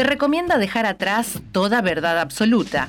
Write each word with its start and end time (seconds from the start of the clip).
Se 0.00 0.04
recomienda 0.04 0.56
dejar 0.56 0.86
atrás 0.86 1.42
toda 1.52 1.82
verdad 1.82 2.18
absoluta, 2.20 2.88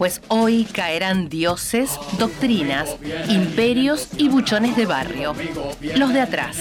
pues 0.00 0.22
hoy 0.28 0.64
caerán 0.64 1.28
dioses, 1.28 1.90
doctrinas, 2.18 2.96
imperios 3.28 4.08
y 4.16 4.30
buchones 4.30 4.74
de 4.74 4.86
barrio. 4.86 5.34
Los 5.94 6.14
de 6.14 6.22
atrás. 6.22 6.56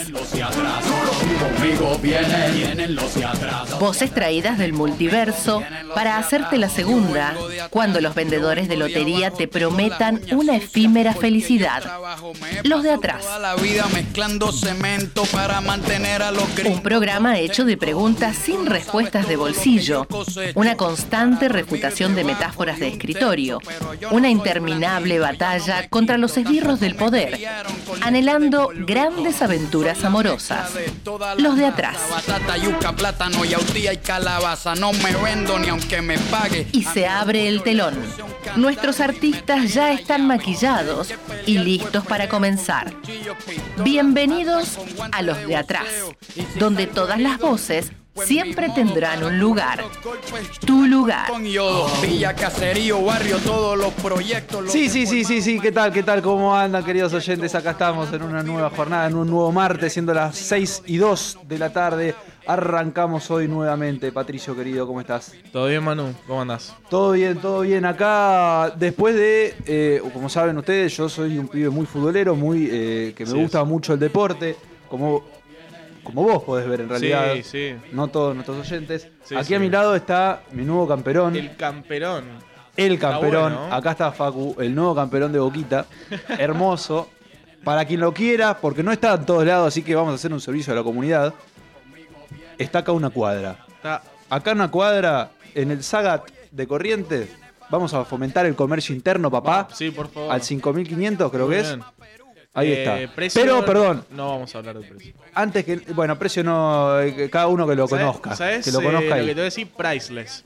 Voces 3.80 4.14
traídas 4.14 4.58
del 4.58 4.74
multiverso 4.74 5.64
para 5.96 6.18
hacerte 6.18 6.58
la 6.58 6.68
segunda, 6.68 7.34
cuando 7.70 8.02
los 8.02 8.14
vendedores 8.14 8.68
de 8.68 8.76
lotería 8.76 9.32
te 9.32 9.48
prometan 9.48 10.20
una 10.34 10.58
efímera 10.58 11.14
felicidad. 11.14 11.82
Los 12.66 12.84
de 12.84 12.92
atrás. 12.92 13.26
Un 16.66 16.82
programa 16.82 17.40
hecho 17.40 17.64
de 17.64 17.78
preguntas 17.78 18.36
sin 18.36 18.66
respuestas 18.66 19.30
de 19.30 19.38
bolsillo, 19.38 20.06
una 20.56 20.76
constante 20.76 21.48
refutación 21.48 22.16
de 22.16 22.26
metáforas 22.26 22.80
de 22.82 22.88
una 24.12 24.30
interminable 24.30 25.20
batalla 25.20 25.88
contra 25.90 26.18
los 26.18 26.36
esbirros 26.38 26.80
del 26.80 26.96
poder, 26.96 27.38
anhelando 28.02 28.72
grandes 28.74 29.42
aventuras 29.42 30.04
amorosas. 30.04 30.72
Los 31.38 31.56
de 31.56 31.66
atrás. 31.68 31.98
Y 36.72 36.84
se 36.84 37.08
abre 37.08 37.48
el 37.48 37.62
telón. 37.62 37.96
Nuestros 38.56 39.00
artistas 39.00 39.74
ya 39.74 39.92
están 39.92 40.26
maquillados 40.26 41.14
y 41.46 41.60
listos 41.60 42.06
para 42.06 42.28
comenzar. 42.30 42.94
Bienvenidos 43.84 44.80
a 45.12 45.22
los 45.22 45.46
de 45.46 45.56
atrás, 45.56 45.88
donde 46.56 46.88
todas 46.88 47.20
las 47.20 47.38
voces 47.38 47.92
siempre 48.16 48.70
tendrán 48.76 49.24
un 49.24 49.40
lugar. 49.40 49.84
Tu 50.66 50.86
lugar. 50.86 51.28
Sí, 54.68 54.90
sí, 54.90 55.06
sí, 55.06 55.24
sí, 55.24 55.42
sí. 55.42 55.60
¿Qué 55.60 55.72
tal? 55.72 55.92
¿Qué 55.92 56.04
tal? 56.04 56.22
¿Cómo 56.22 56.56
andan, 56.56 56.84
queridos 56.84 57.14
oyentes? 57.14 57.56
Acá 57.56 57.72
estamos 57.72 58.12
en 58.14 58.22
una 58.24 58.44
nueva 58.44 58.70
jornada, 58.70 59.08
en 59.08 59.16
un 59.16 59.30
nuevo 59.30 59.52
martes, 59.52 59.94
siendo 59.94 60.14
las 60.14 60.36
6 60.36 60.84
y 60.88 60.98
2 60.98 61.40
de 61.48 61.58
la 61.60 61.72
tarde. 61.72 62.16
Arrancamos 62.46 63.30
hoy 63.32 63.48
nuevamente. 63.48 64.12
Patricio, 64.12 64.56
querido, 64.56 64.88
¿cómo 64.88 65.02
estás? 65.02 65.34
¿Todo 65.52 65.68
bien, 65.68 65.84
Manu? 65.84 66.14
¿Cómo 66.26 66.42
andás? 66.42 66.76
Todo 66.90 67.12
bien, 67.12 67.38
todo 67.38 67.62
bien. 67.62 67.86
Acá, 67.86 68.74
después 68.76 69.16
de, 69.16 69.56
eh, 69.66 70.02
como 70.14 70.30
saben 70.30 70.58
ustedes, 70.58 70.96
yo 70.98 71.08
soy 71.10 71.38
un 71.38 71.48
pibe 71.48 71.70
muy 71.70 71.86
futbolero, 71.86 72.36
muy 72.36 72.68
eh, 72.72 73.14
que 73.16 73.26
me 73.26 73.32
Sí, 73.32 73.38
gusta 73.38 73.62
es. 73.62 73.68
mucho 73.68 73.94
el 73.94 74.00
deporte. 74.00 74.56
Como, 74.90 75.24
como 76.14 76.24
vos 76.24 76.44
podés 76.44 76.68
ver 76.68 76.82
en 76.82 76.90
realidad. 76.90 77.34
Sí, 77.36 77.44
sí. 77.44 77.76
No 77.92 78.08
todos 78.08 78.34
nuestros 78.36 78.58
oyentes. 78.60 79.08
Sí, 79.24 79.36
Aquí 79.36 79.46
sí. 79.48 79.56
a 79.56 79.60
mi 79.60 79.70
lado 79.70 79.96
está 79.96 80.42
mi 80.52 80.64
nuevo 80.66 80.88
camperón. 80.88 81.36
El 81.36 81.56
camperón. 81.56 82.26
El 82.78 82.94
Está 82.94 83.12
camperón, 83.12 83.56
bueno. 83.56 83.76
acá 83.76 83.92
está 83.92 84.12
Facu, 84.12 84.56
el 84.60 84.74
nuevo 84.74 84.96
camperón 84.96 85.34
de 85.34 85.40
Boquita, 85.40 85.86
hermoso. 86.38 87.10
Para 87.64 87.84
quien 87.84 88.00
lo 88.00 88.14
quiera, 88.14 88.58
porque 88.58 88.84
no 88.84 88.92
está 88.94 89.16
en 89.16 89.26
todos 89.26 89.46
lados, 89.46 89.68
así 89.68 89.82
que 89.84 89.94
vamos 89.94 90.14
a 90.14 90.16
hacer 90.16 90.32
un 90.32 90.40
servicio 90.40 90.72
a 90.72 90.78
la 90.78 90.84
comunidad. 90.84 91.34
Está 92.58 92.80
acá 92.80 92.92
una 92.94 93.10
cuadra. 93.10 93.66
Está 93.68 94.02
Acá 94.30 94.52
una 94.54 94.70
cuadra, 94.70 95.32
en 95.56 95.72
el 95.72 95.84
Sagat 95.84 96.30
de 96.52 96.68
Corrientes, 96.68 97.30
vamos 97.70 97.94
a 97.94 98.06
fomentar 98.06 98.46
el 98.46 98.56
comercio 98.56 98.96
interno, 98.96 99.30
papá. 99.32 99.68
Sí, 99.74 99.92
por 99.92 100.08
favor. 100.08 100.32
Al 100.32 100.42
5500 100.42 101.32
creo 101.32 101.48
Muy 101.48 101.56
que 101.56 101.62
es. 101.62 101.78
Ahí 102.60 102.72
Eh, 102.72 102.84
está. 102.84 103.16
precio- 103.16 103.42
Pero, 103.42 103.66
perdón, 103.66 104.06
No 104.12 104.30
vamos 104.30 104.54
a 104.54 104.58
hablar 104.60 104.78
de 104.80 104.88
precio. 104.88 105.14
antes 105.34 105.64
que. 105.66 105.78
Bueno, 105.94 106.18
precio 106.20 106.44
no. 106.44 107.00
eh, 107.00 107.30
Cada 107.32 107.48
uno 107.48 107.68
que 107.68 107.76
lo 107.76 107.88
¿Sabes- 107.88 108.06
conozca. 108.06 108.36
¿Sabes 108.36 108.66
que 108.66 108.72
lo 108.72 108.82
eh, 108.82 108.84
conozca 108.84 109.08
lo 109.10 109.14
ahí. 109.16 109.22
que 109.22 109.28
te 109.28 109.34
voy 109.36 109.42
a 109.42 109.44
decir? 109.46 109.68
Priceless. 109.76 110.44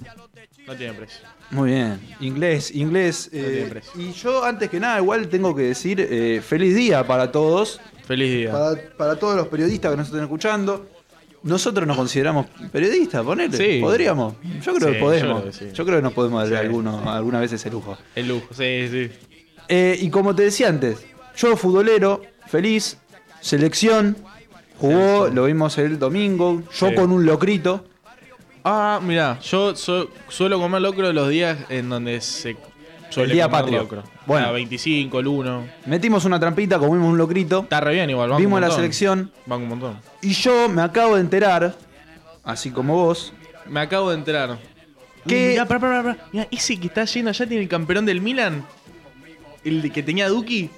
No 0.68 0.76
tiene 0.76 0.94
precio. 0.94 1.20
Muy 1.52 1.72
bien, 1.72 2.00
inglés, 2.22 2.74
inglés. 2.74 3.30
No 3.32 3.40
eh, 3.40 3.44
tiene 3.52 3.70
precio. 3.70 4.02
y 4.02 4.12
yo 4.14 4.44
antes 4.44 4.70
que 4.70 4.80
nada 4.80 4.98
igual 5.00 5.28
tengo 5.28 5.54
que 5.56 5.64
decir 5.64 6.00
eh, 6.00 6.42
feliz 6.42 6.74
día 6.76 7.06
para 7.06 7.32
todos, 7.32 7.80
Feliz 8.08 8.32
día. 8.34 8.52
para, 8.52 8.76
para 8.98 9.16
todos 9.18 9.36
los 9.36 9.48
periodistas 9.50 9.92
que 9.92 9.98
nos 9.98 10.08
estén 10.08 10.22
escuchando. 10.24 10.88
Nosotros 11.44 11.86
nos 11.86 11.98
consideramos 11.98 12.46
periodistas, 12.72 13.22
ponele. 13.24 13.58
Sí. 13.58 13.82
¿Podríamos? 13.82 14.36
Yo 14.62 14.74
creo 14.76 14.88
Sí, 14.88 14.94
que 14.94 15.00
podemos. 15.02 15.44
yo 15.60 15.66
Yo 15.74 15.86
creo 15.86 15.98
que 15.98 16.02
sí. 16.02 16.04
nos 16.04 16.14
podemos 16.14 16.50
dar 16.50 16.62
alguno, 16.62 17.12
alguna 17.12 17.42
vez 17.42 17.52
ese 17.52 17.70
lujo. 17.70 17.98
El 18.16 18.30
lujo, 18.30 18.48
sí, 18.54 18.88
sí. 18.90 19.12
Eh, 19.68 19.98
y 20.00 20.10
como 20.10 20.34
te 20.34 20.44
decía 20.44 20.70
antes, 20.70 21.06
yo 21.36 21.56
futbolero, 21.58 22.22
feliz, 22.48 22.98
selección, 23.42 24.18
jugó, 24.80 25.28
lo 25.28 25.46
vimos 25.46 25.78
el 25.78 26.00
domingo, 26.00 26.62
yo 26.74 26.90
Sí. 26.90 26.96
con 26.96 27.12
un 27.12 27.26
locrito. 27.26 27.86
Ah, 28.64 29.00
mirá, 29.04 29.40
yo 29.42 29.76
su- 29.76 30.10
suelo 30.30 30.60
comer 30.60 30.82
locro 30.82 31.12
los 31.12 31.30
días 31.30 31.58
en 31.70 31.90
donde 31.90 32.22
se 32.22 32.56
suele 33.10 33.32
El 33.32 33.36
día 33.38 33.46
comer 33.46 33.62
patrio. 33.62 33.80
locro. 33.82 34.04
Bueno. 34.26 34.46
Bueno. 34.48 34.54
25, 34.54 35.20
el 35.20 35.28
1. 35.28 35.64
Metimos 35.86 36.24
una 36.26 36.40
trampita, 36.40 36.80
comimos 36.80 37.10
un 37.12 37.18
locrito, 37.18 37.62
Está 37.64 37.82
re 37.82 37.94
bien 37.94 38.10
igual, 38.10 38.34
vimos 38.38 38.62
la 38.62 38.72
selección 38.72 39.32
Vamos 39.46 39.64
un 39.64 39.70
montón. 39.70 40.00
y 40.22 40.32
yo 40.34 40.70
me 40.70 40.82
acabo 40.82 41.16
de 41.16 41.22
enterar, 41.22 41.76
así 42.44 42.72
como 42.72 42.96
vos, 42.96 43.34
Me 43.66 43.80
acabo 43.80 44.10
de 44.12 44.18
enterar. 44.18 44.58
Uy, 45.26 45.34
Mirá, 45.34 45.66
pará, 45.66 45.80
pará, 45.80 46.04
pará. 46.04 46.18
Mirá, 46.34 46.48
ese 46.52 46.78
que 46.78 46.88
está 46.88 47.06
yendo 47.06 47.30
allá 47.30 47.48
tiene 47.48 47.64
el 47.64 47.70
campeón 47.70 48.06
del 48.06 48.20
Milan. 48.20 48.66
El 49.64 49.82
de 49.82 49.90
que 49.90 50.04
tenía 50.04 50.28
Duki. 50.28 50.70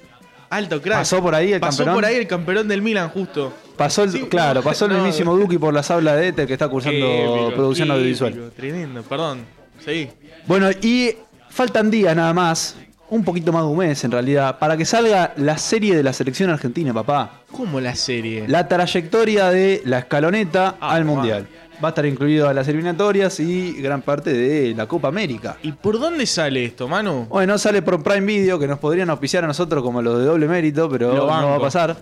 Alto 0.50 0.80
crack. 0.80 0.98
Pasó 0.98 1.22
por 1.22 1.34
ahí 1.34 1.52
el 1.52 1.60
Pasó 1.60 1.78
campeón. 1.78 1.94
por 1.96 2.04
ahí 2.04 2.16
el 2.16 2.26
campeón 2.26 2.68
del 2.68 2.82
Milan, 2.82 3.08
justo. 3.10 3.52
pasó 3.76 4.04
el, 4.04 4.10
Sí, 4.12 4.22
claro, 4.24 4.60
no, 4.60 4.64
pasó 4.64 4.86
el 4.86 4.92
no. 4.92 4.98
mismísimo 4.98 5.36
Duki 5.36 5.58
por 5.58 5.74
las 5.74 5.90
aulas 5.90 6.16
de 6.16 6.28
Ether 6.28 6.46
que 6.46 6.52
está 6.52 6.68
cursando 6.68 7.06
épico, 7.06 7.52
producción 7.54 7.90
audiovisual. 7.90 8.52
Tremendo, 8.56 9.02
perdón. 9.02 9.40
Sí. 9.84 10.08
Bueno, 10.46 10.68
y 10.82 11.14
faltan 11.50 11.90
días 11.90 12.14
nada 12.16 12.32
más, 12.32 12.76
un 13.10 13.22
poquito 13.24 13.52
más 13.52 13.62
de 13.62 13.68
un 13.68 13.76
mes 13.78 14.02
en 14.04 14.10
realidad, 14.10 14.58
para 14.58 14.76
que 14.76 14.84
salga 14.84 15.32
la 15.36 15.58
serie 15.58 15.96
de 15.96 16.02
la 16.02 16.12
selección 16.12 16.50
argentina, 16.50 16.92
papá. 16.94 17.40
¿Cómo 17.52 17.80
la 17.80 17.94
serie? 17.94 18.46
La 18.48 18.66
trayectoria 18.68 19.50
de 19.50 19.82
la 19.84 20.00
escaloneta 20.00 20.76
Ah, 20.80 20.94
al. 20.94 21.04
Mundial. 21.04 21.46
Va 21.82 21.88
a 21.88 21.90
estar 21.90 22.06
incluido 22.06 22.48
a 22.48 22.54
las 22.54 22.66
eliminatorias 22.68 23.38
y 23.40 23.72
gran 23.82 24.00
parte 24.00 24.32
de 24.32 24.74
la 24.74 24.86
Copa 24.86 25.08
América. 25.08 25.56
¿Y 25.62 25.72
por 25.72 26.00
dónde 26.00 26.24
sale 26.24 26.64
esto, 26.64 26.88
Manu? 26.88 27.26
Bueno, 27.28 27.58
sale 27.58 27.82
por 27.82 28.02
Prime 28.02 28.24
Video, 28.26 28.58
que 28.58 28.66
nos 28.66 28.78
podrían 28.78 29.10
auspiciar 29.10 29.44
a 29.44 29.46
nosotros 29.46 29.82
como 29.82 30.00
los 30.00 30.18
de 30.18 30.24
doble 30.24 30.48
mérito, 30.48 30.88
pero 30.88 31.12
no 31.12 31.26
va 31.26 31.56
a 31.56 31.60
pasar. 31.60 31.96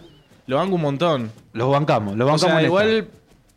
Lo 0.47 0.59
banco 0.59 0.77
un 0.77 0.83
montón. 0.83 1.33
Los 1.53 1.71
bancamos, 1.71 2.17
los 2.17 2.29
O 2.29 2.31
bancamos. 2.33 2.41
sea, 2.41 2.51
en 2.51 2.57
esta. 2.59 2.67
igual. 2.67 3.09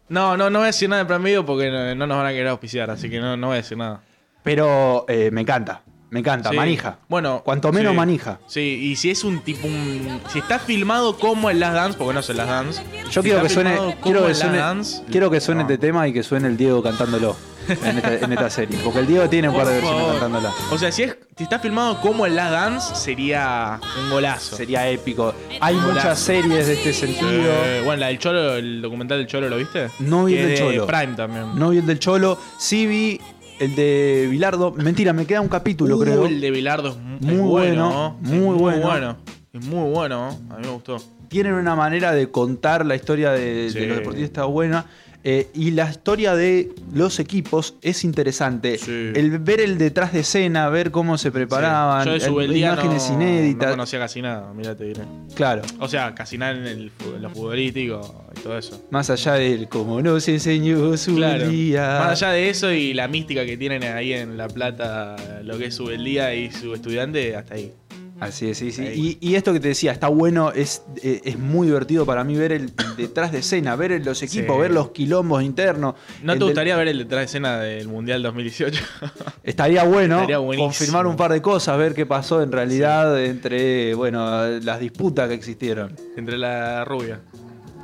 No, 0.09 0.37
no, 0.37 0.49
no 0.49 0.59
voy 0.59 0.63
a 0.63 0.67
decir 0.67 0.89
nada 0.89 1.03
de 1.03 1.07
Prime 1.07 1.23
Video 1.25 1.45
porque 1.45 1.69
no, 1.69 1.93
no 1.93 2.07
nos 2.07 2.17
van 2.17 2.27
a 2.27 2.29
querer 2.31 2.47
auspiciar, 2.47 2.89
así 2.89 3.09
que 3.09 3.19
no, 3.19 3.35
no 3.37 3.47
voy 3.47 3.55
a 3.55 3.57
decir 3.57 3.77
nada. 3.77 4.01
Pero 4.41 5.05
eh, 5.09 5.29
me 5.31 5.41
encanta, 5.41 5.81
me 6.09 6.19
encanta, 6.21 6.49
Sí. 6.51 6.55
manija. 6.55 6.99
Bueno, 7.09 7.41
Cuanto 7.43 7.71
menos 7.71 7.91
sí. 7.91 7.97
manija. 7.97 8.39
Sí, 8.47 8.61
y 8.61 8.95
si 8.95 9.09
es 9.11 9.23
un 9.23 9.39
tipo 9.41 9.67
un. 9.67 10.21
Si 10.31 10.39
está 10.39 10.59
filmado 10.59 11.17
como 11.17 11.49
el 11.49 11.59
Last 11.59 11.75
Dance, 11.75 11.97
porque 11.97 12.13
no 12.13 12.19
es 12.21 12.29
el 12.29 12.37
Last 12.37 12.49
Dance. 12.49 12.83
Yo 13.11 13.21
si 13.21 13.29
quiero 13.29 13.43
que 13.43 13.49
suene, 13.49 13.97
quiero 14.01 14.25
que 14.25 14.33
suene, 14.35 14.57
Dance, 14.57 15.03
quiero 15.11 15.29
que 15.29 15.41
suene 15.41 15.63
no. 15.63 15.69
este 15.69 15.77
tema 15.77 16.07
y 16.07 16.13
que 16.13 16.23
suene 16.23 16.47
el 16.47 16.55
Diego 16.57 16.81
cantándolo 16.81 17.35
en 17.67 17.97
esta, 17.97 18.13
en 18.19 18.31
esta 18.31 18.49
serie. 18.49 18.79
Porque 18.83 18.99
el 18.99 19.07
Diego 19.07 19.27
tiene 19.27 19.49
un 19.49 19.55
Por 19.55 19.63
par 19.65 19.73
de 19.73 19.81
versiones 19.81 20.11
cantándola. 20.11 20.53
O 20.71 20.77
sea, 20.77 20.91
si, 20.91 21.03
es, 21.03 21.17
si 21.35 21.43
está 21.43 21.59
filmado 21.59 21.99
como 21.99 22.25
el 22.25 22.35
Last 22.35 22.51
Dance, 22.51 22.95
sería 22.95 23.79
un 24.01 24.09
golazo. 24.09 24.55
Sería 24.55 24.87
épico. 24.89 25.33
Hay 25.59 25.75
Golazo. 25.75 25.93
muchas 25.93 26.19
series 26.19 26.67
de 26.67 26.73
este 26.73 26.93
sentido. 26.93 27.29
Eh, 27.65 27.81
bueno, 27.83 27.99
la 27.99 28.07
del 28.07 28.19
Cholo, 28.19 28.55
el 28.55 28.81
documental 28.81 29.17
del 29.17 29.27
Cholo, 29.27 29.49
¿lo 29.49 29.57
viste? 29.57 29.89
No 29.99 30.23
vi 30.25 30.35
el 30.35 30.41
del 30.43 30.49
de 30.51 30.57
Cholo. 30.57 30.87
Prime 30.87 31.15
también. 31.15 31.55
No 31.59 31.71
vi 31.71 31.79
el 31.79 31.85
del 31.85 31.99
Cholo, 31.99 32.39
sí 32.57 32.85
vi 32.87 33.19
el 33.59 33.75
de 33.75 34.27
Bilardo. 34.29 34.71
Mentira, 34.71 35.13
me 35.13 35.25
queda 35.25 35.41
un 35.41 35.47
capítulo, 35.49 35.97
Uh, 35.97 36.01
creo. 36.01 36.25
El 36.25 36.39
de 36.41 36.51
Bilardo 36.51 36.89
es, 36.89 36.97
mu- 36.97 37.15
es 37.17 37.21
Muy 37.21 37.49
bueno, 37.49 38.17
muy 38.21 38.55
bueno. 38.57 39.17
Es 39.53 39.65
muy 39.65 39.91
bueno, 39.91 40.31
¿no? 40.49 40.55
a 40.55 40.59
mí 40.59 40.65
me 40.65 40.71
gustó. 40.71 40.97
Tienen 41.29 41.53
una 41.53 41.75
manera 41.75 42.11
de 42.13 42.29
contar 42.29 42.85
la 42.85 42.95
historia 42.95 43.31
de, 43.31 43.69
Sí. 43.71 43.79
de 43.79 43.87
los 43.87 43.97
deportistas 43.97 44.29
está 44.29 44.45
buena. 44.45 44.85
Eh, 45.29 45.49
y 45.53 45.71
la 45.71 45.89
historia 45.89 46.35
de 46.35 46.69
los 46.93 47.19
equipos 47.19 47.75
es 47.81 48.05
interesante. 48.05 48.77
Sí. 48.77 49.11
El 49.13 49.39
ver 49.39 49.59
el 49.59 49.77
detrás 49.77 50.13
de 50.13 50.21
escena, 50.21 50.69
ver 50.69 50.89
cómo 50.89 51.17
se 51.17 51.33
preparaban, 51.33 52.05
Yo 52.05 52.11
de 52.11 52.17
el- 52.19 52.23
Subeldía 52.23 52.67
imágenes 52.71 53.09
no, 53.09 53.15
inéditas. 53.15 53.67
no 53.67 53.73
conocía 53.73 53.99
casi 53.99 54.21
nada, 54.21 54.53
mira 54.53 54.73
te 54.77 54.85
diré. 54.85 55.01
Claro. 55.35 55.63
O 55.81 55.89
sea, 55.89 56.15
casi 56.15 56.37
nada 56.37 56.53
en, 56.53 56.65
el, 56.65 56.91
en 57.13 57.21
lo 57.21 57.29
futbolístico 57.29 58.25
y 58.37 58.39
todo 58.39 58.57
eso. 58.57 58.81
Más 58.89 59.09
allá 59.09 59.33
del 59.33 59.67
cómo 59.67 60.01
nos 60.01 60.25
enseñó 60.29 60.95
su 60.95 61.15
Claro. 61.17 61.49
día. 61.49 61.99
Más 62.05 62.21
allá 62.23 62.31
de 62.31 62.49
eso 62.49 62.71
y 62.71 62.93
la 62.93 63.09
mística 63.09 63.45
que 63.45 63.57
tienen 63.57 63.83
ahí 63.83 64.13
en 64.13 64.37
La 64.37 64.47
Plata, 64.47 65.17
lo 65.43 65.57
que 65.57 65.65
es 65.65 65.75
Subeldía 65.75 66.33
y 66.35 66.51
su 66.53 66.73
estudiante, 66.73 67.35
hasta 67.35 67.55
ahí. 67.55 67.73
Así 68.19 68.49
es, 68.49 68.57
sí, 68.57 68.71
sí. 68.71 68.83
Y, 68.83 69.17
y 69.21 69.35
esto 69.35 69.53
que 69.53 69.59
te 69.59 69.67
decía, 69.67 69.91
está 69.91 70.07
bueno, 70.07 70.51
es, 70.51 70.81
eh, 71.03 71.21
es 71.23 71.37
muy 71.37 71.67
divertido 71.67 72.05
para 72.05 72.23
mí 72.23 72.35
ver 72.35 72.51
el 72.51 72.71
detrás 72.97 73.31
de 73.31 73.39
escena, 73.39 73.75
ver 73.75 74.03
los 74.03 74.23
equipos, 74.23 74.55
Sí. 74.55 74.61
ver 74.61 74.71
los 74.71 74.89
quilombos 74.89 75.43
internos. 75.43 75.93
¿No 76.23 76.33
te 76.33 76.39
del- 76.39 76.47
gustaría 76.47 76.75
ver 76.77 76.87
el 76.87 76.97
detrás 76.97 77.19
de 77.21 77.25
escena 77.25 77.59
del 77.59 77.87
Mundial 77.87 78.23
2018? 78.23 78.83
Estaría 79.43 79.83
bueno 79.83 80.21
Estaría 80.21 80.37
confirmar 80.57 81.05
un 81.05 81.15
par 81.15 81.31
de 81.31 81.41
cosas, 81.43 81.77
ver 81.77 81.93
qué 81.93 82.05
pasó 82.07 82.41
en 82.41 82.51
realidad 82.51 83.23
entre, 83.23 83.93
bueno, 83.93 84.47
las 84.61 84.79
disputas 84.79 85.27
que 85.27 85.35
existieron. 85.35 85.95
Entre 86.15 86.37
la 86.37 86.83
rubia. 86.85 87.19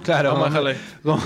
Claro, 0.04 0.34
Vamos 0.34 0.56
a. 0.56 0.74
Como, 1.04 1.22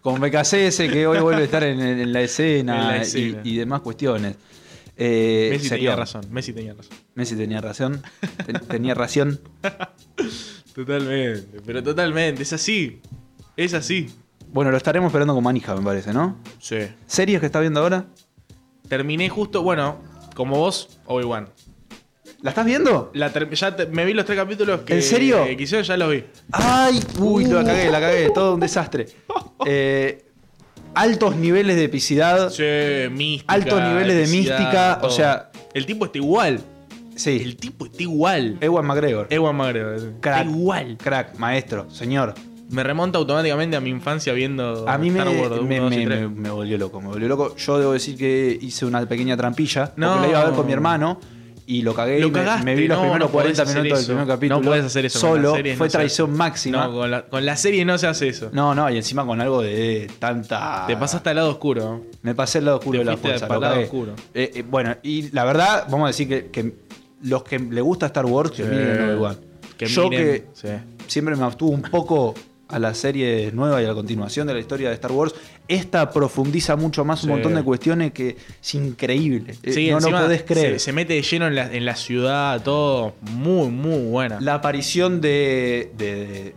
con 0.00 0.20
BKCS, 0.20 0.78
que 0.92 1.06
hoy 1.06 1.18
vuelve 1.18 1.42
a 1.42 1.44
estar 1.44 1.62
en, 1.64 2.12
la 2.12 2.20
escena, 2.22 3.02
Y, 3.42 3.56
demás 3.56 3.80
cuestiones. 3.80 4.36
Eh, 4.96 5.48
Messi 5.52 5.68
tenía 5.68 5.96
razón. 5.96 6.24
Messi 6.30 6.52
tenía 6.52 6.74
razón. 6.74 6.96
Messi 7.14 7.36
tenía 7.36 7.60
razón. 7.60 8.02
tenía 8.68 8.94
ración. 8.94 9.40
Totalmente, 10.74 11.60
pero 11.64 11.82
totalmente. 11.82 12.42
Es 12.42 12.52
así. 12.52 13.00
Es 13.56 13.74
así. 13.74 14.10
Bueno, 14.52 14.70
lo 14.70 14.76
estaremos 14.76 15.08
esperando 15.08 15.34
con 15.34 15.42
manija, 15.42 15.74
me 15.74 15.82
parece, 15.82 16.12
¿no? 16.12 16.38
Sí. 16.60 16.78
¿Series 17.06 17.40
que 17.40 17.46
está 17.46 17.60
viendo 17.60 17.80
ahora? 17.80 18.06
Terminé 18.88 19.28
justo, 19.28 19.62
bueno, 19.62 19.98
como 20.34 20.58
vos, 20.58 21.00
Obi-Wan. 21.06 21.48
¿La 22.42 22.50
estás 22.50 22.66
viendo? 22.66 23.10
ya 23.14 23.76
me 23.90 24.04
vi 24.04 24.12
los 24.12 24.26
tres 24.26 24.38
capítulos 24.38 24.82
que, 24.82 24.96
¿En 24.96 25.02
serio? 25.02 25.44
que 25.44 25.62
hicieron, 25.62 25.84
ya 25.84 25.96
los 25.96 26.10
vi. 26.10 26.24
¡Ay! 26.52 27.00
Uy, 27.18 27.46
la 27.46 27.64
cagué, 27.64 27.90
la 27.90 28.00
cagué. 28.00 28.30
Todo 28.30 28.54
un 28.54 28.60
desastre. 28.60 29.06
Eh, 29.66 30.26
altos 30.94 31.36
niveles 31.36 31.76
de 31.76 31.84
epicidad. 31.84 32.50
Sí, 32.50 33.08
mística. 33.10 33.52
Altos 33.52 33.82
niveles 33.82 34.16
de 34.16 34.36
mística. 34.36 35.00
O 35.02 35.10
sea. 35.10 35.50
El 35.72 35.86
tipo 35.86 36.06
está 36.06 36.18
igual. 36.18 36.60
Sí. 37.16 37.40
El 37.42 37.56
tipo 37.56 37.86
está 37.86 38.02
igual. 38.02 38.58
Ewan 38.60 38.86
McGregor. 38.86 39.26
Ewan 39.30 39.56
McGregor. 39.56 40.20
Crack. 40.20 40.46
igual. 40.46 40.96
Crack, 40.96 41.38
maestro, 41.38 41.90
señor. 41.90 42.34
Me 42.70 42.82
remonta 42.82 43.18
automáticamente 43.18 43.76
a 43.76 43.80
mi 43.80 43.90
infancia 43.90 44.32
viendo 44.32 44.88
a 44.88 44.96
mí 44.96 45.10
me, 45.10 45.22
me, 45.24 46.50
volvió 46.50 46.78
loco, 46.78 47.00
me 47.00 47.08
volvió 47.08 47.28
loco. 47.28 47.54
Yo 47.56 47.78
debo 47.78 47.92
decir 47.92 48.16
que 48.16 48.58
hice 48.60 48.86
una 48.86 49.06
pequeña 49.06 49.36
trampilla, 49.36 49.92
no. 49.96 50.14
porque 50.14 50.26
la 50.26 50.30
iba 50.30 50.40
a 50.40 50.44
ver 50.46 50.54
con 50.54 50.66
mi 50.66 50.72
hermano 50.72 51.20
y 51.66 51.82
lo 51.82 51.94
cagué 51.94 52.18
y 52.18 52.30
me, 52.30 52.74
vi 52.74 52.88
los 52.88 52.98
primeros 52.98 53.30
40 53.30 53.64
minutos 53.64 53.98
del 53.98 54.06
primer 54.06 54.26
capítulo. 54.26 54.60
No 54.60 54.66
puedes 54.66 54.84
hacer 54.84 55.06
eso. 55.06 55.18
Solo, 55.18 55.56
fue 55.76 55.88
traición 55.88 56.36
máxima. 56.36 56.86
No, 56.86 56.92
con 56.92 57.10
la, 57.10 57.22
con 57.26 57.44
la, 57.44 57.56
serie 57.56 57.84
no 57.84 57.96
se 57.98 58.06
hace 58.06 58.28
eso. 58.28 58.50
No, 58.52 58.74
no, 58.74 58.90
y 58.90 58.96
encima 58.96 59.24
con 59.24 59.40
algo 59.40 59.62
de 59.62 60.10
tanta. 60.18 60.84
Te 60.86 60.96
pasaste 60.96 61.30
al 61.30 61.36
lado 61.36 61.50
oscuro. 61.50 62.04
Me 62.22 62.34
pasé 62.34 62.58
al 62.58 62.66
lado 62.66 62.78
oscuro 62.78 62.98
de 62.98 63.04
la 63.04 63.16
fuerza. 63.16 63.48
Lo 63.48 63.60
lado 63.60 63.80
oscuro. 63.80 64.14
Eh, 64.34 64.50
eh, 64.54 64.64
bueno, 64.68 64.96
y 65.02 65.30
la 65.30 65.44
verdad, 65.44 65.86
vamos 65.90 66.04
a 66.04 66.08
decir 66.08 66.28
que, 66.28 66.50
que 66.50 66.74
los 67.22 67.42
que 67.44 67.58
le 67.58 67.80
gusta 67.80 68.06
Star 68.06 68.26
Wars, 68.26 68.50
que 68.50 68.64
miren 68.64 69.14
igual. 69.14 69.38
Que 69.76 69.86
Yo 69.86 70.10
que 70.10 70.46
siempre 71.06 71.34
me 71.36 71.44
abstuvo 71.44 71.70
un 71.70 71.82
poco 71.82 72.34
a 72.74 72.80
la 72.80 72.92
serie 72.92 73.52
nueva 73.52 73.80
y 73.80 73.84
a 73.84 73.88
la 73.88 73.94
continuación 73.94 74.48
de 74.48 74.54
la 74.54 74.58
historia 74.58 74.88
de 74.88 74.94
Star 74.94 75.12
Wars, 75.12 75.32
esta 75.68 76.10
profundiza 76.10 76.74
mucho 76.74 77.04
más 77.04 77.22
un 77.22 77.30
montón 77.30 77.54
de 77.54 77.62
cuestiones 77.62 78.10
que 78.12 78.36
es 78.60 78.74
increíble. 78.74 79.54
Eh, 79.62 79.92
no 79.92 80.00
lo 80.00 80.10
podés 80.10 80.42
creer. 80.42 80.80
Se, 80.80 80.92
mete 80.92 81.14
de 81.14 81.22
lleno 81.22 81.46
en 81.46 81.54
la, 81.54 81.72
en 81.72 81.84
la, 81.84 81.94
ciudad, 81.94 82.60
todo 82.64 83.14
muy, 83.20 83.68
muy 83.68 84.10
buena. 84.10 84.40
La 84.40 84.54
aparición 84.54 85.20
de, 85.20 85.92
de, 85.96 86.56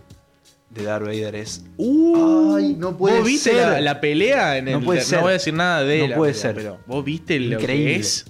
de 0.72 0.84
Darth 0.84 1.06
Vader 1.06 1.36
es. 1.36 1.64
Uh, 1.78 2.56
Ay, 2.56 2.75
no 2.75 2.98
puede 2.98 3.20
¿Vos 3.20 3.28
viste 3.28 3.52
ser. 3.52 3.84
La, 3.84 4.02
pelea 4.02 4.58
en 4.58 4.70
el. 4.70 4.80
No 4.80 4.86
puede 4.86 5.02
ser. 5.02 5.20
No 5.20 5.25
voy 5.25 5.30
a 5.30 5.34
decir 5.34 5.54
nada 5.54 5.84
de 5.84 6.08
No 6.08 6.16
puede 6.16 6.34
ser. 6.34 6.56
Pero 6.56 6.80
vos 6.88 7.06
viste 7.06 7.40
lo 7.40 7.60
que 7.60 7.96
es. 7.96 8.25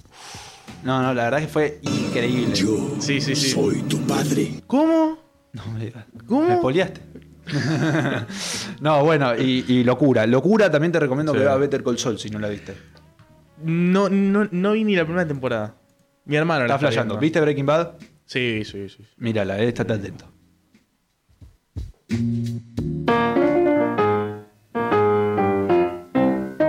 No, 0.84 1.02
no, 1.02 1.14
la 1.14 1.24
verdad 1.24 1.40
que 1.40 1.48
fue 1.48 1.80
increíble. 1.80 2.54
Yo 2.54 2.96
sí, 3.00 3.22
sí, 3.22 3.34
sí. 3.34 3.48
soy 3.48 3.80
tu 3.84 3.98
padre. 4.06 4.60
¿Cómo? 4.66 5.16
No 5.54 5.66
me 5.72 5.86
digas. 5.86 6.04
¿Cómo? 6.26 6.46
Me 6.46 6.58
poliaste. 6.58 7.00
no, 8.80 9.04
bueno, 9.04 9.34
y, 9.36 9.82
locura. 9.84 10.26
Locura 10.26 10.70
también 10.70 10.92
te 10.92 11.00
recomiendo 11.00 11.32
que 11.32 11.40
veas 11.40 11.58
Better 11.58 11.82
Call 11.82 11.98
Saul 11.98 12.18
si 12.18 12.30
no 12.30 12.38
la 12.38 12.48
viste. 12.48 12.74
No, 13.64 14.08
no, 14.08 14.48
no 14.50 14.72
vi 14.72 14.84
ni 14.84 14.94
la 14.94 15.04
primera 15.04 15.26
temporada. 15.26 15.74
Mi 16.24 16.36
hermano 16.36 16.64
está 16.64 16.78
flasheando. 16.78 17.18
¿Viste 17.18 17.40
Breaking 17.40 17.66
Bad? 17.66 17.92
Sí, 18.26 18.62
sí, 18.64 18.88
sí. 18.88 19.04
Mírala, 19.16 19.58
eh, 19.58 19.68
estate 19.68 19.94
atento. 19.94 20.30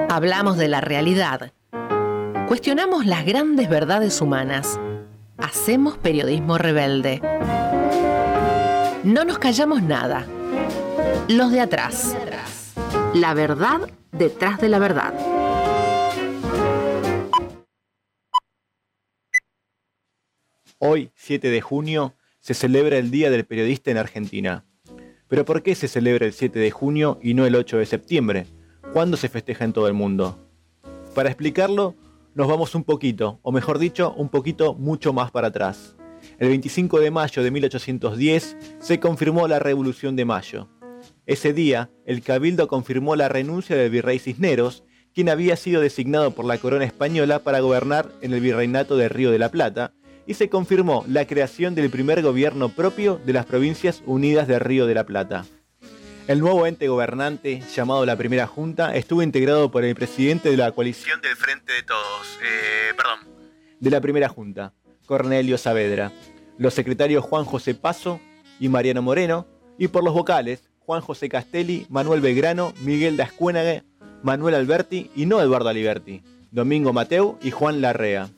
Hablamos 0.10 0.58
de 0.58 0.68
la 0.68 0.82
realidad. 0.82 1.54
Cuestionamos 2.48 3.06
las 3.06 3.26
grandes 3.26 3.70
verdades 3.70 4.22
humanas. 4.22 4.80
Hacemos 5.38 5.98
periodismo 5.98 6.58
rebelde. 6.58 7.22
No 9.04 9.24
nos 9.24 9.40
callamos 9.40 9.84
nada 9.84 10.26
los 11.30 11.52
de 11.52 11.62
atrás. 11.62 12.16
La 13.14 13.36
verdad 13.36 13.92
detrás 14.12 14.60
de 14.60 14.68
la 14.68 14.80
verdad. 14.80 15.14
Hoy, 20.80 21.12
7 21.16 21.50
de 21.50 21.62
junio, 21.62 22.16
se 22.40 22.56
celebra 22.56 22.98
el 22.98 23.12
Día 23.12 23.30
del 23.30 23.46
Periodista 23.46 23.92
en 23.92 23.98
Argentina. 23.98 24.66
Pero 25.28 25.46
¿por 25.46 25.62
qué 25.62 25.76
se 25.76 25.88
celebra 25.88 26.26
el 26.26 26.34
7 26.34 26.58
de 26.58 26.72
junio 26.72 27.20
y 27.22 27.36
no 27.36 27.46
el 27.46 27.56
8 27.56 27.78
de 27.78 27.86
septiembre? 27.86 28.48
¿Cuándo 28.92 29.16
se 29.16 29.30
festeja 29.30 29.66
en 29.66 29.74
todo 29.74 29.88
el 29.88 29.94
mundo? 29.94 30.50
Para 31.14 31.30
explicarlo, 31.30 31.94
nos 32.34 32.48
vamos 32.48 32.74
un 32.74 32.84
poquito, 32.84 33.40
o 33.44 33.52
mejor 33.52 33.78
dicho, 33.78 34.14
un 34.18 34.30
poquito 34.30 34.74
mucho 34.74 35.14
más 35.14 35.30
para 35.30 35.50
atrás. 35.50 35.96
El 36.40 36.48
25 36.48 37.00
de 37.00 37.12
mayo 37.12 37.44
de 37.44 37.52
1810 37.52 38.58
se 38.80 39.00
confirmó 39.00 39.48
la 39.48 39.60
Revolución 39.60 40.16
de 40.16 40.26
Mayo, 40.26 40.70
ese 41.30 41.54
día, 41.54 41.92
el 42.08 42.24
Cabildo 42.24 42.68
confirmó 42.68 43.16
la 43.16 43.30
renuncia 43.30 43.76
del 43.76 43.92
virrey 43.92 44.18
Cisneros, 44.18 44.84
quien 45.14 45.30
había 45.30 45.56
sido 45.58 45.80
designado 45.80 46.32
por 46.32 46.44
la 46.44 46.58
corona 46.58 46.86
española 46.86 47.44
para 47.44 47.60
gobernar 47.60 48.12
en 48.22 48.34
el 48.34 48.42
virreinato 48.42 48.98
de 48.98 49.10
Río 49.10 49.30
de 49.30 49.38
la 49.38 49.52
Plata, 49.52 49.94
y 50.26 50.34
se 50.34 50.50
confirmó 50.50 51.06
la 51.08 51.28
creación 51.28 51.76
del 51.76 51.92
primer 51.92 52.24
gobierno 52.24 52.70
propio 52.70 53.22
de 53.24 53.34
las 53.34 53.46
Provincias 53.46 54.02
Unidas 54.08 54.48
de 54.48 54.58
Río 54.58 54.88
de 54.88 54.96
la 54.96 55.06
Plata. 55.06 55.46
El 56.28 56.40
nuevo 56.40 56.66
ente 56.66 56.88
gobernante, 56.88 57.62
llamado 57.76 58.08
la 58.08 58.16
Primera 58.16 58.48
Junta, 58.48 58.96
estuvo 58.96 59.22
integrado 59.22 59.70
por 59.70 59.86
el 59.86 59.94
presidente 59.94 60.50
de 60.50 60.58
la 60.58 60.72
coalición 60.72 61.22
del 61.22 61.36
Frente 61.36 61.74
de 61.74 61.84
Todos, 61.84 62.40
eh, 62.42 62.94
perdón, 62.98 63.20
de 63.80 63.92
la 63.92 64.02
Primera 64.02 64.30
Junta, 64.30 64.74
Cornelio 65.06 65.60
Saavedra, 65.60 66.12
los 66.58 66.74
secretarios 66.74 67.24
Juan 67.24 67.46
José 67.46 67.76
Paso 67.76 68.20
y 68.60 68.68
Mariano 68.68 69.04
Moreno, 69.04 69.46
y 69.78 69.90
por 69.90 70.04
los 70.04 70.16
vocales, 70.16 70.69
Juan 70.90 71.02
José 71.02 71.30
Castelli, 71.30 71.86
Manuel 71.88 72.20
Belgrano, 72.20 72.74
Miguel 72.82 73.16
Dascuénague, 73.16 73.84
Manuel 74.24 74.56
Alberti 74.56 75.12
y 75.16 75.28
no 75.28 75.40
Eduardo 75.40 75.70
Aliberti, 75.70 76.24
Domingo 76.50 76.94
Mateu 76.94 77.38
y 77.44 77.52
Juan 77.52 77.80
Larrea. 77.80 78.32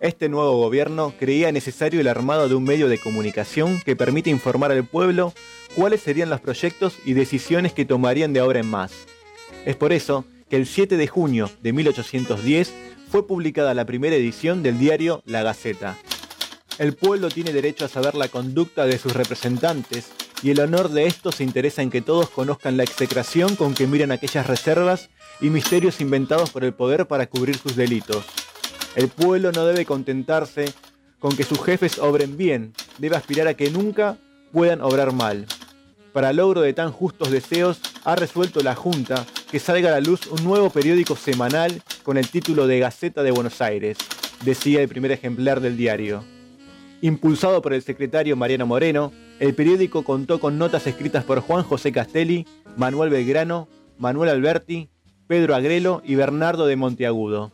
Este 0.00 0.28
nuevo 0.28 0.56
gobierno 0.56 1.14
creía 1.20 1.52
necesario 1.52 2.00
el 2.00 2.08
armado 2.08 2.48
de 2.48 2.56
un 2.56 2.64
medio 2.64 2.88
de 2.88 2.98
comunicación 2.98 3.80
que 3.84 3.94
permite 3.94 4.28
informar 4.28 4.72
al 4.72 4.82
pueblo 4.82 5.32
cuáles 5.76 6.00
serían 6.00 6.30
los 6.30 6.40
proyectos 6.40 6.98
y 7.04 7.12
decisiones 7.12 7.72
que 7.72 7.84
tomarían 7.84 8.32
de 8.32 8.40
ahora 8.40 8.58
en 8.58 8.66
más. 8.66 8.90
Es 9.64 9.76
por 9.76 9.92
eso 9.92 10.24
que 10.50 10.56
el 10.56 10.66
7 10.66 10.96
de 10.96 11.06
junio 11.06 11.48
de 11.62 11.72
1810 11.72 12.74
fue 13.08 13.24
publicada 13.24 13.72
la 13.72 13.84
primera 13.84 14.16
edición 14.16 14.64
del 14.64 14.80
diario 14.80 15.22
La 15.26 15.44
Gaceta. 15.44 15.96
El 16.76 16.94
pueblo 16.94 17.28
tiene 17.28 17.52
derecho 17.52 17.84
a 17.84 17.88
saber 17.88 18.16
la 18.16 18.26
conducta 18.26 18.84
de 18.84 18.98
sus 18.98 19.12
representantes 19.12 20.10
y 20.44 20.50
el 20.50 20.60
honor 20.60 20.90
de 20.90 21.06
esto 21.06 21.32
se 21.32 21.42
interesa 21.42 21.80
en 21.80 21.88
que 21.88 22.02
todos 22.02 22.28
conozcan 22.28 22.76
la 22.76 22.82
execración 22.82 23.56
con 23.56 23.72
que 23.72 23.86
miran 23.86 24.12
aquellas 24.12 24.46
reservas 24.46 25.08
y 25.40 25.48
misterios 25.48 26.02
inventados 26.02 26.50
por 26.50 26.64
el 26.64 26.74
poder 26.74 27.06
para 27.06 27.26
cubrir 27.26 27.56
sus 27.56 27.76
delitos. 27.76 28.26
El 28.94 29.08
pueblo 29.08 29.52
no 29.52 29.64
debe 29.64 29.86
contentarse 29.86 30.66
con 31.18 31.34
que 31.34 31.44
sus 31.44 31.64
jefes 31.64 31.98
obren 31.98 32.36
bien, 32.36 32.74
debe 32.98 33.16
aspirar 33.16 33.48
a 33.48 33.54
que 33.54 33.70
nunca 33.70 34.18
puedan 34.52 34.82
obrar 34.82 35.14
mal. 35.14 35.46
Para 36.12 36.34
logro 36.34 36.60
de 36.60 36.74
tan 36.74 36.92
justos 36.92 37.30
deseos, 37.30 37.80
ha 38.04 38.14
resuelto 38.14 38.60
la 38.60 38.74
Junta 38.74 39.24
que 39.50 39.58
salga 39.58 39.88
a 39.88 39.92
la 39.92 40.00
luz 40.00 40.26
un 40.26 40.44
nuevo 40.44 40.68
periódico 40.68 41.16
semanal 41.16 41.80
con 42.02 42.18
el 42.18 42.28
título 42.28 42.66
de 42.66 42.80
Gaceta 42.80 43.22
de 43.22 43.30
Buenos 43.30 43.62
Aires, 43.62 43.96
decía 44.44 44.82
el 44.82 44.90
primer 44.90 45.10
ejemplar 45.10 45.62
del 45.62 45.78
diario. 45.78 46.22
Impulsado 47.00 47.62
por 47.62 47.72
el 47.72 47.80
secretario 47.80 48.36
Mariano 48.36 48.66
Moreno, 48.66 49.10
el 49.40 49.54
periódico 49.54 50.04
contó 50.04 50.40
con 50.40 50.58
notas 50.58 50.86
escritas 50.86 51.24
por 51.24 51.40
Juan 51.40 51.62
José 51.64 51.92
Castelli, 51.92 52.46
Manuel 52.76 53.10
Belgrano, 53.10 53.68
Manuel 53.98 54.30
Alberti, 54.30 54.88
Pedro 55.26 55.54
Agrelo 55.54 56.02
y 56.04 56.14
Bernardo 56.14 56.66
de 56.66 56.76
Monteagudo. 56.76 57.52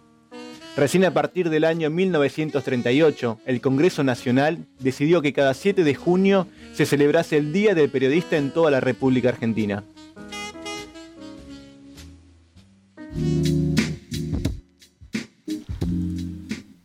Recién 0.77 1.05
a 1.05 1.13
partir 1.13 1.51
del 1.51 1.65
año 1.65 1.91
1938, 1.91 3.41
el 3.45 3.61
Congreso 3.61 4.05
Nacional 4.05 4.67
decidió 4.79 5.21
que 5.21 5.33
cada 5.33 5.53
7 5.55 5.85
de 5.85 5.95
junio 5.95 6.47
se 6.73 6.87
celebrase 6.87 7.37
el 7.37 7.53
Día 7.53 7.75
del 7.75 7.91
Periodista 7.91 8.37
en 8.37 8.51
toda 8.51 8.71
la 8.71 8.81
República 8.81 9.31
Argentina. 9.31 9.85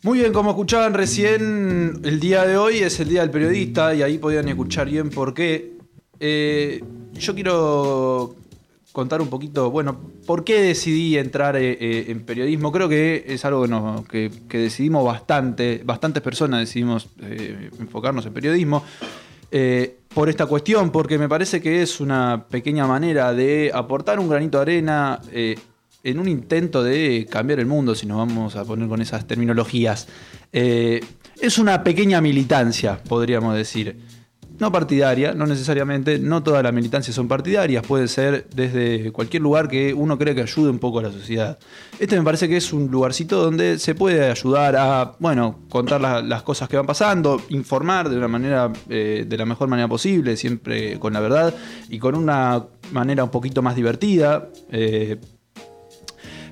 Muy 0.06 0.20
bien, 0.20 0.32
como 0.32 0.50
escuchaban 0.50 0.94
recién, 0.94 2.00
el 2.04 2.20
día 2.20 2.46
de 2.46 2.56
hoy 2.56 2.76
es 2.76 3.00
el 3.00 3.08
Día 3.08 3.22
del 3.22 3.30
Periodista 3.32 3.92
y 3.92 4.02
ahí 4.02 4.18
podían 4.18 4.46
escuchar 4.46 4.88
bien 4.88 5.10
por 5.10 5.34
qué. 5.34 5.78
Eh, 6.20 6.80
yo 7.14 7.34
quiero 7.34 8.36
contar 8.92 9.20
un 9.20 9.26
poquito, 9.26 9.68
bueno, 9.72 10.00
por 10.24 10.44
qué 10.44 10.62
decidí 10.62 11.18
entrar 11.18 11.56
eh, 11.56 11.76
eh, 11.80 12.04
en 12.06 12.24
periodismo. 12.24 12.70
Creo 12.70 12.88
que 12.88 13.24
es 13.26 13.44
algo 13.44 13.66
que, 14.08 14.30
decidimos 14.48 15.04
bastante, 15.04 15.82
bastantes 15.84 16.22
personas 16.22 16.60
decidimos 16.60 17.08
enfocarnos 17.80 18.24
en 18.26 18.32
periodismo. 18.32 18.84
por 20.14 20.28
esta 20.28 20.46
cuestión, 20.46 20.92
porque 20.92 21.18
me 21.18 21.28
parece 21.28 21.60
que 21.60 21.82
es 21.82 21.98
una 21.98 22.46
pequeña 22.48 22.86
manera 22.86 23.32
de 23.32 23.72
aportar 23.74 24.20
un 24.20 24.28
granito 24.28 24.58
de 24.58 24.62
arena 24.62 25.20
en 26.06 26.20
un 26.20 26.28
intento 26.28 26.84
de 26.84 27.26
cambiar 27.28 27.58
el 27.58 27.66
mundo, 27.66 27.96
si 27.96 28.06
nos 28.06 28.18
vamos 28.18 28.54
a 28.54 28.64
poner 28.64 28.88
con 28.88 29.02
esas 29.02 29.26
terminologías. 29.26 30.06
Eh, 30.52 31.00
es 31.40 31.58
una 31.58 31.82
pequeña 31.82 32.20
militancia, 32.20 33.02
podríamos 33.08 33.56
decir 33.56 33.96
no 34.58 34.72
partidaria, 34.72 35.34
no 35.34 35.46
necesariamente, 35.46 36.18
no 36.18 36.42
todas 36.42 36.62
las 36.62 36.72
militancias 36.72 37.14
son 37.14 37.28
partidarias, 37.28 37.86
puede 37.86 38.08
ser 38.08 38.46
desde 38.54 39.12
cualquier 39.12 39.42
lugar 39.42 39.68
que 39.68 39.92
uno 39.92 40.16
cree 40.16 40.34
que 40.34 40.42
ayude 40.42 40.70
un 40.70 40.78
poco 40.78 41.00
a 41.00 41.02
la 41.02 41.12
sociedad. 41.12 41.58
Este 41.98 42.16
me 42.16 42.24
parece 42.24 42.48
que 42.48 42.56
es 42.56 42.72
un 42.72 42.90
lugarcito 42.90 43.42
donde 43.42 43.78
se 43.78 43.94
puede 43.94 44.30
ayudar 44.30 44.76
a, 44.76 45.16
bueno, 45.18 45.58
contar 45.68 46.00
las 46.00 46.42
cosas 46.42 46.68
que 46.68 46.76
van 46.76 46.86
pasando, 46.86 47.42
informar 47.50 48.08
de 48.08 48.16
una 48.16 48.28
manera, 48.28 48.72
eh, 48.88 49.26
de 49.28 49.36
la 49.36 49.44
mejor 49.44 49.68
manera 49.68 49.88
posible, 49.88 50.36
siempre 50.36 50.98
con 50.98 51.12
la 51.12 51.20
verdad 51.20 51.54
y 51.90 51.98
con 51.98 52.14
una 52.14 52.64
manera 52.92 53.24
un 53.24 53.30
poquito 53.30 53.60
más 53.60 53.76
divertida. 53.76 54.48
Eh, 54.70 55.18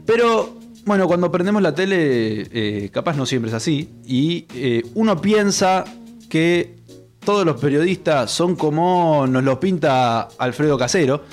pero 0.04 0.58
bueno, 0.84 1.06
cuando 1.06 1.30
prendemos 1.30 1.62
la 1.62 1.75
tele, 1.75 2.46
eh, 2.52 2.90
capaz 2.92 3.16
no 3.16 3.26
siempre 3.26 3.49
es 3.49 3.54
así, 3.54 3.88
y 4.06 4.46
uno 4.94 5.20
piensa 5.20 5.84
que 6.28 6.76
todos 7.25 7.46
los 7.46 7.61
periodistas 7.61 8.30
son 8.30 8.54
como 8.54 9.26
nos 9.26 9.42
los 9.42 9.58
pinta 9.58 10.28
Alfredo 10.38 10.76
Casero, 10.76 11.25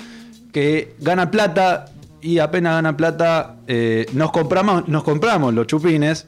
que 0.52 0.96
gana 1.00 1.30
plata 1.30 1.86
y 2.22 2.40
apenas 2.40 2.76
gana 2.76 2.96
plata 2.96 3.58
eh, 3.68 4.06
nos, 4.14 4.32
compramos, 4.32 4.88
nos 4.88 5.04
compramos 5.04 5.54
los 5.54 5.68
chupines 5.68 6.28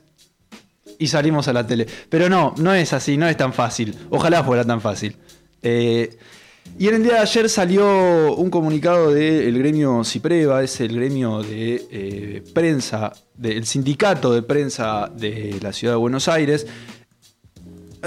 y 0.98 1.08
salimos 1.08 1.48
a 1.48 1.54
la 1.54 1.66
tele. 1.66 1.88
Pero 2.10 2.30
no, 2.30 2.54
no 2.58 2.74
es 2.74 2.94
así, 2.94 3.18
no 3.18 3.28
es 3.28 3.38
tan 3.38 3.54
fácil. 3.54 3.96
Ojalá 4.10 4.44
fuera 4.44 4.64
tan 4.64 4.82
fácil. 4.82 5.16
Eh, 5.62 6.18
y 6.78 6.88
en 6.88 6.96
el 6.96 7.04
día 7.04 7.14
de 7.14 7.20
ayer 7.20 7.50
salió 7.50 8.36
un 8.36 8.50
comunicado 8.50 9.14
del 9.14 9.58
gremio 9.58 10.04
Cipreva, 10.04 10.64
es 10.64 10.82
el 10.82 10.96
gremio 10.96 11.44
de 11.44 11.86
eh, 11.92 12.44
prensa, 12.54 13.14
del 13.36 13.66
sindicato 13.66 14.34
de 14.34 14.42
prensa 14.42 15.12
de 15.16 15.60
la 15.62 15.72
ciudad 15.72 15.94
de 15.94 15.98
Buenos 15.98 16.28
Aires, 16.28 16.66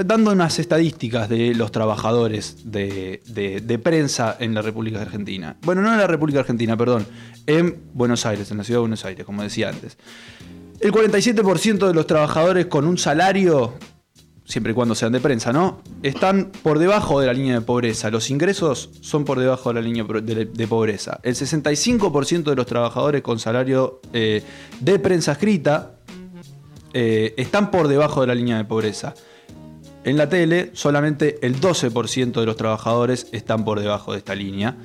dando 0.04 0.32
unas 0.32 0.58
estadísticas 0.58 1.28
de 1.28 1.54
los 1.54 1.70
trabajadores 1.70 2.58
de, 2.64 3.80
prensa 3.82 4.36
en 4.38 4.52
la 4.52 4.62
República 4.62 5.00
Argentina. 5.00 5.56
Bueno, 5.62 5.82
no 5.82 5.92
en 5.92 5.98
la 5.98 6.06
República 6.06 6.40
Argentina, 6.40 6.76
perdón, 6.76 7.06
en 7.46 7.82
Buenos 7.94 8.26
Aires, 8.26 8.50
en 8.50 8.58
la 8.58 8.64
ciudad 8.64 8.78
de 8.78 8.82
Buenos 8.82 9.04
Aires, 9.04 9.24
como 9.24 9.42
decía 9.42 9.68
antes. 9.68 9.96
El 10.80 10.92
47% 10.92 11.86
de 11.86 11.94
los 11.94 12.06
trabajadores 12.06 12.66
con 12.66 12.86
un 12.86 12.98
salario, 12.98 13.74
siempre 14.46 14.72
y 14.72 14.74
cuando 14.74 14.94
sean 14.94 15.12
de 15.12 15.20
prensa, 15.20 15.52
¿no? 15.52 15.80
Están 16.02 16.52
por 16.62 16.78
debajo 16.78 17.20
de 17.20 17.26
la 17.26 17.32
línea 17.32 17.54
de 17.54 17.60
pobreza. 17.60 18.10
Los 18.10 18.30
ingresos 18.30 18.90
son 19.00 19.24
por 19.24 19.38
debajo 19.38 19.70
de 19.70 19.74
la 19.74 19.80
línea 19.80 20.04
de, 20.04 20.68
pobreza. 20.68 21.20
El 21.22 21.34
65% 21.34 22.44
de 22.44 22.56
los 22.56 22.66
trabajadores 22.66 23.22
con 23.22 23.38
salario 23.38 24.00
eh, 24.12 24.42
de 24.80 24.98
prensa 24.98 25.32
escrita 25.32 25.96
eh, 26.92 27.34
están 27.36 27.70
por 27.70 27.88
debajo 27.88 28.20
de 28.20 28.28
la 28.28 28.34
línea 28.34 28.56
de 28.56 28.64
pobreza. 28.64 29.14
En 30.04 30.16
la 30.16 30.28
tele, 30.28 30.70
solamente 30.72 31.44
el 31.44 31.60
12% 31.60 32.38
de 32.38 32.46
los 32.46 32.56
trabajadores 32.56 33.26
están 33.32 33.64
por 33.64 33.80
debajo 33.80 34.12
de 34.12 34.18
esta 34.18 34.36
línea. 34.36 34.76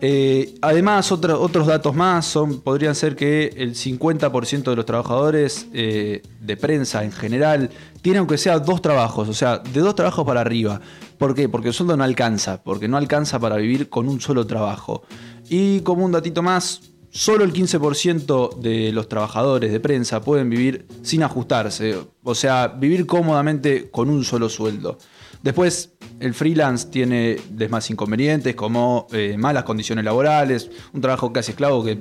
Eh, 0.00 0.54
además, 0.60 1.10
otros 1.12 1.66
datos 1.66 1.94
más 1.94 2.26
son, 2.26 2.60
podrían 2.60 2.94
ser 2.94 3.16
que 3.16 3.54
el 3.56 3.74
50% 3.74 4.64
de 4.64 4.76
los 4.76 4.84
trabajadores 4.84 5.66
eh, 5.72 6.22
de 6.40 6.56
prensa 6.56 7.04
en 7.04 7.12
general 7.12 7.70
tienen 8.02 8.20
aunque 8.20 8.36
sea 8.36 8.58
dos 8.58 8.82
trabajos, 8.82 9.28
o 9.28 9.32
sea, 9.32 9.58
de 9.58 9.80
dos 9.80 9.94
trabajos 9.94 10.26
para 10.26 10.40
arriba. 10.40 10.80
¿Por 11.16 11.34
qué? 11.34 11.48
Porque 11.48 11.68
el 11.68 11.74
sueldo 11.74 11.96
no 11.96 12.04
alcanza, 12.04 12.62
porque 12.62 12.88
no 12.88 12.96
alcanza 12.96 13.38
para 13.38 13.56
vivir 13.56 13.88
con 13.88 14.08
un 14.08 14.20
solo 14.20 14.46
trabajo. 14.46 15.04
Y 15.48 15.80
como 15.80 16.04
un 16.04 16.12
datito 16.12 16.42
más, 16.42 16.82
solo 17.10 17.44
el 17.44 17.52
15% 17.52 18.56
de 18.58 18.92
los 18.92 19.08
trabajadores 19.08 19.72
de 19.72 19.80
prensa 19.80 20.20
pueden 20.20 20.50
vivir 20.50 20.86
sin 21.02 21.22
ajustarse, 21.22 21.96
o 22.22 22.34
sea, 22.34 22.68
vivir 22.68 23.06
cómodamente 23.06 23.88
con 23.90 24.10
un 24.10 24.24
solo 24.24 24.48
sueldo. 24.48 24.98
Después, 25.44 25.92
el 26.20 26.32
freelance 26.32 26.88
tiene 26.88 27.36
más 27.68 27.90
inconvenientes 27.90 28.54
como 28.54 29.06
eh, 29.12 29.36
malas 29.36 29.64
condiciones 29.64 30.02
laborales, 30.02 30.70
un 30.94 31.02
trabajo 31.02 31.34
casi 31.34 31.50
esclavo 31.50 31.84
que 31.84 31.96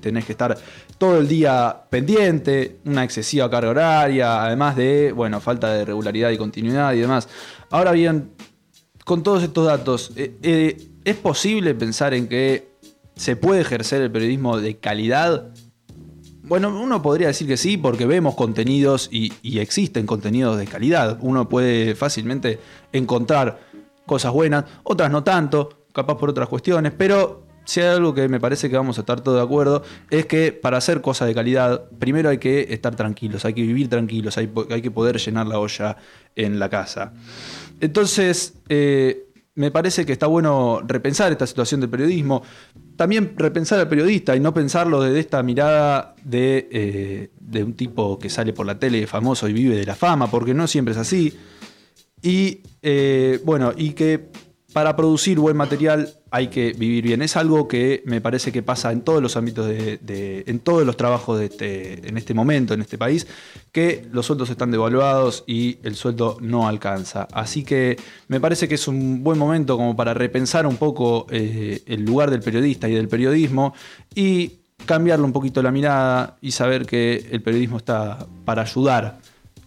tenés 0.00 0.24
que 0.24 0.32
estar 0.32 0.58
todo 0.98 1.20
el 1.20 1.28
día 1.28 1.84
pendiente, 1.88 2.78
una 2.84 3.04
excesiva 3.04 3.48
carga 3.48 3.70
horaria, 3.70 4.42
además 4.42 4.74
de, 4.74 5.12
bueno, 5.12 5.40
falta 5.40 5.72
de 5.72 5.84
regularidad 5.84 6.30
y 6.30 6.36
continuidad 6.36 6.92
y 6.94 6.98
demás. 6.98 7.28
Ahora 7.70 7.92
bien, 7.92 8.32
con 9.04 9.22
todos 9.22 9.44
estos 9.44 9.64
datos, 9.64 10.10
eh, 10.16 10.34
eh, 10.42 10.88
¿es 11.04 11.16
posible 11.16 11.76
pensar 11.76 12.14
en 12.14 12.26
que 12.26 12.72
¿Se 13.16 13.36
puede 13.36 13.60
ejercer 13.60 14.02
el 14.02 14.10
periodismo 14.10 14.58
de 14.58 14.78
calidad? 14.78 15.52
Bueno, 16.52 16.68
uno 16.78 17.00
podría 17.00 17.28
decir 17.28 17.46
que 17.46 17.56
sí, 17.56 17.78
porque 17.78 18.04
vemos 18.04 18.34
contenidos 18.34 19.08
y, 19.10 19.32
existen 19.58 20.04
contenidos 20.04 20.58
de 20.58 20.66
calidad. 20.66 21.16
Uno 21.22 21.48
puede 21.48 21.94
fácilmente 21.94 22.58
encontrar 22.92 23.58
cosas 24.04 24.34
buenas, 24.34 24.66
otras 24.82 25.10
no 25.10 25.24
tanto, 25.24 25.86
capaz 25.94 26.18
por 26.18 26.28
otras 26.28 26.50
cuestiones, 26.50 26.92
pero 26.94 27.46
si 27.64 27.80
hay 27.80 27.86
algo 27.86 28.12
que 28.12 28.28
me 28.28 28.38
parece 28.38 28.68
que 28.68 28.76
vamos 28.76 28.98
a 28.98 29.00
estar 29.00 29.22
todos 29.22 29.38
de 29.38 29.44
acuerdo, 29.44 29.82
es 30.10 30.26
que 30.26 30.52
para 30.52 30.76
hacer 30.76 31.00
cosas 31.00 31.26
de 31.26 31.34
calidad, 31.34 31.88
primero 31.98 32.28
hay 32.28 32.36
que 32.36 32.66
estar 32.68 32.94
tranquilos, 32.94 33.46
hay 33.46 33.54
que 33.54 33.62
vivir 33.62 33.88
tranquilos, 33.88 34.36
hay, 34.36 34.48
que 34.82 34.90
poder 34.90 35.16
llenar 35.16 35.46
la 35.46 35.58
olla 35.58 35.96
en 36.36 36.58
la 36.58 36.68
casa. 36.68 37.14
Entonces, 37.80 38.58
eh, 38.68 39.31
me 39.54 39.70
parece 39.70 40.06
que 40.06 40.12
está 40.12 40.26
bueno 40.26 40.80
repensar 40.86 41.30
esta 41.32 41.46
situación 41.46 41.80
del 41.80 41.90
periodismo, 41.90 42.42
también 42.96 43.34
repensar 43.36 43.80
al 43.80 43.88
periodista 43.88 44.34
y 44.34 44.40
no 44.40 44.54
pensarlo 44.54 45.02
desde 45.02 45.20
esta 45.20 45.42
mirada 45.42 46.14
de, 46.24 46.68
eh, 46.70 47.30
de 47.38 47.64
un 47.64 47.74
tipo 47.74 48.18
que 48.18 48.30
sale 48.30 48.52
por 48.52 48.66
la 48.66 48.78
tele 48.78 49.06
famoso 49.06 49.48
y 49.48 49.52
vive 49.52 49.76
de 49.76 49.84
la 49.84 49.94
fama, 49.94 50.30
porque 50.30 50.54
no 50.54 50.66
siempre 50.66 50.92
es 50.92 50.98
así. 50.98 51.36
Y 52.22 52.60
eh, 52.82 53.40
bueno, 53.44 53.72
y 53.76 53.90
que 53.90 54.28
para 54.72 54.96
producir 54.96 55.38
buen 55.38 55.56
material 55.56 56.14
hay 56.30 56.48
que 56.48 56.72
vivir 56.72 57.04
bien. 57.04 57.22
Es 57.22 57.36
algo 57.36 57.68
que 57.68 58.02
me 58.06 58.20
parece 58.20 58.52
que 58.52 58.62
pasa 58.62 58.90
en 58.90 59.02
todos 59.02 59.22
los 59.22 59.36
ámbitos, 59.36 59.66
de, 59.66 60.44
en 60.46 60.60
todos 60.60 60.86
los 60.86 60.96
trabajos 60.96 61.38
de 61.38 61.46
este, 61.46 62.08
en 62.08 62.16
este 62.16 62.32
momento, 62.32 62.72
en 62.72 62.80
este 62.80 62.96
país, 62.96 63.26
que 63.70 64.06
los 64.12 64.26
sueldos 64.26 64.48
están 64.50 64.70
devaluados 64.70 65.44
y 65.46 65.78
el 65.82 65.94
sueldo 65.94 66.38
no 66.40 66.66
alcanza. 66.66 67.28
Así 67.32 67.64
que 67.64 67.96
me 68.28 68.40
parece 68.40 68.66
que 68.66 68.76
es 68.76 68.88
un 68.88 69.22
buen 69.22 69.38
momento 69.38 69.76
como 69.76 69.94
para 69.94 70.14
repensar 70.14 70.66
un 70.66 70.76
poco 70.76 71.26
eh, 71.30 71.82
el 71.86 72.04
lugar 72.04 72.30
del 72.30 72.40
periodista 72.40 72.88
y 72.88 72.94
del 72.94 73.08
periodismo 73.08 73.74
y 74.14 74.60
cambiarle 74.86 75.24
un 75.24 75.32
poquito 75.32 75.62
la 75.62 75.70
mirada 75.70 76.38
y 76.40 76.52
saber 76.52 76.86
que 76.86 77.28
el 77.30 77.42
periodismo 77.42 77.76
está 77.76 78.26
para 78.44 78.62
ayudar 78.62 79.20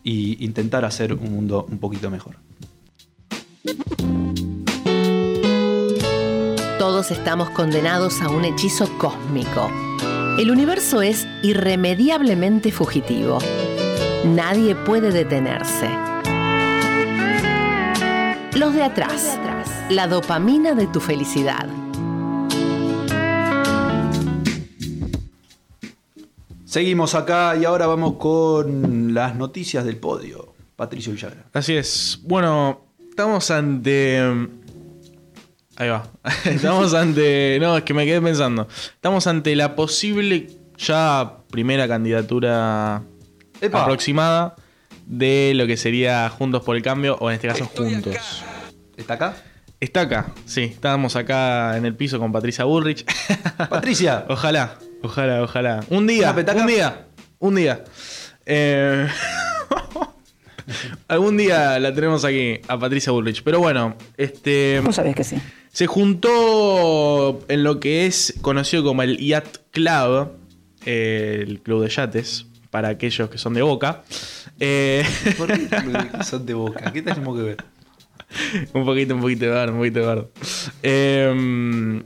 e 0.04 0.38
intentar 0.40 0.84
hacer 0.84 1.14
un 1.14 1.32
mundo 1.32 1.66
un 1.70 1.78
poquito 1.78 2.10
mejor. 2.10 2.38
Todos 6.86 7.10
estamos 7.10 7.50
condenados 7.50 8.22
a 8.22 8.30
un 8.30 8.46
hechizo 8.46 8.88
cósmico. 9.00 9.72
El 10.38 10.52
universo 10.52 11.02
es 11.02 11.26
irremediablemente 11.42 12.72
fugitivo. 12.72 13.40
Nadie 14.24 14.76
puede 14.76 15.12
detenerse. 15.12 15.90
Los 18.56 18.76
de 18.76 18.84
atrás. 18.84 19.36
La 19.90 20.08
dopamina 20.08 20.76
de 20.76 20.86
tu 20.86 21.00
felicidad. 21.00 21.68
Seguimos 26.66 27.16
acá 27.16 27.58
y 27.58 27.66
ahora 27.66 27.88
vamos 27.88 28.18
con 28.18 29.12
las 29.12 29.36
noticias 29.36 29.86
del 29.86 29.98
podio. 29.98 30.54
Patricio 30.76 31.14
Villagra. 31.14 31.48
Así 31.52 31.76
es. 31.76 32.20
Bueno, 32.22 32.82
estamos 33.10 33.50
ante 33.50 34.22
Ahí 35.78 35.90
va. 35.90 36.08
Estamos 36.46 36.94
ante. 36.94 37.58
No, 37.60 37.78
es 37.78 37.84
que 37.84 37.94
me 37.94 38.06
quedé 38.06 38.22
pensando. 38.22 38.68
Estamos 38.94 39.28
ante 39.28 39.56
la 39.56 39.76
posible 39.76 40.48
ya 40.78 41.38
primera 41.50 41.88
candidatura 41.88 43.04
aproximada 43.74 44.56
de 45.06 45.54
lo 45.56 45.68
que 45.68 45.78
sería 45.78 46.30
Juntos 46.30 46.64
por 46.64 46.76
el 46.76 46.82
Cambio, 46.82 47.18
o 47.20 47.30
en 47.30 47.36
este 47.36 47.48
caso 47.48 47.66
Juntos. 47.66 48.44
¿Está 48.98 49.16
acá? 49.16 49.36
Está 49.80 50.02
acá, 50.02 50.34
sí. 50.46 50.64
Estábamos 50.64 51.16
acá 51.16 51.78
en 51.78 51.86
el 51.86 51.96
piso 51.96 52.20
con 52.20 52.32
Patricia 52.32 52.64
Bullrich. 52.64 53.06
Patricia. 53.70 54.26
ojalá, 54.30 54.78
ojalá, 55.04 55.44
ojalá. 55.44 55.84
Un 55.90 56.08
día, 56.08 56.34
un 56.34 56.68
día, 56.68 57.08
un 57.40 57.56
día. 57.56 57.84
Eh, 58.46 59.08
algún 61.08 61.38
día 61.38 61.78
la 61.80 61.94
tenemos 61.94 62.24
aquí 62.24 62.62
a 62.68 62.80
Patricia 62.80 63.12
Bullrich. 63.12 63.44
Pero 63.44 63.60
bueno, 63.60 63.96
este. 64.18 64.80
Vos 64.80 64.96
sabés 64.96 65.16
que 65.16 65.24
sí. 65.24 65.38
Se 65.76 65.88
juntó 65.88 67.44
en 67.50 67.66
lo 67.66 67.82
que 67.82 68.06
es 68.06 68.36
conocido 68.40 68.82
como 68.86 69.02
el 69.02 69.18
Yacht 69.18 69.58
Club, 69.72 70.30
el 70.86 71.60
club 71.64 71.84
de 71.84 71.90
yates, 71.90 72.46
para 72.70 72.88
aquellos 72.88 73.30
que 73.30 73.38
son 73.38 73.56
de 73.56 73.62
boca. 73.62 74.06
Eh, 74.58 75.04
¿Por 75.38 75.48
qué 75.48 75.68
son 76.24 76.46
de 76.46 76.54
boca? 76.54 76.94
¿Qué 76.94 77.02
tenemos 77.02 77.36
que 77.36 77.44
ver? 77.44 77.58
un 78.74 78.86
poquito, 78.86 79.16
un 79.16 79.22
poquito 79.22 79.46
de 79.48 79.70
un 79.70 79.78
poquito 79.78 80.00
de 80.00 80.06
bardo. 80.06 80.32
Em, 80.82 82.02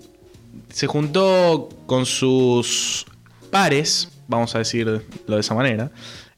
se 0.70 0.88
juntó 0.88 1.70
con 1.86 2.08
sus 2.08 3.06
pares, 3.52 4.10
vamos 4.28 4.56
a 4.56 4.58
decirlo 4.58 5.00
de 5.28 5.40
esa 5.40 5.54
manera, 5.54 5.92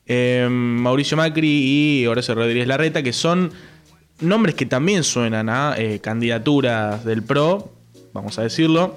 em, 0.06 0.52
Mauricio 0.52 1.16
Macri 1.16 2.02
y 2.02 2.08
Horacio 2.08 2.36
Rodríguez 2.36 2.68
Larreta, 2.68 3.02
que 3.02 3.14
son 3.14 3.54
nombres 4.22 4.56
que 4.56 4.66
también 4.66 5.04
suenan 5.04 5.50
a 5.50 5.76
eh, 5.78 6.00
candidaturas 6.00 7.04
del 7.06 7.24
PRO, 7.24 7.72
vamos 8.14 8.38
a 8.40 8.44
decirlo. 8.44 8.96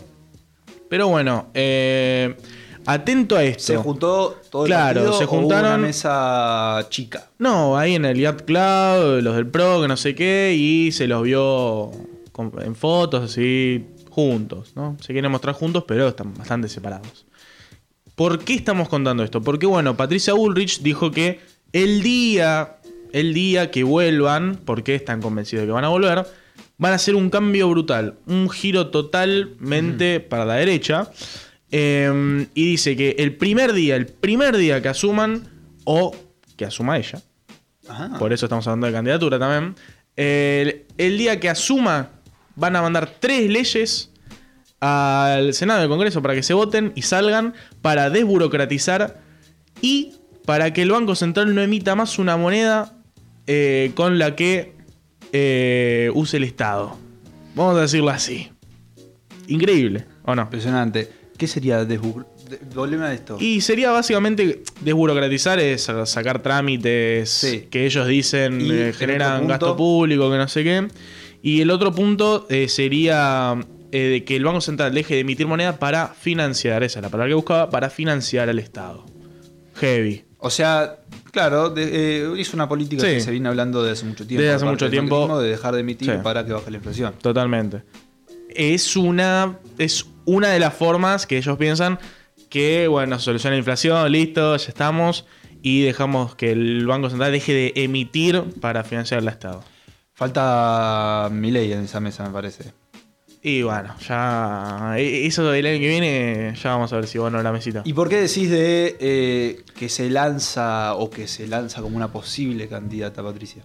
Pero 0.88 1.08
bueno, 1.08 1.48
eh, 1.54 2.36
atento 2.86 3.36
a 3.36 3.42
esto. 3.44 3.64
Se 3.64 3.76
juntó 3.76 4.40
todo 4.50 4.64
claro, 4.64 5.00
el 5.00 5.06
partido 5.06 5.18
se 5.18 5.26
juntaron 5.26 5.66
una 5.66 5.78
mesa 5.78 6.86
chica. 6.90 7.30
No, 7.38 7.76
ahí 7.76 7.94
en 7.94 8.04
el 8.04 8.18
Yacht 8.18 8.42
Club, 8.42 9.22
los 9.22 9.36
del 9.36 9.46
Pro, 9.46 9.80
que 9.82 9.88
no 9.88 9.96
sé 9.96 10.14
qué, 10.14 10.54
y 10.56 10.92
se 10.92 11.06
los 11.06 11.22
vio 11.22 11.90
en 12.60 12.74
fotos 12.74 13.24
así 13.30 13.86
juntos, 14.10 14.72
¿no? 14.76 14.96
Se 15.00 15.12
quieren 15.12 15.30
mostrar 15.30 15.54
juntos, 15.54 15.84
pero 15.86 16.08
están 16.08 16.34
bastante 16.34 16.68
separados. 16.68 17.26
¿Por 18.14 18.38
qué 18.44 18.54
estamos 18.54 18.88
contando 18.88 19.24
esto? 19.24 19.42
Porque 19.42 19.66
bueno, 19.66 19.96
Patricia 19.96 20.34
Ulrich 20.34 20.80
dijo 20.82 21.10
que 21.10 21.40
el 21.72 22.02
día, 22.02 22.76
el 23.14 23.32
día 23.32 23.70
que 23.70 23.84
vuelvan, 23.84 24.58
porque 24.64 24.96
están 24.96 25.22
convencidos 25.22 25.62
de 25.62 25.66
que 25.68 25.72
van 25.72 25.84
a 25.84 25.88
volver, 25.88 26.26
van 26.78 26.92
a 26.92 26.96
hacer 26.96 27.14
un 27.14 27.30
cambio 27.30 27.70
brutal, 27.70 28.18
un 28.26 28.50
giro 28.50 28.88
totalmente 28.88 30.18
para 30.18 30.44
la 30.44 30.54
derecha. 30.54 31.08
Em, 31.70 32.48
y 32.54 32.66
dice 32.66 32.96
que 32.96 33.14
el 33.20 33.36
primer 33.36 33.72
día, 33.72 33.94
el 33.94 34.06
primer 34.06 34.56
día 34.56 34.82
que 34.82 34.88
asuman, 34.88 35.48
o 35.84 36.12
que 36.56 36.64
asuma 36.64 36.98
ella, 36.98 37.22
por 38.18 38.32
eso 38.32 38.46
estamos 38.46 38.66
hablando 38.66 38.88
de 38.88 38.92
candidatura 38.92 39.38
también, 39.38 39.76
el, 40.16 40.82
el 40.98 41.16
día 41.16 41.38
que 41.38 41.48
asuma 41.48 42.10
van 42.56 42.74
a 42.74 42.82
mandar 42.82 43.14
tres 43.20 43.48
leyes 43.48 44.10
al 44.80 45.54
Senado 45.54 45.80
y 45.80 45.82
al 45.84 45.88
Congreso 45.88 46.20
para 46.20 46.34
que 46.34 46.42
se 46.42 46.52
voten 46.52 46.90
y 46.96 47.02
salgan 47.02 47.54
para 47.80 48.10
desburocratizar 48.10 49.20
y 49.80 50.14
para 50.44 50.72
que 50.72 50.82
el 50.82 50.90
Banco 50.90 51.14
Central 51.14 51.54
no 51.54 51.62
emita 51.62 51.94
más 51.94 52.18
una 52.18 52.36
moneda 52.36 52.94
eh, 53.46 53.92
con 53.94 54.18
la 54.18 54.36
que 54.36 54.74
eh, 55.32 56.10
use 56.14 56.36
el 56.36 56.44
Estado. 56.44 56.96
Vamos 57.54 57.76
a 57.76 57.82
decirlo 57.82 58.10
así. 58.10 58.50
Increíble, 59.48 60.06
¿o 60.24 60.34
no? 60.34 60.42
Impresionante. 60.42 61.10
¿Qué 61.36 61.46
sería 61.48 61.84
Volveme 62.74 63.08
de 63.08 63.14
esto. 63.14 63.36
Y 63.40 63.60
sería 63.60 63.90
básicamente 63.90 64.62
desburocratizar 64.80 65.58
es 65.58 65.90
sacar 66.04 66.42
trámites 66.42 67.66
que 67.70 67.86
ellos 67.86 68.06
dicen 68.06 68.60
eh, 68.60 68.92
generan 68.96 69.48
gasto 69.48 69.76
público, 69.76 70.30
que 70.30 70.36
no 70.36 70.46
sé 70.46 70.62
qué. 70.62 70.86
Y 71.42 71.60
el 71.60 71.70
otro 71.70 71.92
punto 71.92 72.46
eh, 72.48 72.68
sería 72.68 73.56
de 73.90 74.24
que 74.24 74.36
el 74.36 74.44
Banco 74.44 74.60
Central 74.60 74.94
deje 74.94 75.14
de 75.14 75.20
emitir 75.20 75.46
moneda 75.46 75.78
para 75.78 76.08
financiar, 76.08 76.82
esa 76.82 76.98
es 76.98 77.02
la 77.02 77.08
palabra 77.08 77.30
que 77.30 77.34
buscaba, 77.34 77.70
para 77.70 77.90
financiar 77.90 78.48
al 78.48 78.58
Estado. 78.58 79.04
Heavy. 79.74 80.24
O 80.38 80.50
sea, 80.50 80.98
Claro, 81.34 81.74
eh, 81.76 82.32
hizo 82.36 82.56
una 82.56 82.68
política 82.68 83.02
que 83.02 83.20
se 83.20 83.32
viene 83.32 83.48
hablando 83.48 83.82
desde 83.82 83.94
hace 83.94 84.06
mucho 84.06 84.24
tiempo. 84.24 84.40
Desde 84.40 84.54
hace 84.54 84.64
mucho 84.64 84.88
tiempo. 84.88 85.40
De 85.40 85.48
dejar 85.48 85.74
de 85.74 85.80
emitir 85.80 86.22
para 86.22 86.46
que 86.46 86.52
baje 86.52 86.70
la 86.70 86.76
inflación. 86.76 87.12
Totalmente. 87.20 87.82
Es 88.50 88.96
una, 88.96 89.58
es 89.76 90.06
una 90.26 90.50
de 90.50 90.60
las 90.60 90.74
formas 90.74 91.26
que 91.26 91.36
ellos 91.36 91.58
piensan 91.58 91.98
que, 92.48 92.86
bueno, 92.86 93.18
soluciona 93.18 93.54
la 93.54 93.58
inflación, 93.58 94.12
listo, 94.12 94.56
ya 94.56 94.68
estamos, 94.68 95.26
y 95.60 95.82
dejamos 95.82 96.36
que 96.36 96.52
el 96.52 96.86
Banco 96.86 97.10
Central 97.10 97.32
deje 97.32 97.52
de 97.52 97.72
emitir 97.82 98.40
para 98.60 98.84
financiar 98.84 99.20
el 99.20 99.26
Estado. 99.26 99.64
Falta 100.12 101.30
mi 101.32 101.50
ley 101.50 101.72
en 101.72 101.80
esa 101.80 101.98
mesa, 101.98 102.22
me 102.22 102.30
parece. 102.30 102.72
Y 103.46 103.62
bueno, 103.62 103.94
ya. 104.08 104.94
E, 104.96 105.26
eso 105.26 105.44
del 105.44 105.66
año 105.66 105.78
que 105.78 105.88
viene, 105.88 106.54
ya 106.56 106.70
vamos 106.70 106.90
a 106.94 106.96
ver 106.96 107.06
si 107.06 107.18
bueno 107.18 107.42
la 107.42 107.52
mesita. 107.52 107.82
¿Y 107.84 107.92
por 107.92 108.08
qué 108.08 108.22
decís 108.22 108.48
de 108.48 108.96
eh, 108.98 109.60
que 109.78 109.90
se 109.90 110.08
lanza 110.08 110.94
o 110.94 111.10
que 111.10 111.28
se 111.28 111.46
lanza 111.46 111.82
como 111.82 111.94
una 111.98 112.10
posible 112.10 112.68
candidata, 112.68 113.22
Patricia? 113.22 113.62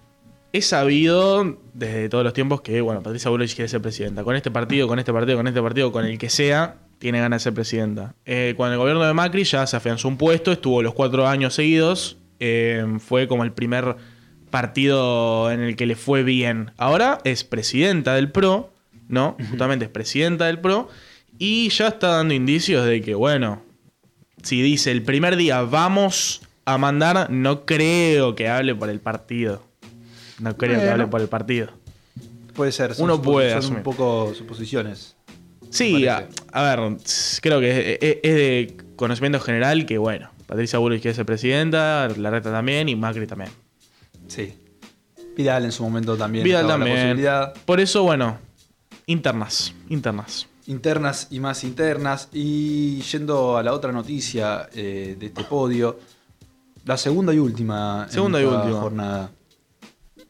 He 0.51 0.61
sabido 0.61 1.59
desde 1.73 2.09
todos 2.09 2.25
los 2.25 2.33
tiempos 2.33 2.59
que, 2.59 2.81
bueno, 2.81 3.01
Patricia 3.01 3.31
Bullrich 3.31 3.55
quiere 3.55 3.69
ser 3.69 3.81
presidenta. 3.81 4.25
Con 4.25 4.35
este 4.35 4.51
partido, 4.51 4.85
con 4.89 4.99
este 4.99 5.13
partido, 5.13 5.37
con 5.37 5.47
este 5.47 5.61
partido, 5.61 5.93
con 5.93 6.03
el 6.03 6.17
que 6.17 6.29
sea, 6.29 6.75
tiene 6.97 7.21
ganas 7.21 7.39
de 7.39 7.43
ser 7.45 7.53
presidenta. 7.53 8.15
Eh, 8.25 8.55
cuando 8.57 8.73
el 8.73 8.79
gobierno 8.79 9.05
de 9.05 9.13
Macri 9.13 9.45
ya 9.45 9.65
se 9.65 9.77
afianzó 9.77 10.09
un 10.09 10.17
puesto, 10.17 10.51
estuvo 10.51 10.83
los 10.83 10.93
cuatro 10.93 11.25
años 11.25 11.53
seguidos. 11.53 12.17
Eh, 12.41 12.85
fue 12.99 13.29
como 13.29 13.45
el 13.45 13.53
primer 13.53 13.95
partido 14.49 15.49
en 15.51 15.61
el 15.61 15.77
que 15.77 15.85
le 15.85 15.95
fue 15.95 16.23
bien. 16.23 16.71
Ahora 16.75 17.19
es 17.23 17.45
presidenta 17.45 18.15
del 18.15 18.29
PRO 18.29 18.73
¿no? 19.09 19.35
Justamente 19.49 19.85
es 19.85 19.91
presidenta 19.91 20.45
del 20.45 20.59
PRO 20.59 20.87
y 21.37 21.69
ya 21.69 21.87
está 21.89 22.09
dando 22.09 22.33
indicios 22.33 22.85
de 22.85 23.01
que, 23.01 23.15
bueno, 23.15 23.61
si 24.43 24.61
dice 24.61 24.91
el 24.91 25.03
primer 25.03 25.35
día 25.35 25.61
vamos 25.63 26.41
a 26.63 26.77
mandar, 26.77 27.29
no 27.29 27.65
creo 27.65 28.35
que 28.35 28.47
hable 28.47 28.75
por 28.75 28.89
el 28.89 29.01
partido. 29.01 29.63
No 30.39 30.55
creo 30.55 30.79
que 30.79 30.89
hable 30.89 31.07
por 31.07 31.19
el 31.19 31.27
partido. 31.27 31.71
Puede 32.53 32.71
ser. 32.71 32.93
Uno 32.99 33.21
puede 33.21 33.61
son 33.61 33.77
un 33.77 33.83
poco 33.83 34.33
suposiciones. 34.35 35.15
Sí, 35.71 36.07
a, 36.07 36.27
ver, 36.63 36.97
creo 37.41 37.59
que 37.59 37.99
es, 38.01 38.33
de 38.33 38.77
conocimiento 38.95 39.39
general 39.39 39.85
que, 39.85 39.97
bueno, 39.97 40.31
Patricia 40.47 40.79
Bullrich 40.79 41.01
quiere 41.01 41.15
ser 41.15 41.25
presidenta, 41.25 42.07
la 42.17 42.31
reta 42.31 42.51
también 42.51 42.89
y 42.89 42.95
Macri 42.95 43.27
también. 43.27 43.51
Sí. 44.27 44.55
Vidal 45.37 45.65
en 45.65 45.71
su 45.71 45.83
momento 45.83 46.17
también. 46.17 46.43
Vidal 46.43 46.67
también. 46.67 47.23
Por 47.65 47.79
eso, 47.79 48.03
bueno, 48.03 48.39
Internas, 49.09 49.73
internas. 49.89 50.47
Internas 50.67 51.29
y 51.31 51.39
más 51.39 51.63
internas. 51.63 52.29
Y 52.31 53.01
yendo 53.01 53.57
a 53.57 53.63
la 53.63 53.73
otra 53.73 53.91
noticia 53.91 54.69
eh, 54.71 55.15
de 55.17 55.25
este 55.25 55.43
podio, 55.45 55.99
la 56.85 56.95
segunda 56.95 57.33
y 57.33 57.39
última 57.39 58.05
segunda 58.07 58.39
y 58.39 58.45
última 58.45 58.79
jornada. 58.79 59.31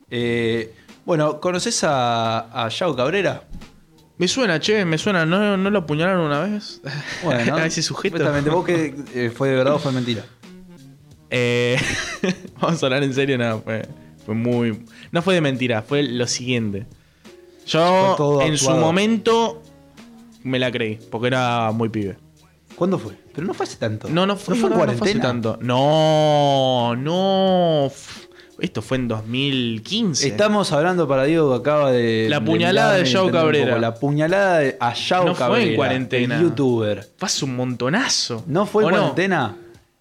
Eh, 0.09 0.73
bueno, 1.03 1.41
¿conoces 1.41 1.83
a, 1.83 2.63
a 2.67 2.69
Yao 2.69 2.95
Cabrera? 2.95 3.43
Me 4.17 4.29
suena, 4.29 4.61
che, 4.61 4.85
me 4.85 4.97
suena. 4.97 5.25
¿No, 5.25 5.57
no 5.57 5.69
lo 5.69 5.79
apuñalaron 5.79 6.21
una 6.21 6.39
vez? 6.39 6.79
Bueno, 7.21 7.55
a 7.57 7.65
ese 7.65 7.81
sujeto. 7.81 8.31
¿Vos 8.49 8.65
que 8.65 8.95
eh, 9.13 9.29
fue 9.29 9.49
de 9.49 9.55
verdad 9.57 9.73
o 9.73 9.79
fue 9.79 9.91
mentira? 9.91 10.23
vamos 12.61 12.81
a 12.81 12.85
hablar 12.85 13.03
en 13.03 13.13
serio, 13.13 13.37
no, 13.37 13.59
fue, 13.59 13.85
fue 14.25 14.35
muy. 14.35 14.85
No 15.11 15.21
fue 15.21 15.33
de 15.33 15.41
mentira, 15.41 15.81
fue 15.81 16.01
lo 16.01 16.25
siguiente. 16.27 16.87
Yo 17.69 18.41
en 18.41 18.58
su 18.58 18.71
momento 18.71 19.62
me 20.43 20.60
la 20.60 20.71
creí, 20.71 20.99
porque 21.12 21.27
era 21.27 21.71
muy 21.71 21.89
pibe. 21.89 22.17
¿Cuándo 22.75 22.97
fue? 22.97 23.13
Pero 23.34 23.45
no 23.45 23.53
fue 23.53 23.65
hace 23.65 23.77
tanto. 23.77 24.10
No, 24.10 24.25
no 24.25 24.36
fue, 24.36 24.55
en 24.55 24.69
cuarentena. 24.69 25.21
tanto. 25.21 25.58
No, 25.62 26.95
no. 26.95 27.91
Esto 28.60 28.82
fue 28.82 28.97
en 28.97 29.08
2015. 29.08 30.27
Estamos 30.27 30.71
hablando 30.71 31.08
para 31.08 31.25
Diego 31.25 31.51
que 31.51 31.60
acaba 31.60 31.91
de. 31.91 32.27
La 32.29 32.43
puñalada 32.43 32.93
de 32.93 33.05
Yao 33.05 33.29
Cabrera. 33.32 33.79
La 33.79 33.93
puñalada 33.93 34.60
de 34.60 34.77
a 34.79 34.93
Yao 34.93 35.25
no 35.25 35.36
Cabrera. 35.36 35.62
fue 35.63 35.69
en 35.69 35.75
cuarentena. 35.75 36.36
El 36.38 36.43
youtuber. 36.43 37.08
Fue 37.17 37.25
hace 37.25 37.45
un 37.45 37.55
montonazo. 37.55 38.43
¿No 38.47 38.65
fue 38.65 38.84
en 38.84 38.89
cuarentena? 38.89 39.55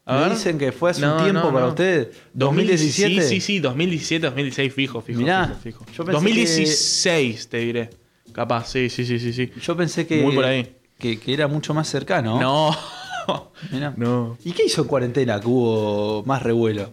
Me 0.09 0.31
dicen 0.31 0.59
que 0.59 0.73
fue 0.73 0.91
hace 0.91 1.07
un 1.07 1.23
tiempo 1.23 1.53
para 1.53 1.67
ustedes. 1.67 2.09
¿2017? 2.35 2.79
Sí, 2.79 3.21
sí, 3.21 3.41
sí, 3.41 3.59
2017, 3.59 4.27
2016, 4.27 4.73
fijo, 4.73 5.01
fijo. 5.03 5.21
Mirá, 5.21 5.55
fijo, 5.63 5.85
fijo. 5.85 6.05
2016, 6.05 7.49
te 7.49 7.59
diré. 7.59 7.91
Capaz, 8.33 8.69
sí, 8.69 8.89
sí, 8.89 9.05
sí, 9.05 9.19
sí, 9.19 9.33
sí. 9.33 9.51
Yo 9.61 9.77
pensé 9.77 10.07
que, 10.07 10.23
Muy 10.23 10.35
por 10.35 10.45
ahí. 10.45 10.77
que, 10.99 11.21
era 11.27 11.47
mucho 11.47 11.75
más 11.75 11.89
cercano. 11.89 12.41
No. 12.41 12.77
Mirá. 13.71 13.93
no. 13.97 14.39
¿Y 14.45 14.53
qué 14.53 14.65
hizo 14.65 14.83
en 14.83 14.89
cuarentena 14.89 15.41
que 15.41 15.47
hubo 15.47 16.23
más 16.25 16.43
revuelo? 16.43 16.91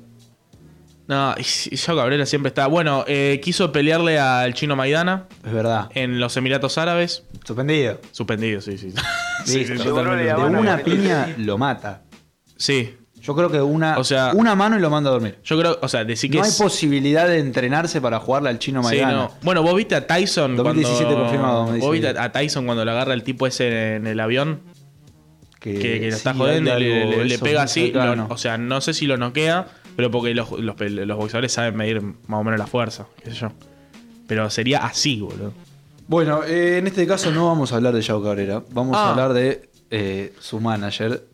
No, 1.08 1.36
y 1.38 1.76
yo 1.76 1.96
Cabrera 1.96 2.26
siempre 2.26 2.50
está. 2.50 2.68
Bueno, 2.68 3.06
eh, 3.08 3.40
quiso 3.44 3.72
pelearle 3.72 4.20
al 4.20 4.54
chino 4.56 4.76
Maidana. 4.76 5.28
Es 5.46 5.54
verdad. 5.54 5.90
En 5.94 6.20
los 6.20 6.36
Emiratos 6.36 6.78
Árabes. 6.78 7.24
Suspendido. 7.46 8.02
Suspendido, 8.12 8.60
sí, 8.60 8.78
sí. 8.78 8.92
sí, 9.46 9.66
sí, 9.66 9.74
de 9.74 9.92
una 9.92 10.80
piña 10.80 11.34
lo 11.38 11.58
mata. 11.58 12.02
Sí, 12.58 12.98
yo 13.26 13.36
creo 13.36 13.50
que 13.50 13.60
una, 13.60 13.98
una 14.36 14.54
mano 14.56 14.78
y 14.78 14.80
lo 14.80 14.92
manda 14.92 15.10
a 15.10 15.14
dormir. 15.14 15.40
Yo 15.44 15.58
creo, 15.58 15.80
o 15.82 15.88
sea, 15.88 16.06
decir 16.06 16.30
que 16.30 16.38
No 16.38 16.44
hay 16.44 16.52
posibilidad 16.52 17.28
de 17.28 17.40
entrenarse 17.40 18.00
para 18.00 18.20
jugarle 18.20 18.50
al 18.50 18.60
chino 18.60 18.84
Maidana. 18.84 19.30
Bueno, 19.42 19.64
vos 19.64 19.76
viste 19.76 19.96
a 19.96 20.06
Tyson 20.06 20.56
2017 20.56 21.06
cuando... 21.06 21.24
confirmado. 21.24 21.66
Vos 21.80 21.92
viste 21.92 22.10
a 22.10 22.32
Tyson 22.32 22.66
cuando 22.66 22.86
le 22.86 22.92
agarra 22.92 23.16
el 23.16 23.24
tipo 23.24 23.48
ese 23.48 23.96
en 23.96 24.06
el 24.06 24.20
avión. 24.20 24.62
Que, 25.60 26.08
lo 26.12 26.16
está 26.16 26.36
jodiendo, 26.36 26.78
le, 26.78 27.26
le, 27.26 27.40
pega 27.40 27.64
así. 27.64 27.92
o 28.30 28.38
sea, 28.38 28.60
no 28.60 28.82
sé 28.82 28.94
si 28.94 29.08
lo 29.08 29.18
noquea, 29.18 29.66
pero 29.96 30.12
porque 30.12 30.36
los, 30.36 30.52
los, 30.52 30.80
los, 30.80 31.18
boxeadores 31.18 31.52
saben 31.52 31.76
medir 31.76 32.04
más 32.04 32.40
o 32.40 32.44
menos 32.44 32.60
la 32.60 32.68
fuerza, 32.68 33.08
qué 33.24 33.32
sé 33.32 33.38
yo. 33.38 33.52
Pero 34.28 34.48
sería 34.52 34.86
así, 34.86 35.22
boludo. 35.22 35.54
Bueno, 36.08 36.44
eh, 36.44 36.78
en 36.78 36.86
este 36.86 37.08
caso 37.08 37.32
no 37.32 37.48
vamos 37.48 37.72
a 37.72 37.78
hablar 37.78 37.96
de 37.96 38.02
Yao 38.02 38.22
Cabrera. 38.24 38.62
Vamos 38.70 38.96
a 38.96 39.08
ah. 39.08 39.10
hablar 39.10 39.34
de 39.34 39.68
eh, 39.90 40.34
su 40.40 40.60
manager, 40.60 41.26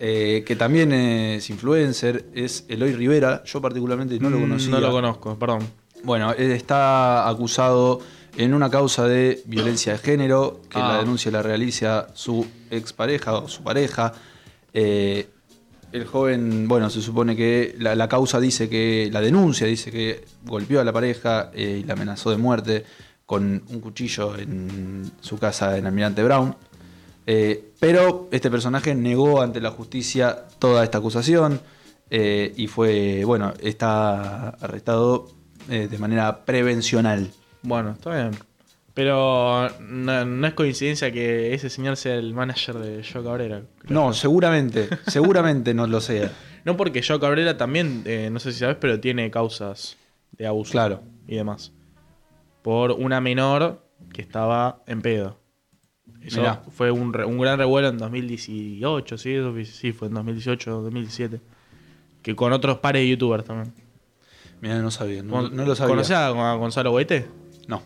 eh, 0.00 0.44
que 0.46 0.56
también 0.56 0.92
es 0.92 1.50
influencer, 1.50 2.26
es 2.34 2.64
Eloy 2.68 2.92
Rivera. 2.94 3.42
Yo 3.44 3.60
particularmente 3.60 4.18
no 4.20 4.30
lo 4.30 4.38
mm, 4.38 4.42
conocía. 4.42 4.70
No 4.70 4.80
lo 4.80 4.90
conozco, 4.92 5.38
perdón. 5.38 5.66
Bueno, 6.04 6.32
él 6.32 6.52
está 6.52 7.28
acusado 7.28 8.00
en 8.36 8.54
una 8.54 8.70
causa 8.70 9.08
de 9.08 9.42
violencia 9.46 9.92
de 9.94 9.98
género, 9.98 10.60
que 10.70 10.78
la 10.78 10.96
Ah. 10.96 10.98
denuncia 10.98 11.30
la 11.32 11.42
realiza 11.42 12.08
su 12.14 12.46
expareja 12.70 13.34
o 13.34 13.48
su 13.48 13.62
pareja. 13.64 14.12
Eh, 14.72 15.26
el 15.90 16.04
joven, 16.04 16.68
bueno, 16.68 16.90
se 16.90 17.00
supone 17.00 17.34
que 17.34 17.74
la, 17.78 17.94
la 17.94 18.08
causa 18.08 18.38
dice 18.38 18.68
que, 18.68 19.08
la 19.10 19.20
denuncia 19.20 19.66
dice 19.66 19.90
que 19.90 20.24
golpeó 20.44 20.80
a 20.80 20.84
la 20.84 20.92
pareja 20.92 21.50
eh, 21.54 21.80
y 21.82 21.84
la 21.84 21.94
amenazó 21.94 22.30
de 22.30 22.36
muerte 22.36 22.84
con 23.26 23.62
un 23.68 23.80
cuchillo 23.80 24.36
en 24.38 25.10
su 25.20 25.38
casa 25.38 25.76
en 25.76 25.86
Almirante 25.86 26.22
Brown. 26.22 26.54
Eh, 27.30 27.72
pero 27.78 28.26
este 28.32 28.50
personaje 28.50 28.94
negó 28.94 29.42
ante 29.42 29.60
la 29.60 29.70
justicia 29.70 30.46
toda 30.58 30.82
esta 30.82 30.96
acusación 30.96 31.60
eh, 32.08 32.54
y 32.56 32.68
fue, 32.68 33.22
bueno, 33.22 33.52
está 33.60 34.48
arrestado 34.48 35.28
eh, 35.68 35.88
de 35.90 35.98
manera 35.98 36.46
prevencional. 36.46 37.30
Bueno, 37.60 37.90
está 37.90 38.14
bien. 38.14 38.30
Pero 38.94 39.68
no, 39.78 40.24
no 40.24 40.46
es 40.46 40.54
coincidencia 40.54 41.12
que 41.12 41.52
ese 41.52 41.68
señor 41.68 41.98
sea 41.98 42.14
el 42.14 42.32
manager 42.32 42.78
de 42.78 43.04
Joe 43.04 43.22
Cabrera. 43.22 43.62
No, 43.88 44.14
seguramente, 44.14 44.88
seguramente 45.06 45.74
no 45.74 45.86
lo 45.86 46.00
sea. 46.00 46.32
No 46.64 46.76
porque 46.76 47.02
Joe 47.02 47.20
Cabrera 47.20 47.56
también, 47.56 48.04
no 48.30 48.40
sé 48.40 48.52
si 48.52 48.58
sabes, 48.58 48.76
pero 48.78 49.00
tiene 49.00 49.30
causas 49.30 49.96
de 50.32 50.46
abuso. 50.46 50.72
Claro. 50.72 51.02
Y 51.26 51.36
demás. 51.36 51.72
Por 52.60 52.92
una 52.92 53.22
menor 53.22 53.86
que 54.12 54.20
estaba 54.20 54.82
en 54.86 55.00
pedo. 55.00 55.38
Eso 56.22 56.40
Mirá. 56.40 56.62
fue 56.70 56.90
un, 56.90 57.12
re- 57.12 57.24
un 57.24 57.38
gran 57.38 57.58
revuelo 57.58 57.88
en 57.88 57.98
2018, 57.98 59.18
¿sí? 59.18 59.34
Eso 59.34 59.52
fue- 59.52 59.64
sí, 59.64 59.92
fue 59.92 60.08
en 60.08 60.14
2018, 60.14 60.70
2017. 60.82 61.40
Que 62.22 62.34
con 62.34 62.52
otros 62.52 62.78
pares 62.78 63.02
de 63.02 63.08
youtubers 63.10 63.44
también. 63.44 63.72
Mira, 64.60 64.78
no 64.80 64.90
sabía, 64.90 65.22
no, 65.22 65.32
Con- 65.32 65.54
no 65.56 65.64
lo 65.64 65.74
sabía. 65.76 65.90
¿Conocés 65.94 66.16
a, 66.16 66.26
a 66.28 66.54
Gonzalo 66.56 66.90
Goete? 66.90 67.28
No, 67.68 67.80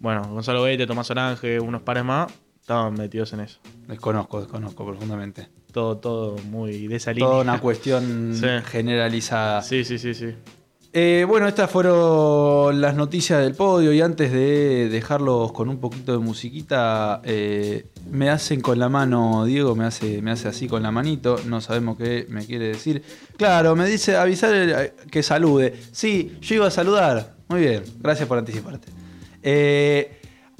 Bueno, 0.00 0.22
Gonzalo 0.28 0.60
Goete, 0.60 0.86
Tomás 0.86 1.10
Orange, 1.10 1.58
unos 1.60 1.82
pares 1.82 2.04
más, 2.04 2.30
estaban 2.60 2.94
metidos 2.94 3.32
en 3.32 3.40
eso. 3.40 3.58
desconozco, 3.86 4.40
desconozco 4.40 4.84
profundamente. 4.86 5.48
Todo, 5.72 5.96
todo 5.98 6.36
muy 6.44 6.86
de 6.86 6.96
esa 6.96 7.12
línea. 7.12 7.28
Toda 7.28 7.42
una 7.42 7.60
cuestión 7.60 8.32
Sí. 8.34 8.46
generalizada. 8.66 9.62
Sí, 9.62 9.84
sí, 9.84 9.98
sí, 9.98 10.12
sí. 10.14 10.34
Eh, 10.94 11.26
bueno, 11.28 11.46
estas 11.46 11.70
fueron 11.70 12.80
las 12.80 12.94
noticias 12.94 13.42
del 13.42 13.54
podio 13.54 13.92
y 13.92 14.00
antes 14.00 14.32
de 14.32 14.88
dejarlos 14.88 15.52
con 15.52 15.68
un 15.68 15.78
poquito 15.80 16.12
de 16.12 16.18
musiquita, 16.18 17.20
eh, 17.24 17.88
me 18.10 18.30
hacen 18.30 18.62
con 18.62 18.78
la 18.78 18.88
mano, 18.88 19.44
Diego 19.44 19.76
me 19.76 19.84
hace, 19.84 20.22
me 20.22 20.30
hace 20.30 20.48
así 20.48 20.66
con 20.66 20.82
la 20.82 20.90
manito, 20.90 21.40
no 21.44 21.60
sabemos 21.60 21.98
qué 21.98 22.24
me 22.30 22.46
quiere 22.46 22.68
decir. 22.68 23.02
Claro, 23.36 23.76
me 23.76 23.86
dice 23.86 24.16
avisar 24.16 24.50
eh, 24.54 24.94
que 25.10 25.22
salude. 25.22 25.74
Sí, 25.92 26.38
yo 26.40 26.54
iba 26.54 26.68
a 26.68 26.70
saludar. 26.70 27.34
Muy 27.48 27.60
bien, 27.60 27.82
gracias 27.98 28.26
por 28.26 28.38
anticiparte. 28.38 28.88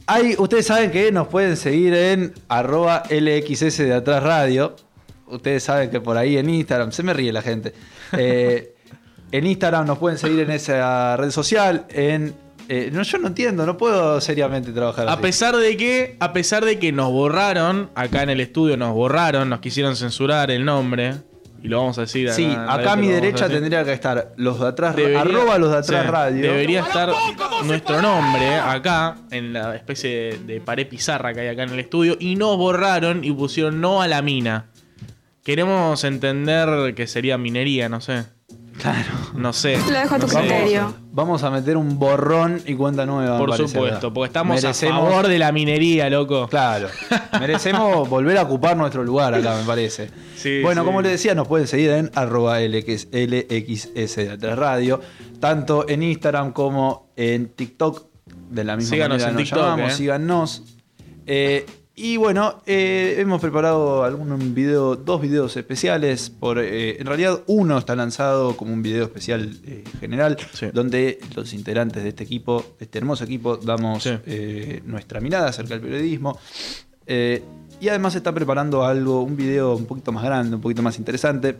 Hay, 0.07 0.37
ustedes 0.38 0.67
saben 0.67 0.91
que 0.91 1.11
nos 1.11 1.29
pueden 1.29 1.57
seguir 1.57 1.95
en 1.95 2.35
arroba 2.49 3.03
LXS 3.11 3.79
de 3.79 3.95
atrás 3.95 4.23
radio. 4.23 4.77
Ustedes 5.27 5.62
saben 5.62 5.91
que 5.91 6.01
por 6.01 6.19
ahí 6.19 6.37
en 6.37 6.51
Instagram, 6.51 6.93
se 6.93 7.03
me 7.03 7.14
ríe 7.14 7.33
la 7.33 7.43
gente. 7.43 7.73
En 9.33 9.47
Instagram 9.47 9.87
nos 9.87 9.99
pueden 9.99 10.19
seguir 10.19 10.41
en 10.41 10.51
esa 10.51 11.17
red 11.17 11.31
social. 11.31 11.87
En, 11.91 12.35
eh, 12.69 12.91
no, 12.93 13.03
yo 13.03 13.19
no 13.19 13.29
entiendo, 13.29 13.64
no 13.67 13.77
puedo 13.77 14.21
seriamente 14.21 14.73
trabajar 14.73 15.09
A 15.09 15.14
así. 15.14 15.23
pesar 15.23 15.57
de 15.57 15.77
que, 15.77 16.17
a 16.21 16.33
pesar 16.33 16.64
de 16.64 16.79
que 16.79 16.93
nos 16.93 17.11
borraron, 17.11 17.91
acá 17.95 18.23
en 18.23 18.31
el 18.31 18.41
estudio 18.41 18.77
nos 18.77 18.93
borraron, 18.95 19.49
nos 19.49 19.61
quisieron 19.61 19.97
censurar 19.97 20.51
el 20.51 20.64
nombre. 20.64 21.14
Y 21.61 21.67
lo 21.67 21.79
vamos 21.79 21.99
a 21.99 22.03
decir 22.03 22.31
Sí, 22.31 22.47
la 22.47 22.73
acá 22.73 22.93
a 22.93 22.97
mi 22.97 23.09
derecha 23.09 23.47
a 23.47 23.49
tendría 23.49 23.83
que 23.85 23.93
estar 23.93 24.33
los 24.37 24.61
de 24.61 24.69
atrás, 24.69 24.95
Debería- 24.95 25.23
arroba 25.23 25.59
los 25.59 25.73
de 25.73 25.79
atrás 25.79 26.05
sí, 26.05 26.09
radio. 26.11 26.43
Debería 26.53 26.81
estar 26.83 27.11
nuestro 27.64 28.01
nombre 28.01 28.55
acá, 28.55 29.17
en 29.33 29.53
la 29.55 29.75
especie 29.75 30.11
de, 30.11 30.38
de 30.55 30.61
pared 30.61 30.87
pizarra 30.87 31.35
que 31.35 31.41
hay 31.41 31.49
acá 31.49 31.64
en 31.64 31.71
el 31.71 31.81
estudio, 31.81 32.17
y 32.21 32.37
nos 32.37 32.57
borraron 32.57 33.25
y 33.25 33.33
pusieron 33.33 33.81
no 33.81 34.01
a 34.03 34.07
la 34.07 34.23
mina. 34.23 34.67
Queremos 35.43 36.05
entender 36.05 36.95
que 36.95 37.07
sería 37.09 37.38
minería, 37.38 37.88
no 37.88 38.01
sé. 38.01 38.25
Claro. 38.79 39.11
No 39.35 39.53
sé. 39.53 39.77
Lo 39.77 39.99
dejo 39.99 40.14
a 40.14 40.19
tu 40.19 40.27
No 40.27 40.33
sé. 40.33 40.38
criterio. 40.38 40.95
Vamos 41.12 41.43
a 41.43 41.51
meter 41.51 41.77
un 41.77 41.99
borrón 41.99 42.62
y 42.64 42.75
cuenta 42.75 43.05
nueva. 43.07 43.37
Por 43.38 43.51
parece, 43.51 43.69
supuesto, 43.75 44.12
porque 44.12 44.29
estamos 44.29 44.62
Merecemos- 44.62 44.93
a 44.93 44.97
favor 45.11 45.29
de 45.29 45.38
la 45.38 45.51
minería, 45.53 46.09
loco. 46.09 46.47
Claro. 46.49 46.88
Merecemos 47.41 48.09
volver 48.09 48.38
a 48.38 48.43
ocupar 48.43 48.77
nuestro 48.77 49.03
lugar 49.03 49.35
acá, 49.35 49.57
me 49.57 49.64
parece. 49.64 50.11
Sí, 50.37 50.62
bueno, 50.62 50.83
sí. 50.83 50.87
como 50.87 51.03
les 51.03 51.12
decía, 51.12 51.35
nos 51.35 51.49
pueden 51.49 51.67
seguir 51.67 51.91
en 51.91 52.11
arroba 52.14 52.61
LX 52.61 53.09
LXS 53.12 54.38
radio, 54.57 55.01
tanto 55.41 55.88
en 55.88 56.03
Instagram 56.03 56.53
como 56.53 57.12
en 57.17 57.49
TikTok. 57.49 58.07
De 58.51 58.64
la 58.64 58.77
misma 58.77 58.91
Síganos 58.91 59.14
manera 59.19 59.29
en 59.31 59.35
nos 59.35 59.43
TikTok, 59.45 59.62
llamamos, 59.62 59.93
eh. 59.93 59.97
síganos. 59.97 60.62
Eh, 61.27 61.67
y 61.98 62.16
bueno, 62.16 62.62
eh, 62.66 63.16
hemos 63.18 63.40
preparado 63.40 64.04
algún 64.04 64.54
video, 64.54 64.96
dos 64.96 65.20
videos 65.20 65.56
especiales. 65.56 66.30
Por, 66.30 66.58
eh, 66.61 66.98
en 67.00 67.06
realidad, 67.06 67.40
uno 67.46 67.76
está 67.78 67.96
lanzado 67.96 68.56
como 68.56 68.72
un 68.72 68.82
video 68.82 69.04
especial 69.04 69.58
eh, 69.64 69.84
general, 70.00 70.37
Sí. 70.52 70.66
donde 70.72 71.18
los 71.34 71.52
integrantes 71.52 72.02
de 72.04 72.11
este 72.11 72.24
equipo, 72.24 72.64
de 72.78 72.84
este 72.84 72.98
hermoso 72.98 73.24
equipo, 73.24 73.56
damos 73.56 74.04
Sí. 74.04 74.12
nuestra 74.84 75.20
mirada 75.20 75.48
acerca 75.48 75.74
del 75.74 75.82
periodismo. 75.82 76.38
Y 77.80 77.88
además 77.88 78.14
está 78.14 78.32
preparando 78.32 78.84
algo, 78.84 79.22
un 79.22 79.37
video 79.37 79.74
un 79.76 79.87
poquito 79.87 80.12
más 80.12 80.24
grande, 80.24 80.56
un 80.56 80.62
poquito 80.62 80.82
más 80.82 80.98
interesante, 80.98 81.56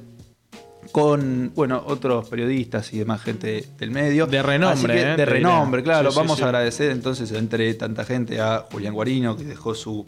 con 0.93 1.53
bueno 1.55 1.83
otros 1.87 2.29
periodistas 2.29 2.93
y 2.93 2.99
demás 2.99 3.23
gente 3.23 3.65
del 3.79 3.91
medio. 3.91 4.27
De 4.27 4.43
renombre, 4.43 4.95
que, 4.95 5.01
eh, 5.03 5.17
de 5.17 5.25
renombre, 5.27 5.83
diré. 5.83 5.85
claro. 5.93 6.11
Sí, 6.11 6.15
sí, 6.15 6.21
Vamos 6.21 6.37
sí. 6.39 6.43
a 6.43 6.47
agradecer 6.47 6.91
entonces 6.91 7.31
entre 7.33 7.73
tanta 7.75 8.05
gente 8.05 8.41
a 8.41 8.67
Julián 8.73 8.95
Guarino, 8.95 9.37
que 9.37 9.45
dejó 9.45 9.75
su 9.75 10.05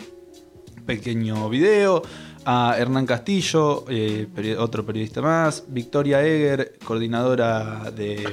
pequeño 0.97 1.49
video, 1.49 2.03
a 2.45 2.75
Hernán 2.79 3.07
Castillo, 3.07 3.85
eh, 3.89 4.27
peri- 4.35 4.57
otro 4.59 4.85
periodista 4.85 5.21
más, 5.23 5.65
Victoria 5.69 6.25
Eger, 6.25 6.79
coordinadora 6.85 7.91
de 7.95 8.29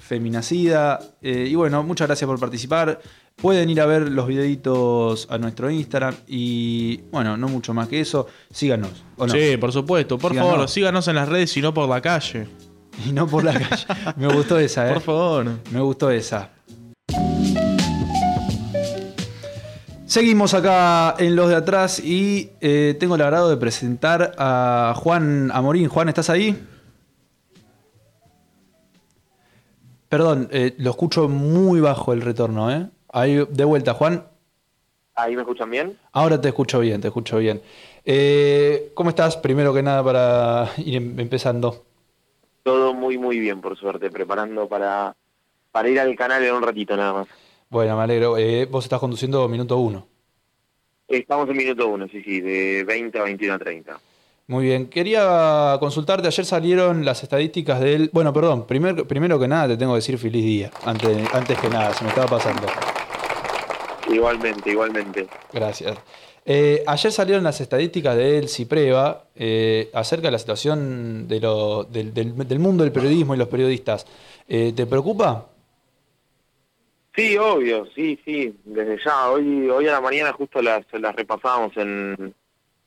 Feminacida. 0.00 0.98
eh, 1.22 1.46
y 1.50 1.54
bueno, 1.54 1.82
muchas 1.82 2.08
gracias 2.08 2.26
por 2.26 2.38
participar. 2.40 3.00
Pueden 3.36 3.70
ir 3.70 3.80
a 3.80 3.86
ver 3.86 4.10
los 4.10 4.26
videitos 4.26 5.26
a 5.30 5.38
nuestro 5.38 5.70
Instagram 5.70 6.14
y 6.28 6.98
bueno, 7.10 7.36
no 7.36 7.48
mucho 7.48 7.72
más 7.72 7.88
que 7.88 8.00
eso. 8.00 8.26
Síganos. 8.50 8.90
¿o 9.16 9.26
no? 9.26 9.32
Sí, 9.32 9.56
por 9.56 9.72
supuesto. 9.72 10.18
Por 10.18 10.32
Síganos. 10.32 10.52
favor, 10.52 10.68
síganos 10.68 11.08
en 11.08 11.14
las 11.16 11.28
redes 11.28 11.56
y 11.56 11.62
no 11.62 11.72
por 11.72 11.88
la 11.88 12.00
calle. 12.02 12.46
Y 13.06 13.12
no 13.12 13.26
por 13.26 13.42
la 13.44 13.54
calle. 13.54 13.86
Me 14.16 14.26
gustó 14.32 14.58
esa, 14.58 14.86
¿eh? 14.90 14.92
Por 14.92 15.02
favor. 15.02 15.46
Me 15.70 15.80
gustó 15.80 16.10
esa. 16.10 16.50
Seguimos 20.12 20.52
acá 20.52 21.14
en 21.18 21.34
los 21.36 21.48
de 21.48 21.54
atrás 21.56 21.98
y 21.98 22.50
eh, 22.60 22.94
tengo 23.00 23.14
el 23.14 23.22
agrado 23.22 23.48
de 23.48 23.56
presentar 23.56 24.34
a 24.36 24.92
Juan 24.94 25.50
Amorín. 25.54 25.88
Juan, 25.88 26.10
¿estás 26.10 26.28
ahí? 26.28 26.62
Perdón, 30.10 30.50
eh, 30.52 30.74
lo 30.76 30.90
escucho 30.90 31.30
muy 31.30 31.80
bajo 31.80 32.12
el 32.12 32.20
retorno, 32.20 32.70
¿eh? 32.70 32.90
Ahí, 33.10 33.42
de 33.48 33.64
vuelta, 33.64 33.94
Juan. 33.94 34.26
¿Ahí 35.14 35.34
me 35.34 35.40
escuchan 35.40 35.70
bien? 35.70 35.98
Ahora 36.12 36.38
te 36.38 36.48
escucho 36.48 36.80
bien, 36.80 37.00
te 37.00 37.08
escucho 37.08 37.38
bien. 37.38 37.62
Eh, 38.04 38.92
¿Cómo 38.92 39.08
estás? 39.08 39.38
Primero 39.38 39.72
que 39.72 39.82
nada 39.82 40.04
para 40.04 40.68
ir 40.76 40.96
em- 40.96 41.18
empezando. 41.20 41.86
Todo 42.64 42.92
muy, 42.92 43.16
muy 43.16 43.38
bien, 43.38 43.62
por 43.62 43.78
suerte, 43.78 44.10
preparando 44.10 44.68
para, 44.68 45.16
para 45.70 45.88
ir 45.88 45.98
al 45.98 46.14
canal 46.16 46.44
en 46.44 46.52
un 46.54 46.62
ratito 46.62 46.98
nada 46.98 47.14
más. 47.14 47.28
Bueno, 47.72 47.96
me 47.96 48.02
alegro. 48.02 48.36
Eh, 48.36 48.66
vos 48.66 48.84
estás 48.84 49.00
conduciendo 49.00 49.48
minuto 49.48 49.78
uno. 49.78 50.06
Estamos 51.08 51.48
en 51.48 51.56
minuto 51.56 51.88
uno, 51.88 52.06
sí, 52.06 52.22
sí, 52.22 52.42
de 52.42 52.84
20 52.84 53.18
a 53.18 53.22
21 53.22 53.54
a 53.54 53.58
30. 53.58 53.98
Muy 54.48 54.64
bien, 54.66 54.88
quería 54.88 55.78
consultarte, 55.80 56.26
ayer 56.28 56.44
salieron 56.44 57.02
las 57.06 57.22
estadísticas 57.22 57.80
del... 57.80 58.10
Bueno, 58.12 58.30
perdón, 58.34 58.66
primer- 58.66 59.06
primero 59.06 59.38
que 59.38 59.48
nada 59.48 59.68
te 59.68 59.76
tengo 59.78 59.92
que 59.92 59.96
decir 59.98 60.18
feliz 60.18 60.44
día, 60.44 60.70
antes, 60.84 61.16
antes 61.32 61.58
que 61.58 61.70
nada, 61.70 61.94
se 61.94 62.04
me 62.04 62.10
estaba 62.10 62.26
pasando. 62.28 62.66
Igualmente, 64.12 64.70
igualmente. 64.70 65.26
Gracias. 65.50 65.96
Eh, 66.44 66.82
ayer 66.86 67.10
salieron 67.10 67.42
las 67.42 67.58
estadísticas 67.62 68.16
del 68.18 68.50
CIPREVA 68.50 69.24
eh, 69.34 69.88
acerca 69.94 70.26
de 70.28 70.32
la 70.32 70.38
situación 70.38 71.26
de 71.26 71.40
lo- 71.40 71.84
del, 71.84 72.12
del- 72.12 72.36
del 72.46 72.58
mundo 72.58 72.84
del 72.84 72.92
periodismo 72.92 73.34
y 73.34 73.38
los 73.38 73.48
periodistas. 73.48 74.04
Eh, 74.46 74.74
¿Te 74.76 74.84
preocupa? 74.84 75.46
Sí, 77.14 77.36
obvio, 77.36 77.86
sí, 77.94 78.18
sí, 78.24 78.58
desde 78.64 78.98
ya. 79.04 79.30
Hoy 79.30 79.68
hoy 79.68 79.86
a 79.86 79.92
la 79.92 80.00
mañana 80.00 80.32
justo 80.32 80.62
las, 80.62 80.86
las 80.92 81.14
repasábamos 81.14 81.76
en, 81.76 82.34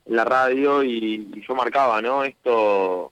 la 0.05 0.23
radio 0.25 0.83
y, 0.83 1.43
yo 1.47 1.55
marcaba, 1.55 2.01
¿no? 2.01 2.23
Esto 2.23 3.11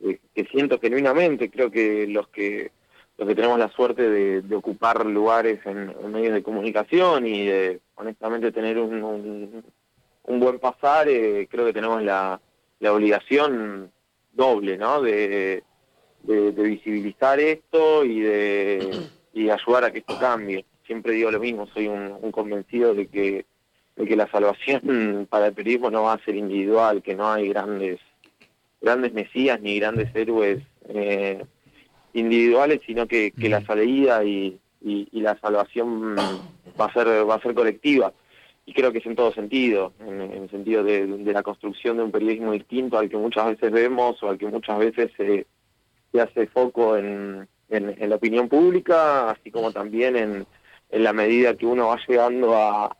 eh, 0.00 0.20
que 0.34 0.44
siento 0.46 0.78
genuinamente, 0.80 1.50
creo 1.50 1.70
que 1.70 2.06
los 2.06 2.28
que 2.28 2.70
los 3.16 3.26
que 3.28 3.34
tenemos 3.34 3.58
la 3.58 3.68
suerte 3.70 4.08
de, 4.08 4.42
de 4.42 4.56
ocupar 4.56 5.04
lugares 5.04 5.58
en, 5.66 5.92
medios 6.12 6.34
de 6.34 6.42
comunicación 6.44 7.26
y 7.26 7.46
de 7.46 7.80
honestamente 7.96 8.52
tener 8.52 8.78
un, 8.78 9.02
un, 9.02 9.64
un 10.24 10.40
buen 10.40 10.60
pasar, 10.60 11.08
eh, 11.08 11.48
creo 11.50 11.66
que 11.66 11.72
tenemos 11.72 12.00
la, 12.02 12.40
la 12.78 12.92
obligación 12.92 13.90
doble, 14.32 14.78
¿no? 14.78 15.02
De, 15.02 15.64
de 16.22 16.50
visibilizar 16.52 17.40
esto 17.40 18.04
y 18.04 18.20
de 18.20 19.08
y 19.32 19.50
ayudar 19.50 19.84
a 19.84 19.90
que 19.90 19.98
esto 19.98 20.18
cambie. 20.18 20.64
Siempre 20.86 21.12
digo 21.12 21.30
lo 21.30 21.40
mismo, 21.40 21.66
soy 21.68 21.88
un, 21.88 22.32
convencido 22.32 22.94
de 22.94 23.06
que, 23.06 23.46
de 23.96 24.06
que 24.06 24.16
la 24.16 24.30
salvación 24.30 25.26
para 25.30 25.48
el 25.48 25.54
periodismo 25.54 25.90
no 25.90 26.04
va 26.04 26.14
a 26.14 26.24
ser 26.24 26.36
individual, 26.36 27.02
que 27.02 27.14
no 27.14 27.30
hay 27.30 27.48
grandes 27.48 28.00
grandes 28.80 29.12
mesías 29.12 29.60
ni 29.60 29.80
grandes 29.80 30.14
héroes 30.14 30.62
eh, 30.88 31.44
individuales, 32.12 32.80
sino 32.86 33.08
que, 33.08 33.32
que 33.32 33.48
la 33.48 33.64
salida 33.64 34.22
y, 34.22 34.60
y, 34.80 35.20
la 35.20 35.36
salvación 35.40 36.16
va 36.16 36.84
a 36.86 36.92
ser 36.92 37.28
va 37.28 37.34
a 37.34 37.42
ser 37.42 37.54
colectiva 37.54 38.12
y 38.68 38.74
creo 38.74 38.92
que 38.92 38.98
es 38.98 39.06
en 39.06 39.16
todo 39.16 39.32
sentido, 39.32 39.94
en, 39.98 40.20
el 40.20 40.50
sentido 40.50 40.84
de, 40.84 41.06
la 41.06 41.42
construcción 41.42 41.96
de 41.96 42.02
un 42.02 42.10
periodismo 42.10 42.52
distinto 42.52 42.98
al 42.98 43.08
que 43.08 43.16
muchas 43.16 43.46
veces 43.46 43.72
vemos 43.72 44.22
o 44.22 44.28
al 44.28 44.36
que 44.36 44.46
muchas 44.46 44.78
veces 44.78 45.10
se, 45.16 45.46
se 46.12 46.20
hace 46.20 46.46
foco 46.48 46.98
en, 46.98 47.48
en, 47.70 48.08
la 48.08 48.16
opinión 48.16 48.48
pública, 48.48 49.30
así 49.30 49.50
como 49.50 49.72
también 49.72 50.16
en, 50.16 50.46
en 50.90 51.04
la 51.04 51.12
medida 51.12 51.54
que 51.54 51.66
uno 51.66 51.88
va 51.88 51.98
llegando 52.06 52.56
a, 52.56 52.96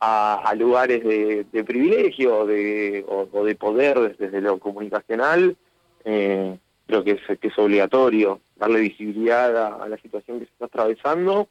a, 0.00 0.54
lugares 0.54 1.02
de, 1.04 1.64
privilegio 1.64 2.46
de, 2.46 3.04
o, 3.08 3.44
de 3.44 3.54
poder 3.54 4.16
desde, 4.16 4.40
lo 4.40 4.58
comunicacional, 4.58 5.56
eh, 6.04 6.58
creo 6.86 7.04
que 7.04 7.12
es, 7.12 7.38
que 7.38 7.48
es 7.48 7.58
obligatorio 7.58 8.40
darle 8.56 8.80
visibilidad 8.80 9.82
a, 9.82 9.88
la 9.88 9.96
situación 9.98 10.38
que 10.38 10.46
se 10.46 10.52
está 10.52 10.66
atravesando 10.66 11.48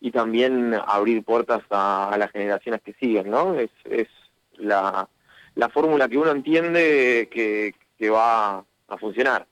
y 0.00 0.10
también 0.10 0.74
abrir 0.86 1.24
puertas 1.24 1.62
a, 1.70 2.14
las 2.18 2.30
generaciones 2.30 2.80
que 2.82 2.94
siguen, 2.94 3.30
¿no? 3.30 3.54
Es, 3.54 3.70
es 3.84 4.08
la, 4.56 5.08
la 5.54 5.68
fórmula 5.68 6.08
que 6.08 6.18
uno 6.18 6.30
entiende 6.30 7.28
que, 7.30 7.74
que 7.98 8.10
va 8.10 8.64
a 8.88 8.96
funcionar. 8.98 9.46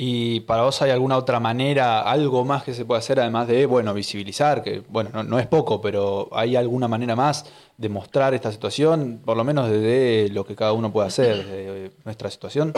¿Y 0.00 0.42
para 0.42 0.62
vos 0.62 0.80
hay 0.80 0.92
alguna 0.92 1.16
otra 1.16 1.40
manera, 1.40 2.02
algo 2.02 2.44
más 2.44 2.62
que 2.62 2.72
se 2.72 2.84
puede 2.84 3.00
hacer 3.00 3.18
además 3.18 3.48
de, 3.48 3.66
bueno, 3.66 3.92
visibilizar, 3.92 4.62
que 4.62 4.80
bueno, 4.88 5.24
no, 5.24 5.40
es 5.40 5.48
poco, 5.48 5.80
pero 5.80 6.28
hay 6.30 6.54
alguna 6.54 6.86
manera 6.86 7.16
más 7.16 7.52
de 7.76 7.88
mostrar 7.88 8.32
esta 8.32 8.52
situación, 8.52 9.20
por 9.24 9.36
lo 9.36 9.42
menos 9.42 9.68
desde 9.68 10.28
lo 10.32 10.44
que 10.46 10.54
cada 10.54 10.72
uno 10.72 10.92
puede 10.92 11.08
hacer, 11.08 11.44
de 11.44 11.90
nuestra 12.04 12.30
situación? 12.30 12.74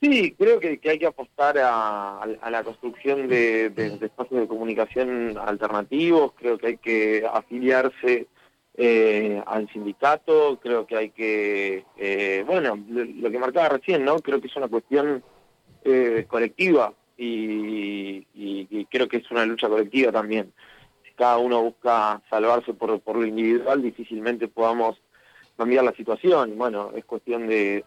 Sí, 0.00 0.36
creo 0.38 0.60
que, 0.60 0.78
hay 0.88 1.00
que 1.00 1.06
apostar 1.08 1.58
a, 1.58 2.24
la 2.48 2.62
construcción 2.62 3.26
de, 3.26 3.66
espacios 4.02 4.42
de 4.42 4.46
comunicación 4.46 5.36
alternativos, 5.36 6.30
creo 6.36 6.58
que 6.58 6.66
hay 6.68 6.76
que 6.76 7.26
afiliarse 7.28 8.28
eh, 8.76 9.42
al 9.44 9.68
sindicato, 9.72 10.60
creo 10.62 10.86
que 10.86 10.96
hay 10.96 11.10
que, 11.10 11.84
eh, 11.96 12.44
bueno, 12.46 12.78
lo 12.88 13.30
que 13.32 13.38
marcaba 13.40 13.70
recién, 13.70 14.04
¿no? 14.04 14.20
Creo 14.20 14.40
que 14.40 14.46
es 14.46 14.54
una 14.54 14.68
cuestión 14.68 15.24
eh, 15.86 16.24
colectiva 16.26 16.92
y, 17.16 18.26
creo 18.90 19.08
que 19.08 19.18
es 19.18 19.30
una 19.30 19.44
lucha 19.44 19.68
colectiva 19.68 20.12
también. 20.12 20.52
Si 21.04 21.12
cada 21.12 21.38
uno 21.38 21.62
busca 21.62 22.20
salvarse 22.30 22.74
por, 22.74 23.00
por 23.00 23.16
lo 23.16 23.26
individual, 23.26 23.82
difícilmente 23.82 24.48
podamos 24.48 24.96
cambiar 25.56 25.84
la 25.84 25.92
situación. 25.92 26.56
Bueno, 26.56 26.90
es 26.94 27.04
cuestión 27.04 27.46
de, 27.46 27.84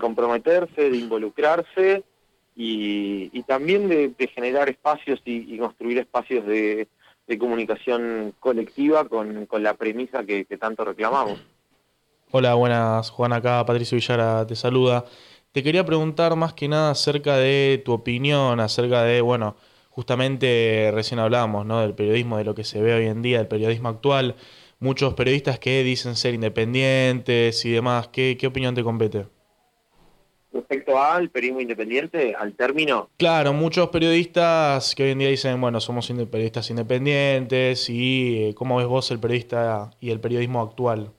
comprometerse, 0.00 0.90
de 0.90 0.96
involucrarse 0.96 2.04
y, 2.56 3.42
también 3.44 3.88
de, 3.88 4.30
generar 4.34 4.68
espacios 4.68 5.20
y, 5.24 5.56
construir 5.58 5.98
espacios 5.98 6.46
de, 6.46 6.88
comunicación 7.38 8.34
colectiva 8.40 9.08
con, 9.08 9.48
la 9.52 9.74
premisa 9.74 10.24
que 10.24 10.44
tanto 10.58 10.84
reclamamos. 10.84 11.40
Hola, 12.30 12.54
buenas, 12.54 13.08
Juan 13.08 13.32
acá, 13.32 13.64
Patricio 13.64 13.96
Villara 13.96 14.46
te 14.46 14.54
saluda. 14.54 15.06
Te 15.52 15.62
quería 15.62 15.84
preguntar 15.84 16.36
más 16.36 16.52
que 16.52 16.68
nada 16.68 16.90
acerca 16.90 17.36
de 17.36 17.82
tu 17.84 17.92
opinión, 17.92 18.60
acerca 18.60 19.02
de, 19.02 19.20
bueno, 19.22 19.56
justamente 19.90 20.90
recién 20.92 21.20
hablábamos, 21.20 21.64
¿no? 21.66 21.80
Del 21.80 21.94
periodismo, 21.94 22.36
de 22.36 22.44
lo 22.44 22.54
que 22.54 22.64
se 22.64 22.82
ve 22.82 22.94
hoy 22.94 23.06
en 23.06 23.22
día, 23.22 23.38
del 23.38 23.48
periodismo 23.48 23.88
actual. 23.88 24.36
Muchos 24.78 25.14
periodistas 25.14 25.58
que 25.58 25.82
dicen 25.82 26.14
ser 26.14 26.34
independientes 26.34 27.64
y 27.64 27.70
demás. 27.72 28.08
¿Qué, 28.08 28.36
qué 28.38 28.46
opinión 28.46 28.74
te 28.74 28.84
compete? 28.84 29.26
Respecto 30.52 30.98
al 31.02 31.30
periodismo 31.30 31.60
independiente, 31.60 32.34
al 32.34 32.54
término. 32.54 33.10
Claro, 33.16 33.52
muchos 33.52 33.88
periodistas 33.88 34.94
que 34.94 35.04
hoy 35.04 35.10
en 35.10 35.18
día 35.18 35.28
dicen, 35.28 35.60
bueno, 35.60 35.80
somos 35.80 36.06
periodistas 36.06 36.70
independientes 36.70 37.88
y 37.90 38.48
eh, 38.48 38.54
cómo 38.54 38.76
ves 38.76 38.86
vos 38.86 39.10
el 39.10 39.18
periodista 39.18 39.90
y 40.00 40.10
el 40.10 40.20
periodismo 40.20 40.62
actual. 40.62 41.10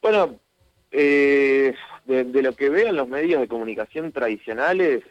Bueno, 0.00 0.38
eh, 0.90 1.74
de, 2.06 2.42
lo 2.42 2.54
que 2.54 2.68
veo 2.68 2.88
en 2.88 2.96
los 2.96 3.08
medios 3.08 3.40
de 3.40 3.48
comunicación 3.48 4.12
tradicionales, 4.12 5.02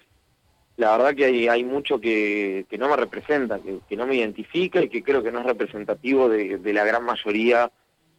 la 0.77 0.97
verdad 0.97 1.15
que 1.15 1.25
hay, 1.25 1.47
hay 1.47 1.63
mucho 1.63 1.99
que, 1.99 2.65
no 2.77 2.89
me 2.89 2.95
representa, 2.95 3.59
que, 3.59 3.95
no 3.95 4.05
me 4.05 4.15
identifica 4.15 4.81
y 4.81 4.89
que 4.89 5.03
creo 5.03 5.23
que 5.23 5.31
no 5.31 5.39
es 5.39 5.45
representativo 5.45 6.29
de, 6.29 6.73
la 6.73 6.83
gran 6.85 7.03
mayoría 7.03 7.71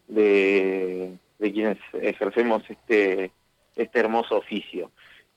de, 0.09 1.13
quienes 1.39 1.79
ejercemos 1.93 2.63
este, 2.69 3.31
este 3.77 3.99
hermoso 3.99 4.39
oficio. 4.39 4.91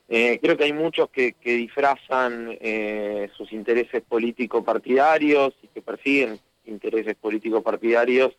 Eh, 0.09 0.39
creo 0.41 0.55
que 0.55 0.63
hay 0.63 0.73
muchos 0.73 1.09
que, 1.09 1.35
disfrazan 1.43 2.57
eh, 2.61 3.29
sus 3.35 3.51
intereses 3.51 4.01
político-partidarios 4.03 5.53
y 5.61 5.67
que 5.67 5.81
persiguen 5.81 6.39
intereses 6.65 7.15
político-partidarios 7.15 8.33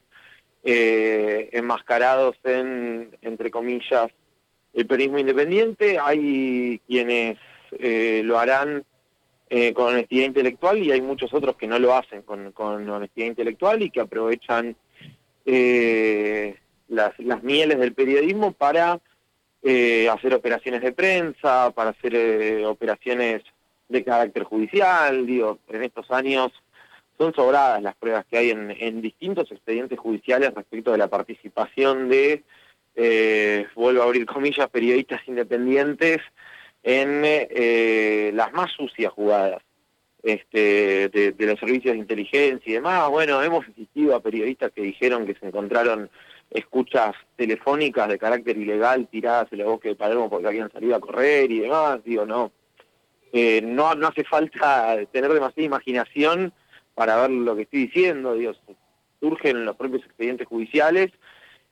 eh, 0.65 1.51
enmascarados 1.53 2.37
en, 2.45 3.17
entre 3.23 3.51
comillas, 3.51 4.11
el 4.79 4.87
periodismo 4.87 5.19
independiente, 5.19 5.99
hay 5.99 6.81
quienes 6.87 7.37
eh, 7.73 8.23
lo 8.25 8.39
harán 8.39 8.85
eh, 9.51 9.73
con 9.73 9.89
honestidad 9.89 10.27
intelectual 10.27 10.79
y 10.79 10.93
hay 10.93 11.01
muchos 11.01 11.35
otros 11.35 11.57
que 11.57 11.67
no 11.67 11.81
lo 11.81 11.97
hacen 11.97 12.23
con, 12.23 12.53
honestidad 12.57 13.27
intelectual 13.27 13.83
y 13.83 13.91
que 13.91 14.01
aprovechan 14.01 14.77
eh, 15.45 16.55
las, 16.87 17.19
las, 17.19 17.43
mieles 17.43 17.81
del 17.81 17.93
periodismo 17.93 18.53
para 18.53 19.01
hacer 20.13 20.33
operaciones 20.33 20.81
de 20.81 20.93
prensa, 20.93 21.73
para 21.73 21.91
hacer 21.91 22.65
operaciones 22.65 23.43
de 23.89 24.05
carácter 24.05 24.45
judicial. 24.45 25.27
Digo, 25.27 25.59
en 25.69 25.83
estos 25.83 26.09
años 26.13 26.53
son 27.19 27.35
sobradas 27.35 27.83
las 27.83 27.97
pruebas 27.97 28.25
que 28.27 28.39
hay 28.39 28.51
en 28.51 29.03
distintos 29.03 29.51
expedientes 29.51 29.99
judiciales 29.99 30.55
respecto 30.55 30.93
de 30.93 30.99
la 30.99 31.09
participación 31.09 32.09
de 32.09 32.45
eh, 33.01 33.69
vuelvo 33.77 34.03
a 34.03 34.07
abrir 34.07 34.27
comillas, 34.27 34.69
periodistas 34.71 35.21
independientes 35.29 36.19
en 36.83 37.23
eh, 37.25 38.33
las 38.35 38.53
más 38.53 38.73
sucias 38.73 39.13
jugadas 39.13 39.63
este, 40.25 41.09
de, 41.09 41.35
los 41.39 41.61
servicios 41.61 41.93
de 41.93 42.01
inteligencia 42.01 42.69
y 42.69 42.75
demás. 42.75 43.09
Bueno, 43.09 43.41
hemos 43.41 43.65
asistido 43.69 44.17
a 44.17 44.21
periodistas 44.21 44.73
que 44.73 44.83
dijeron 44.83 45.27
que 45.27 45.37
se 45.37 45.47
encontraron 45.47 46.11
escuchas 46.51 47.15
telefónicas 47.37 48.09
de 48.09 48.19
carácter 48.19 48.59
ilegal 48.59 49.07
tiradas 49.07 49.47
en 49.53 49.59
la 49.59 49.67
bosque 49.67 49.91
de 49.91 49.95
Palermo 49.95 50.29
porque 50.29 50.49
habían 50.49 50.73
salido 50.73 50.97
a 50.97 51.01
correr 51.01 51.53
y 51.53 51.61
demás. 51.61 52.01
Digo, 52.05 52.27
no, 52.27 52.51
eh, 53.33 53.61
no, 53.63 53.95
no 53.95 54.09
hace 54.09 54.25
falta 54.25 54.97
tener 55.13 55.33
demasiada 55.33 55.67
imaginación 55.67 56.53
para 56.97 57.21
ver 57.21 57.31
lo 57.31 57.55
que 57.55 57.63
estoy 57.63 57.87
diciendo. 57.87 58.35
Digo, 58.35 58.55
surgen 59.21 59.65
los 59.65 59.77
propios 59.77 60.05
expedientes 60.05 60.49
judiciales 60.49 61.13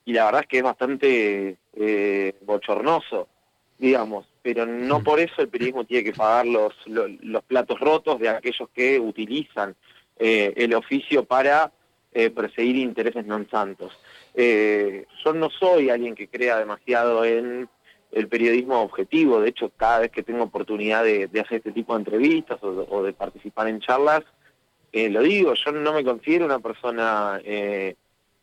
y 0.07 0.13
la 0.13 0.25
verdad 0.27 0.43
es 0.43 0.47
que 0.47 0.59
es 0.59 0.63
bastante 0.63 1.57
eh, 1.75 2.35
bochornoso, 2.43 3.29
digamos, 3.77 4.27
pero 4.41 4.65
no 4.65 5.03
por 5.03 5.19
eso 5.19 5.43
el 5.43 5.49
periodismo 5.49 5.85
tiene 5.85 6.05
que 6.05 6.13
pagar 6.13 6.47
los, 6.47 6.73
los, 6.87 7.43
platos 7.43 7.79
rotos 7.81 8.21
de 8.21 8.29
aquellos 8.29 8.69
que 8.73 9.01
utilizan 9.01 9.75
eh, 10.17 10.55
el 10.57 10.75
oficio 10.75 11.25
para 11.25 11.73
eh, 12.13 12.31
perseguir 12.31 12.77
intereses 12.77 13.27
non 13.27 13.51
santos. 13.51 13.93
yo 14.33 15.33
no 15.35 15.51
soy 15.51 15.91
alguien 15.91 16.15
que 16.15 16.29
crea 16.29 16.57
demasiado 16.57 17.25
en 17.25 17.69
el 18.13 18.29
periodismo 18.29 18.81
objetivo, 18.81 19.41
de 19.41 19.51
hecho 19.51 19.73
cada 19.77 19.99
vez 20.07 20.11
que 20.13 20.23
tengo 20.23 20.45
oportunidad 20.45 21.03
de, 21.03 21.29
hacer 21.41 21.59
este 21.59 21.73
tipo 21.73 21.95
de 21.95 22.07
entrevistas 22.07 22.63
o, 22.63 23.03
de 23.03 23.13
participar 23.13 23.67
en 23.67 23.81
charlas, 23.81 24.23
lo 24.93 25.21
digo, 25.21 25.53
yo 25.53 25.73
no 25.73 25.93
me 25.93 26.05
considero 26.05 26.47
una 26.47 26.61
persona 26.61 27.41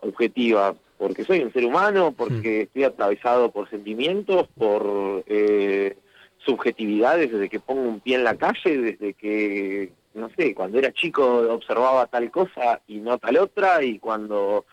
objetiva, 0.01 0.75
porque 1.03 1.25
soy 1.25 1.41
un 1.41 1.51
ser 1.51 1.65
humano, 1.65 2.13
porque 2.15 2.59
mm. 2.59 2.61
estoy 2.61 2.83
atravesado 2.85 3.51
por 3.51 3.69
sentimientos, 3.69 4.47
por 4.57 5.25
eh, 5.27 5.97
subjetividades, 6.37 7.29
desde 7.29 7.49
que 7.49 7.59
pongo 7.59 7.81
un 7.81 7.99
pie 7.99 8.15
en 8.15 8.23
la 8.23 8.37
calle, 8.37 8.77
desde 8.77 9.13
que, 9.13 9.91
no 10.13 10.29
sé, 10.37 10.55
cuando 10.55 10.79
era 10.79 10.93
chico 10.93 11.25
observaba 11.51 12.07
tal 12.07 12.31
cosa 12.31 12.79
y 12.87 12.99
no 12.99 13.17
tal 13.17 13.35
otra, 13.35 13.83
y 13.83 13.99
cuando 13.99 14.65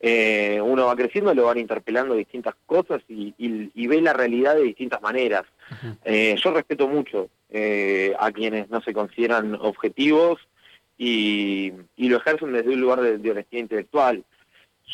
eh, 0.00 0.60
uno 0.60 0.86
va 0.86 0.96
creciendo 0.96 1.32
lo 1.32 1.44
van 1.44 1.58
interpelando 1.58 2.16
distintas 2.16 2.56
cosas 2.66 3.00
y, 3.06 3.86
ve 3.86 4.00
la 4.02 4.14
realidad 4.14 4.56
de 4.56 4.64
distintas 4.64 5.00
maneras. 5.00 5.44
Eh, 6.04 6.34
yo 6.42 6.50
respeto 6.50 6.88
mucho 6.88 7.28
a 8.18 8.32
quienes 8.32 8.68
no 8.68 8.80
se 8.80 8.92
consideran 8.92 9.54
objetivos 9.54 10.40
y, 10.96 11.72
lo 11.96 12.16
ejercen 12.16 12.52
desde 12.52 12.70
un 12.70 12.80
lugar 12.80 13.00
de, 13.00 13.18
de 13.18 13.30
honestidad 13.30 13.62
intelectual. 13.62 14.24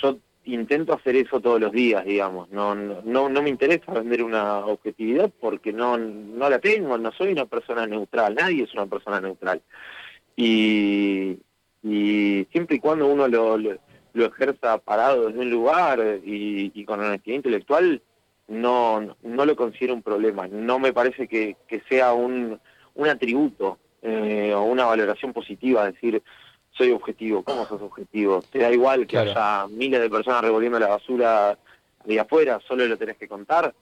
Yo 0.03 0.19
intento 0.45 0.93
hacer 0.93 1.17
eso 1.17 1.41
todos 1.41 1.61
los 1.61 1.73
días, 1.73 2.05
digamos. 2.05 2.51
No, 2.51 2.75
no, 2.75 3.29
me 3.29 3.49
interesa 3.49 3.93
vender 3.93 4.23
una 4.23 4.59
objetividad 4.67 5.31
porque 5.41 5.73
no, 5.73 5.97
no 5.99 6.49
la 6.51 6.59
tengo, 6.59 6.97
no 6.99 7.13
soy 7.13 7.33
una 7.33 7.47
persona 7.47 7.87
neutral, 7.87 8.35
nadie 8.35 8.65
es 8.65 8.75
una 8.75 8.87
persona 8.87 9.21
neutral. 9.21 9.63
y, 10.37 11.39
y 11.85 12.47
siempre 12.51 12.77
y 12.77 12.81
cuando 12.81 13.07
uno 13.07 13.29
lo, 13.29 13.59
ejerza 14.15 14.79
parado 14.79 15.27
desde 15.27 15.41
un 15.41 15.51
lugar 15.51 16.21
y, 16.25 16.85
con 16.87 17.01
honestidad 17.01 17.37
intelectual, 17.37 18.01
no, 18.49 19.17
no 19.23 19.45
lo 19.45 19.55
considero 19.55 19.95
un 19.95 20.03
problema. 20.03 20.49
No 20.49 20.79
me 20.79 20.93
parece 20.95 21.29
que, 21.29 21.57
que 21.69 21.83
sea 21.89 22.15
un, 22.15 22.59
un 22.95 23.09
atributo 23.09 23.79
eh, 24.01 24.55
o 24.55 24.63
una 24.63 24.87
valoración 24.87 25.35
positiva, 25.35 25.91
decir, 25.91 26.23
soy 26.77 26.91
objetivo. 26.91 27.43
¿Cómo 27.43 27.67
sos 27.67 27.81
objetivo? 27.83 28.43
Te 28.51 28.59
da 28.59 28.73
igual 28.73 29.07
que 29.07 29.19
haya 29.19 29.67
miles 29.69 30.01
de 30.01 30.11
personas 30.11 30.43
revolviendo 30.43 30.79
la 30.79 30.89
basura 30.89 31.59
de 32.05 32.21
afuera, 32.21 32.61
solo 32.67 32.87
lo 32.87 32.99
tenés 32.99 33.17
que 33.17 33.29
contar. 33.29 33.75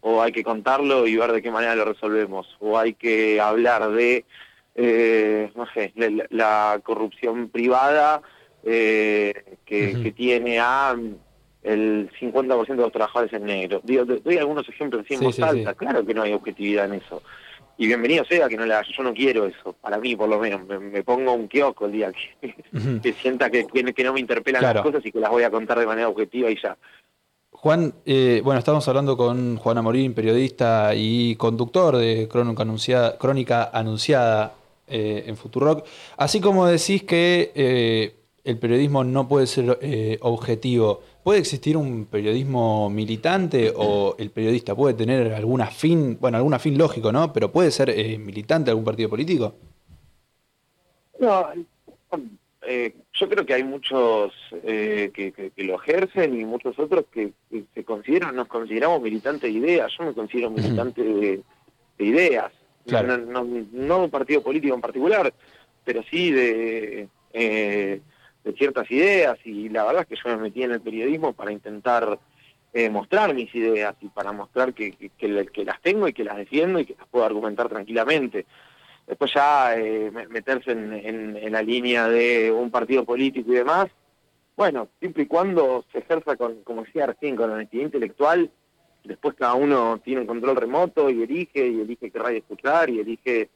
O 0.00 0.22
hay 0.22 0.30
que 0.30 0.44
contarlo 0.44 1.06
y 1.06 1.16
ver 1.16 1.32
de 1.32 1.42
qué 1.42 1.50
manera 1.50 1.74
lo 1.74 1.84
resolvemos. 1.84 2.46
O 2.60 2.78
hay 2.78 2.94
que 2.94 3.40
hablar 3.40 3.90
de 3.90 4.24
eh, 4.80 5.50
no 5.56 5.66
sé, 5.74 5.92
la, 6.30 6.80
corrupción 6.84 7.48
privada 7.48 8.22
eh, 8.62 9.56
que, 9.66 10.12
tiene 10.16 10.60
a 10.60 10.96
el 11.64 12.10
50% 12.20 12.66
de 12.68 12.76
los 12.76 12.92
trabajadores 12.92 13.32
en 13.32 13.44
negro. 13.44 13.80
doy 13.82 14.38
algunos 14.38 14.68
ejemplos 14.68 15.04
en 15.08 15.18
voz 15.18 15.34
claro 15.76 16.06
que 16.06 16.14
no 16.14 16.22
hay 16.22 16.32
objetividad 16.32 16.84
en 16.84 16.94
eso. 16.94 17.22
Y 17.80 17.86
bienvenido 17.86 18.24
sea 18.24 18.48
que 18.48 18.56
no 18.56 18.66
la 18.66 18.82
yo 18.82 19.02
no 19.04 19.14
quiero 19.14 19.46
eso, 19.46 19.72
para 19.80 19.98
mí 19.98 20.16
por 20.16 20.28
lo 20.28 20.40
menos, 20.40 20.66
me, 20.66 21.02
pongo 21.04 21.32
un 21.32 21.46
kiosco 21.46 21.86
el 21.86 21.92
día 21.92 22.12
que, 22.42 23.12
sienta 23.12 23.48
que, 23.48 23.66
que, 23.66 24.04
no 24.04 24.12
me 24.12 24.18
interpelan 24.20 24.62
las 24.62 24.82
cosas 24.82 25.06
y 25.06 25.12
que 25.12 25.20
las 25.20 25.30
voy 25.30 25.44
a 25.44 25.50
contar 25.50 25.78
de 25.78 25.86
manera 25.86 26.08
objetiva 26.08 26.50
y 26.50 26.60
ya. 26.60 26.76
Juan, 27.52 27.94
eh, 28.04 28.40
bueno, 28.44 28.58
estamos 28.58 28.86
hablando 28.88 29.16
con 29.16 29.56
Juana 29.56 29.80
Morín, 29.80 30.12
periodista 30.12 30.92
y 30.94 31.36
conductor 31.36 31.96
de 31.96 32.28
Crónica 32.28 32.62
Anunciada, 32.62 33.16
Crónica 33.16 33.70
Anunciada 33.72 34.54
eh, 34.88 35.24
en 35.26 35.36
Futurock. 35.36 35.86
Así 36.16 36.40
como 36.40 36.66
decís 36.66 37.02
que 37.02 37.52
eh, 37.54 38.16
el 38.42 38.58
periodismo 38.58 39.04
no 39.04 39.28
puede 39.28 39.46
ser 39.46 39.78
eh, 39.82 40.18
objetivo, 40.22 41.02
¿puede 41.28 41.40
existir 41.40 41.76
un 41.76 42.06
periodismo 42.06 42.88
militante 42.88 43.70
o 43.76 44.16
el 44.18 44.30
periodista 44.30 44.74
puede 44.74 44.94
tener 44.94 45.34
alguna 45.34 45.66
fin, 45.66 46.16
bueno, 46.18 46.38
alguna 46.38 46.58
fin 46.58 46.78
lógico, 46.78 47.12
¿no? 47.12 47.34
Pero 47.34 47.52
puede 47.52 47.70
ser 47.70 47.94
militante 48.18 48.64
de 48.64 48.70
algún 48.70 48.86
partido 48.86 49.10
político? 49.10 49.54
No, 51.20 51.52
yo 51.52 53.28
creo 53.28 53.44
que 53.44 53.52
hay 53.52 53.62
muchos 53.62 54.32
que, 54.62 55.52
lo 55.58 55.74
ejercen 55.74 56.40
y 56.40 56.46
muchos 56.46 56.78
otros 56.78 57.04
que, 57.12 57.32
se 57.74 57.84
consideran, 57.84 58.34
nos 58.34 58.48
consideramos 58.48 59.02
militantes 59.02 59.52
de 59.52 59.58
ideas. 59.58 59.92
Yo 59.98 60.06
me 60.06 60.14
considero 60.14 60.48
militante 60.50 61.02
de 61.02 61.42
ideas. 61.98 62.50
No, 62.86 63.02
no, 63.70 64.04
un 64.04 64.10
partido 64.10 64.42
político 64.42 64.74
en 64.74 64.80
particular, 64.80 65.34
pero 65.84 66.02
sí 66.10 66.30
de, 66.30 67.06
eh, 67.34 68.00
de 68.44 68.52
ciertas 68.52 68.90
ideas 68.90 69.38
y 69.44 69.68
la 69.68 69.84
verdad 69.84 70.02
es 70.02 70.08
que 70.08 70.28
yo 70.28 70.36
me 70.36 70.42
metí 70.42 70.62
en 70.62 70.72
el 70.72 70.80
periodismo 70.80 71.32
para 71.32 71.52
intentar 71.52 72.18
eh, 72.72 72.88
mostrar 72.90 73.34
mis 73.34 73.54
ideas 73.54 73.94
y 74.00 74.08
para 74.08 74.32
mostrar 74.32 74.74
que, 74.74 74.92
que, 74.92 75.64
las 75.64 75.80
tengo 75.80 76.08
y 76.08 76.12
que 76.12 76.24
las 76.24 76.36
defiendo 76.36 76.78
y 76.78 76.86
que 76.86 76.94
las 76.98 77.08
puedo 77.08 77.24
argumentar 77.24 77.68
tranquilamente. 77.68 78.46
Después 79.06 79.32
ya 79.32 79.76
eh, 79.76 80.10
meterse 80.28 80.72
en, 80.72 81.36
en, 81.36 81.52
la 81.52 81.62
línea 81.62 82.08
de 82.08 82.52
un 82.52 82.70
partido 82.70 83.04
político 83.04 83.50
y 83.52 83.56
demás, 83.56 83.86
bueno, 84.56 84.88
siempre 84.98 85.22
y 85.22 85.26
cuando 85.26 85.84
se 85.92 85.98
ejerza 85.98 86.36
con, 86.36 86.62
como 86.62 86.84
decía 86.84 87.06
recién, 87.06 87.36
con 87.36 87.50
honestidad 87.50 87.84
intelectual 87.84 88.50
después 89.08 89.34
cada 89.34 89.54
uno 89.54 90.00
tiene 90.04 90.20
un 90.20 90.26
control 90.26 90.56
remoto 90.56 91.10
y 91.10 91.22
elige, 91.22 91.66
y 91.66 91.80
elige 91.80 92.10
qué 92.10 92.18
radio 92.18 92.38
escuchar, 92.38 92.90
y 92.90 93.00
elige 93.00 93.48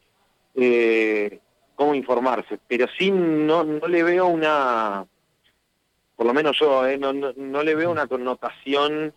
eh, 0.54 1.38
cómo 1.82 1.94
informarse. 1.94 2.58
Pero 2.68 2.86
sí 2.96 3.10
no, 3.10 3.64
no 3.64 3.88
le 3.88 4.02
veo 4.02 4.26
una, 4.28 5.04
por 6.14 6.26
lo 6.26 6.32
menos 6.32 6.56
yo, 6.58 6.86
eh, 6.86 6.96
no, 6.96 7.12
no, 7.12 7.62
le 7.62 7.74
veo 7.74 7.90
una 7.90 8.06
connotación... 8.06 9.12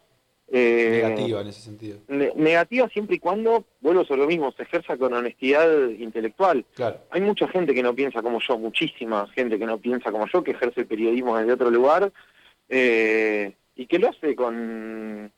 Eh, 0.52 1.02
negativa 1.04 1.42
en 1.42 1.48
ese 1.48 1.62
sentido. 1.62 2.00
negativa 2.08 2.88
siempre 2.90 3.16
y 3.16 3.20
cuando, 3.20 3.66
vuelvo 3.82 4.06
sobre 4.06 4.22
lo 4.22 4.28
mismo, 4.28 4.52
se 4.52 4.64
ejerza 4.64 4.98
con 4.98 5.14
honestidad 5.14 5.90
intelectual. 5.90 6.66
Claro. 6.76 7.00
Hay 7.12 7.22
mucha 7.22 7.48
gente 7.48 7.74
que 7.74 7.82
no 7.82 7.96
piensa 7.96 8.22
como 8.22 8.40
yo, 8.40 8.58
muchísima 8.58 9.28
gente 9.30 9.58
que 9.58 9.66
no 9.66 9.80
piensa 9.80 10.12
como 10.12 10.28
yo, 10.28 10.44
que 10.44 10.52
ejerce 10.52 10.82
el 10.82 10.88
periodismo 10.88 11.38
desde 11.38 11.54
otro 11.54 11.72
lugar 11.72 12.12
y 12.70 13.86
que 13.88 14.00
lo 14.00 14.10
hace 14.10 14.36
con 14.36 15.32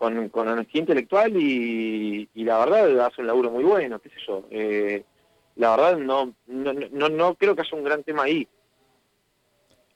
con, 0.00 0.30
con 0.30 0.48
honestidad 0.48 0.80
intelectual 0.80 1.36
y, 1.36 2.26
la 2.36 2.58
verdad 2.64 3.06
hace 3.06 3.20
un 3.20 3.26
laburo 3.26 3.50
muy 3.50 3.62
bueno, 3.62 3.98
qué 3.98 4.08
sé 4.08 4.16
yo. 4.26 4.44
Eh, 4.50 5.04
la 5.60 5.76
verdad 5.76 5.98
no, 5.98 6.34
no, 6.46 7.08
no, 7.08 7.34
creo 7.34 7.54
que 7.54 7.60
haya 7.60 7.76
un 7.76 7.84
gran 7.84 8.02
tema 8.02 8.22
ahí. 8.22 8.48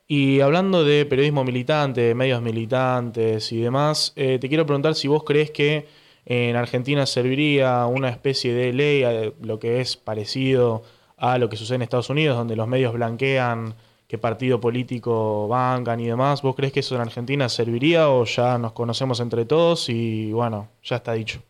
Y 0.07 0.41
hablando 0.41 0.85
de 0.85 1.07
periodismo 1.07 1.43
militante, 1.43 2.03
de 2.03 2.15
medios 2.15 2.43
militantes 2.43 3.51
y 3.51 3.63
demás, 3.63 4.13
eh, 4.17 4.39
te 4.39 4.49
quiero 4.49 4.67
preguntar 4.67 4.95
si 4.95 5.09
vos 5.09 5.25
crees 5.25 5.51
que 5.51 5.87
en 6.27 6.57
Argentina 6.57 7.07
serviría 7.07 7.87
una 7.87 8.11
especie 8.11 8.53
de 8.53 8.73
ley, 8.75 9.33
lo 9.41 9.59
que 9.59 9.81
es 9.81 9.97
parecido 9.97 10.83
a 11.17 11.39
lo 11.39 11.49
que 11.49 11.57
sucede 11.57 11.77
en 11.77 11.83
Estados 11.83 12.11
Unidos, 12.11 12.37
donde 12.37 12.57
los 12.57 12.69
medios 12.69 12.93
blanquean 12.93 13.75
qué 14.07 14.19
partido 14.19 14.61
político 14.61 15.49
bancan 15.49 15.99
y 16.01 16.07
demás. 16.07 16.43
¿Vos 16.43 16.55
crees 16.55 16.75
que 16.75 16.81
eso 16.81 16.95
en 16.95 17.01
Argentina 17.01 17.49
serviría 17.49 18.11
o 18.11 18.25
ya 18.27 18.59
nos 18.59 18.73
conocemos 18.73 19.21
entre 19.21 19.47
todos 19.47 19.89
y 19.89 20.31
bueno, 20.33 20.69
ya 20.83 20.97
está 20.97 21.15
dicho? 21.15 21.43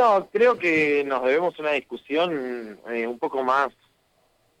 No, 0.00 0.26
creo 0.32 0.58
que 0.58 1.04
nos 1.04 1.22
debemos 1.24 1.58
una 1.58 1.72
discusión 1.72 2.78
eh, 2.88 3.06
un 3.06 3.18
poco 3.18 3.44
más 3.44 3.68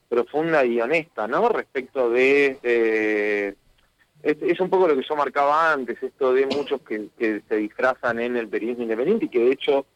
profunda 0.06 0.62
y 0.66 0.78
honesta, 0.82 1.26
¿no? 1.26 1.48
Respecto 1.48 2.10
de... 2.10 3.56
es, 4.22 4.60
un 4.60 4.68
poco 4.68 4.86
lo 4.86 4.94
que 4.94 5.06
yo 5.08 5.16
marcaba 5.16 5.72
antes, 5.72 6.02
esto 6.02 6.34
de 6.34 6.44
muchos 6.44 6.82
que, 6.82 7.08
se 7.48 7.56
disfrazan 7.56 8.20
en 8.20 8.36
el 8.36 8.48
periodismo 8.48 8.82
independiente 8.82 9.24
y 9.24 9.28
que 9.30 9.38
de 9.38 9.52
hecho 9.52 9.86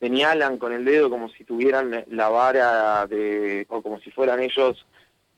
señalan 0.00 0.56
con 0.56 0.72
el 0.72 0.86
dedo 0.86 1.10
como 1.10 1.28
si 1.28 1.44
tuvieran 1.44 2.06
la 2.08 2.30
vara 2.30 3.06
de... 3.06 3.66
o 3.68 3.82
como 3.82 4.00
si 4.00 4.10
fueran 4.10 4.40
ellos 4.40 4.86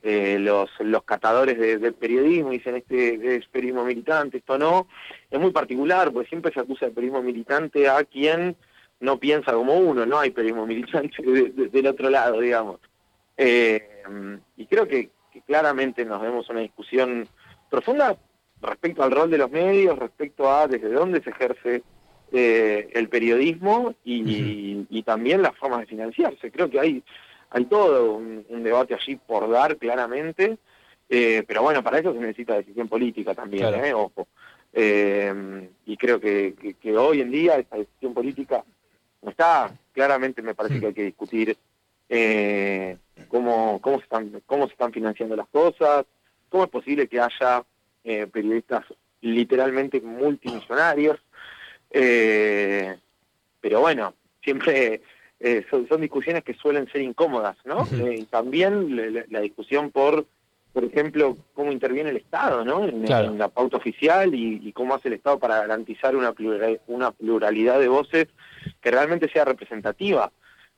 eh, 0.04 0.38
los, 0.38 0.70
los 0.78 1.02
catadores 1.02 1.58
de, 1.58 1.90
periodismo 1.90 2.50
dicen 2.50 2.76
este 2.76 3.34
es 3.34 3.48
periodismo 3.48 3.84
militante, 3.84 4.38
esto 4.38 4.56
no. 4.56 4.86
Es 5.28 5.40
muy 5.40 5.50
particular, 5.50 6.12
porque 6.12 6.28
siempre 6.28 6.52
se 6.52 6.60
acusa 6.60 6.86
de 6.86 6.92
periodismo 6.92 7.20
militante 7.20 7.88
a 7.88 8.04
quien 8.04 8.54
no 9.00 9.18
piensa 9.18 9.52
como 9.52 9.78
uno, 9.78 10.06
no 10.06 10.18
hay 10.18 10.30
periodismo 10.30 10.66
militante 10.66 11.22
del 11.22 11.86
otro 11.86 12.10
lado, 12.10 12.40
digamos. 12.40 12.80
Eh, 13.36 14.02
y 14.56 14.66
creo 14.66 14.86
que, 14.86 15.10
claramente 15.46 16.04
nos 16.04 16.20
vemos 16.20 16.48
una 16.50 16.60
discusión 16.60 17.26
profunda 17.70 18.16
respecto 18.60 19.02
al 19.02 19.10
rol 19.10 19.30
de 19.30 19.38
los 19.38 19.50
medios, 19.50 19.98
respecto 19.98 20.50
a 20.50 20.68
desde 20.68 20.90
dónde 20.92 21.22
se 21.22 21.30
ejerce 21.30 21.82
eh, 22.32 22.88
el 22.92 23.08
periodismo 23.08 23.94
y, 24.04 24.86
y, 24.88 25.02
también 25.02 25.42
las 25.42 25.56
formas 25.56 25.80
de 25.80 25.86
financiarse. 25.86 26.50
Creo 26.50 26.68
que 26.68 26.78
hay 26.78 27.02
hay 27.50 27.64
todo 27.64 28.14
un, 28.14 28.62
debate 28.62 28.94
allí 28.94 29.16
por 29.16 29.50
dar 29.50 29.76
claramente, 29.76 30.58
eh, 31.08 31.42
pero 31.46 31.62
bueno, 31.62 31.82
para 31.82 31.98
eso 31.98 32.12
se 32.12 32.20
necesita 32.20 32.54
decisión 32.54 32.88
política 32.88 33.34
también, 33.34 33.74
¿eh? 33.74 33.92
ojo. 33.92 34.28
Eh, 34.72 35.68
y 35.84 35.96
creo 35.96 36.20
que, 36.20 36.54
hoy 36.96 37.20
en 37.20 37.30
día 37.30 37.56
esa 37.56 37.76
decisión 37.76 38.14
política 38.14 38.64
no 39.22 39.30
está, 39.30 39.72
claramente 39.92 40.42
me 40.42 40.54
parece 40.54 40.80
que 40.80 40.86
hay 40.86 40.94
que 40.94 41.04
discutir 41.04 41.56
cómo, 43.28 43.80
cómo, 43.80 43.98
se 43.98 44.04
están, 44.04 44.42
cómo 44.46 44.66
se 44.66 44.72
están 44.72 44.92
financiando 44.92 45.36
las 45.36 45.48
cosas, 45.48 46.06
cómo 46.48 46.64
es 46.64 46.70
posible 46.70 47.08
que 47.08 47.20
haya 47.20 47.64
periodistas 48.02 48.84
literalmente 49.20 50.00
multimillonarios, 50.00 51.18
pero 51.90 53.80
bueno, 53.80 54.14
siempre 54.42 55.02
eh, 55.42 55.64
son, 55.70 56.00
discusiones 56.02 56.44
que 56.44 56.52
suelen 56.52 56.86
ser 56.92 57.00
incómodas, 57.00 57.56
¿no? 57.64 57.88
Eh, 57.92 58.16
y 58.20 58.24
también 58.24 59.24
la, 59.30 59.40
discusión 59.40 59.90
por, 59.90 60.26
por 60.74 60.84
ejemplo, 60.84 61.38
cómo 61.54 61.72
interviene 61.72 62.10
el 62.10 62.18
Estado, 62.18 62.62
¿no? 62.62 62.84
En, 62.84 63.38
la 63.38 63.48
pauta 63.48 63.78
oficial 63.78 64.34
y, 64.34 64.70
cómo 64.72 64.94
hace 64.94 65.08
el 65.08 65.14
Estado 65.14 65.38
para 65.38 65.60
garantizar 65.60 66.14
una 66.14 66.32
pluralidad, 66.32 66.80
una 66.88 67.10
pluralidad 67.12 67.80
de 67.80 67.88
voces 67.88 68.28
que 68.80 68.90
realmente 68.90 69.30
sea 69.30 69.44
representativa. 69.44 70.30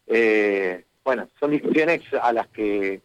Eh, 0.07 0.85
bueno, 1.05 1.29
son 1.39 1.51
discusiones 1.51 2.03
a 2.21 2.33
las 2.33 2.49
que 2.49 3.01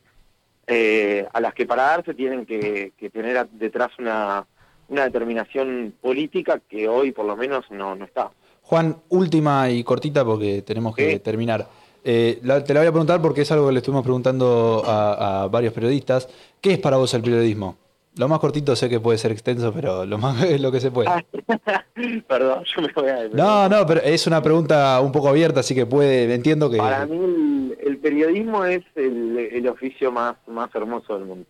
a 0.70 1.40
las 1.40 1.54
que 1.54 1.66
para 1.66 1.84
darse 1.84 2.14
tienen 2.14 2.46
que, 2.46 2.92
tener 3.14 3.48
detrás 3.52 3.90
una, 4.00 4.46
una 4.90 5.06
determinación 5.06 5.94
política 6.02 6.60
que 6.68 6.90
hoy 6.90 7.14
por 7.14 7.26
lo 7.26 7.38
menos 7.38 7.64
no, 7.72 7.96
no 7.96 8.04
está. 8.04 8.32
Juan, 8.64 8.98
última 9.08 9.70
y 9.70 9.82
cortita 9.84 10.26
porque 10.26 10.62
tenemos 10.62 10.94
que 10.94 11.20
terminar. 11.20 11.68
Eh, 12.04 12.40
te 12.42 12.74
la 12.74 12.80
voy 12.82 12.88
a 12.88 12.92
preguntar 12.92 13.22
porque 13.22 13.42
es 13.42 13.52
algo 13.52 13.68
que 13.68 13.74
le 13.74 13.80
estuvimos 13.80 14.04
preguntando 14.04 14.84
a, 14.86 15.48
varios 15.52 15.74
periodistas. 15.74 16.28
¿Qué 16.62 16.74
es 16.74 16.80
para 16.80 16.98
vos 16.98 17.14
el 17.14 17.22
periodismo? 17.22 17.78
Lo 18.18 18.28
más 18.28 18.40
cortito 18.40 18.76
sé 18.76 18.90
que 18.90 19.00
puede 19.00 19.18
ser 19.18 19.32
extenso, 19.32 19.72
pero 19.74 20.06
lo 20.06 20.18
más 20.18 20.44
es 20.44 20.60
lo 20.60 20.72
que 20.72 20.80
se 20.80 20.92
puede. 20.92 21.10
Perdón, 22.28 22.64
yo 22.64 22.82
me 22.82 22.92
voy 22.94 23.10
a... 23.10 23.28
No, 23.30 23.70
no, 23.70 23.86
pero 23.86 24.02
es 24.02 24.26
una 24.28 24.42
pregunta 24.42 25.00
un 25.02 25.12
poco 25.12 25.30
abierta, 25.30 25.60
así 25.60 25.76
que 25.76 25.86
puede, 25.86 26.34
entiendo 26.34 26.70
que... 26.70 26.78
Para 26.78 27.06
mí 27.06 27.74
el, 27.80 27.98
periodismo 27.98 28.66
es 28.66 28.84
el, 28.96 29.68
oficio 29.68 30.12
más, 30.12 30.36
más 30.48 30.74
hermoso 30.74 31.18
del 31.18 31.28
mundo. 31.28 31.46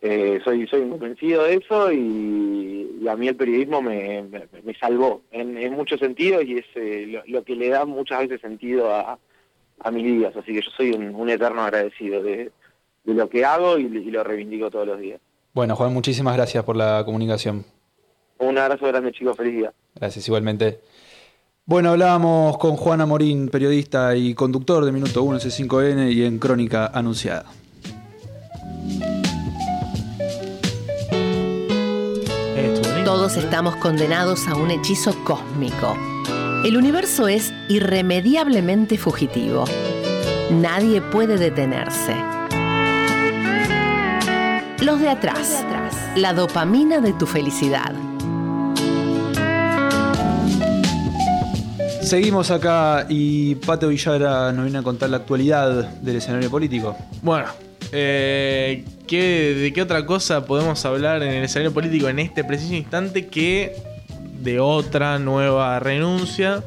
Eh, 0.00 0.40
soy, 0.44 0.66
soy 0.66 0.88
convencido 0.88 1.44
de 1.44 1.54
eso 1.54 1.92
y, 1.92 3.06
a 3.08 3.14
mí 3.16 3.28
el 3.28 3.36
periodismo 3.36 3.82
me, 3.82 4.22
me, 4.22 4.74
salvó 4.74 5.22
en, 5.30 5.72
muchos 5.74 6.00
sentidos 6.00 6.44
y 6.44 6.58
es 6.58 6.66
eh, 6.74 7.22
lo, 7.26 7.44
que 7.44 7.54
le 7.54 7.68
da 7.68 7.84
muchas 7.84 8.20
veces 8.20 8.40
sentido 8.40 8.92
a, 8.92 9.18
a 9.80 9.90
mis 9.90 10.04
días. 10.04 10.34
Así 10.36 10.52
que 10.52 10.62
yo 10.62 10.70
soy 10.76 10.92
un, 10.92 11.28
eterno 11.28 11.62
agradecido 11.62 12.22
de, 12.22 12.50
de, 13.04 13.14
lo 13.14 13.28
que 13.28 13.44
hago 13.44 13.78
y, 13.78 13.84
y 13.84 14.10
lo 14.10 14.24
reivindico 14.24 14.70
todos 14.70 14.86
los 14.86 15.00
días. 15.00 15.20
Bueno, 15.54 15.76
Juan, 15.76 15.92
muchísimas 15.92 16.34
gracias 16.34 16.64
por 16.64 16.76
la 16.76 17.02
comunicación. 17.04 17.64
Un 18.38 18.58
abrazo 18.58 18.86
grande, 18.86 19.12
chicos. 19.12 19.36
Feliz 19.36 19.54
día. 19.54 19.72
Gracias, 19.94 20.26
igualmente. 20.26 20.80
Bueno, 21.64 21.90
hablábamos 21.90 22.58
con 22.58 22.76
Juana 22.76 23.06
Morín, 23.06 23.48
periodista 23.48 24.16
y 24.16 24.34
conductor 24.34 24.84
de 24.84 24.90
Minuto 24.92 25.22
1 25.22 25.38
C5N 25.38 26.12
y 26.12 26.24
en 26.24 26.38
Crónica 26.38 26.86
Anunciada. 26.86 27.44
Todos 33.04 33.36
estamos 33.36 33.76
condenados 33.76 34.48
a 34.48 34.56
un 34.56 34.70
hechizo 34.70 35.14
cósmico. 35.22 35.96
El 36.64 36.76
universo 36.76 37.28
es 37.28 37.52
irremediablemente 37.68 38.96
fugitivo. 38.96 39.64
Nadie 40.50 41.00
puede 41.00 41.36
detenerse. 41.36 42.41
Los 44.82 45.00
de 45.00 45.10
atrás. 45.10 45.64
La 46.16 46.32
dopamina 46.32 46.98
de 46.98 47.12
tu 47.12 47.24
felicidad. 47.24 47.92
Seguimos 52.02 52.50
acá 52.50 53.06
y 53.08 53.54
Pato 53.54 53.86
Villara 53.86 54.50
nos 54.50 54.64
viene 54.64 54.80
a 54.80 54.82
contar 54.82 55.08
la 55.10 55.18
actualidad 55.18 55.88
del 56.00 56.16
escenario 56.16 56.50
político. 56.50 56.96
Bueno, 57.22 57.46
eh, 57.92 58.84
¿de 59.08 59.72
qué 59.72 59.82
otra 59.82 60.04
cosa 60.04 60.44
podemos 60.44 60.84
hablar 60.84 61.22
en 61.22 61.32
el 61.32 61.44
escenario 61.44 61.72
político 61.72 62.08
en 62.08 62.18
este 62.18 62.42
preciso 62.42 62.74
instante 62.74 63.28
que 63.28 63.76
de 64.40 64.58
otra 64.58 65.20
nueva 65.20 65.78
renuncia 65.78 66.64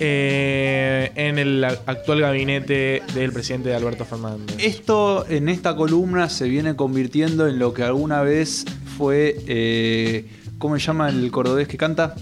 eh, 0.00 1.12
en 1.14 1.38
el 1.38 1.64
actual 1.64 2.20
gabinete 2.20 3.02
del 3.14 3.32
presidente 3.32 3.74
Alberto 3.74 4.04
Fernández? 4.04 4.56
Esto 4.58 5.26
en 5.28 5.48
esta 5.48 5.76
columna 5.76 6.28
se 6.28 6.48
viene 6.48 6.76
convirtiendo 6.76 7.48
en 7.48 7.58
lo 7.58 7.74
que 7.74 7.82
alguna 7.82 8.22
vez 8.22 8.64
fue, 8.96 9.36
eh, 9.46 10.26
¿cómo 10.58 10.78
se 10.78 10.86
llama 10.86 11.08
el 11.08 11.30
cordobés 11.30 11.68
que 11.68 11.76
canta? 11.76 12.14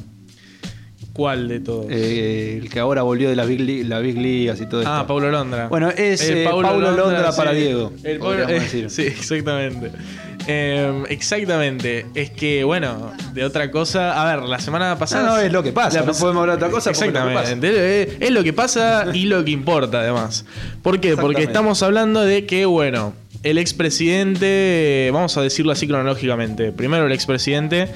¿Cuál 1.13 1.49
de 1.49 1.61
todos? 1.61 1.87
Eh, 1.91 2.59
el 2.63 2.71
que 2.71 2.81
ahora 2.81 3.03
volvió 3.03 3.29
de 3.29 3.37
la 3.37 3.45
Big, 3.45 3.87
la 3.87 3.99
Big 3.99 4.17
y 4.17 4.47
todo 4.47 4.81
ah, 4.81 4.83
esto. 4.83 4.83
Ah, 4.87 5.07
Paulo 5.07 5.31
Londra. 5.31 5.69
Bueno, 5.69 5.91
es 5.91 6.23
eh, 6.23 6.45
Paulo, 6.49 6.81
Londra, 6.81 7.33
para 7.37 7.53
Diego. 7.53 7.93
El 8.03 8.19
decir. 8.47 8.89
Sí, 8.89 9.03
exactamente. 9.03 9.91
Em, 10.47 11.05
exactamente. 11.09 12.07
Es 12.15 12.31
que, 12.31 12.65
bueno, 12.65 13.13
de 13.33 13.45
otra 13.45 13.71
cosa. 13.71 14.21
A 14.21 14.37
ver, 14.37 14.49
la 14.49 14.59
semana 14.59 14.99
pasada. 14.99 15.25
No, 15.25 15.37
no 15.37 15.39
es 15.39 15.53
lo 15.53 15.63
que 15.63 15.73
pasa. 15.73 16.03
no 16.03 16.13
podemos 16.13 16.41
hablar 16.43 16.59
de 16.59 16.65
otra 16.65 16.71
cosa. 16.71 16.91
Exactamente. 16.91 18.25
Es 18.25 18.31
lo 18.31 18.43
que 18.43 18.53
pasa 18.53 19.07
y 19.13 19.25
lo 19.25 19.45
que 19.45 19.51
importa, 19.51 20.01
además. 20.01 20.45
¿Por 20.83 21.01
qué? 21.01 21.17
Porque 21.17 21.43
estamos 21.43 21.83
hablando 21.83 22.23
de 22.23 22.47
que, 22.47 22.67
bueno, 22.67 23.15
el 23.43 23.59
expresidente. 23.59 25.11
Vamos 25.13 25.37
a 25.37 25.43
decirlo 25.43 25.73
así 25.73 25.87
cronológicamente. 25.87 26.73
Primero, 26.73 27.07
el 27.07 27.13
expresidente. 27.13 27.89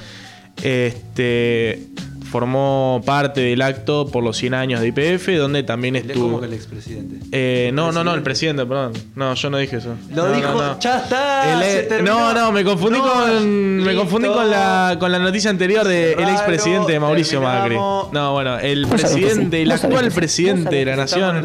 Este 0.62 1.82
formó 2.30 3.02
parte 3.04 3.40
del 3.40 3.62
acto 3.62 4.06
por 4.08 4.22
los 4.22 4.36
100 4.36 4.54
años 4.54 4.80
de 4.80 4.88
IPF, 4.88 5.28
donde 5.38 5.62
también 5.62 5.96
estuvo. 5.96 6.26
¿Cómo 6.26 6.40
que 6.40 6.46
el 6.46 6.52
expresidente? 6.54 7.16
Eh, 7.32 7.70
no, 7.72 7.92
no, 7.92 8.04
no, 8.04 8.14
el 8.14 8.22
presidente, 8.22 8.66
perdón. 8.66 8.92
No, 9.14 9.34
yo 9.34 9.50
no 9.50 9.58
dije 9.58 9.76
eso. 9.76 9.94
Lo 10.14 10.32
dijo, 10.32 10.78
ya 10.80 10.98
está. 10.98 11.60
se 11.60 12.02
no, 12.02 12.34
no, 12.34 12.52
me 12.52 12.64
confundí 12.64 12.98
con. 12.98 13.76
Me 13.76 13.94
confundí 13.94 14.28
con 14.28 14.50
la, 14.50 14.96
con 14.98 15.12
la 15.12 15.18
noticia 15.18 15.50
anterior 15.50 15.86
del 15.86 16.18
ex 16.18 16.30
expresidente 16.30 16.98
Mauricio 16.98 17.40
Macri. 17.40 17.76
No, 17.76 18.32
bueno, 18.32 18.58
el 18.58 18.86
presidente, 18.86 19.62
el 19.62 19.72
actual 19.72 20.10
presidente 20.10 20.76
de 20.76 20.84
la 20.84 20.96
nación. 20.96 21.42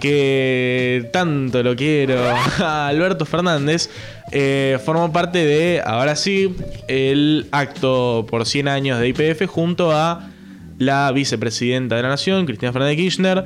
Que 0.00 1.08
tanto 1.12 1.62
lo 1.62 1.76
quiero. 1.76 2.22
Alberto 2.58 3.24
Fernández. 3.24 3.90
Eh, 4.36 4.80
formó 4.84 5.12
parte 5.12 5.44
de, 5.44 5.80
ahora 5.86 6.16
sí, 6.16 6.52
el 6.88 7.46
acto 7.52 8.26
por 8.28 8.46
100 8.46 8.66
años 8.66 8.98
de 8.98 9.06
IPF 9.06 9.46
junto 9.46 9.92
a 9.92 10.28
la 10.76 11.12
vicepresidenta 11.12 11.94
de 11.94 12.02
la 12.02 12.08
Nación, 12.08 12.44
Cristina 12.44 12.72
Fernández 12.72 12.96
Kirchner. 12.96 13.44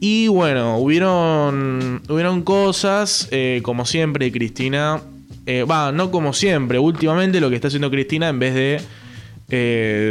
Y 0.00 0.26
bueno, 0.26 0.78
hubieron, 0.78 2.02
hubieron 2.08 2.42
cosas, 2.42 3.28
eh, 3.30 3.60
como 3.62 3.86
siempre, 3.86 4.32
Cristina. 4.32 5.00
Eh, 5.46 5.62
va, 5.62 5.92
no 5.92 6.10
como 6.10 6.32
siempre, 6.32 6.80
últimamente 6.80 7.40
lo 7.40 7.48
que 7.48 7.54
está 7.54 7.68
haciendo 7.68 7.88
Cristina, 7.88 8.28
en 8.28 8.40
vez 8.40 8.54
de 8.54 8.80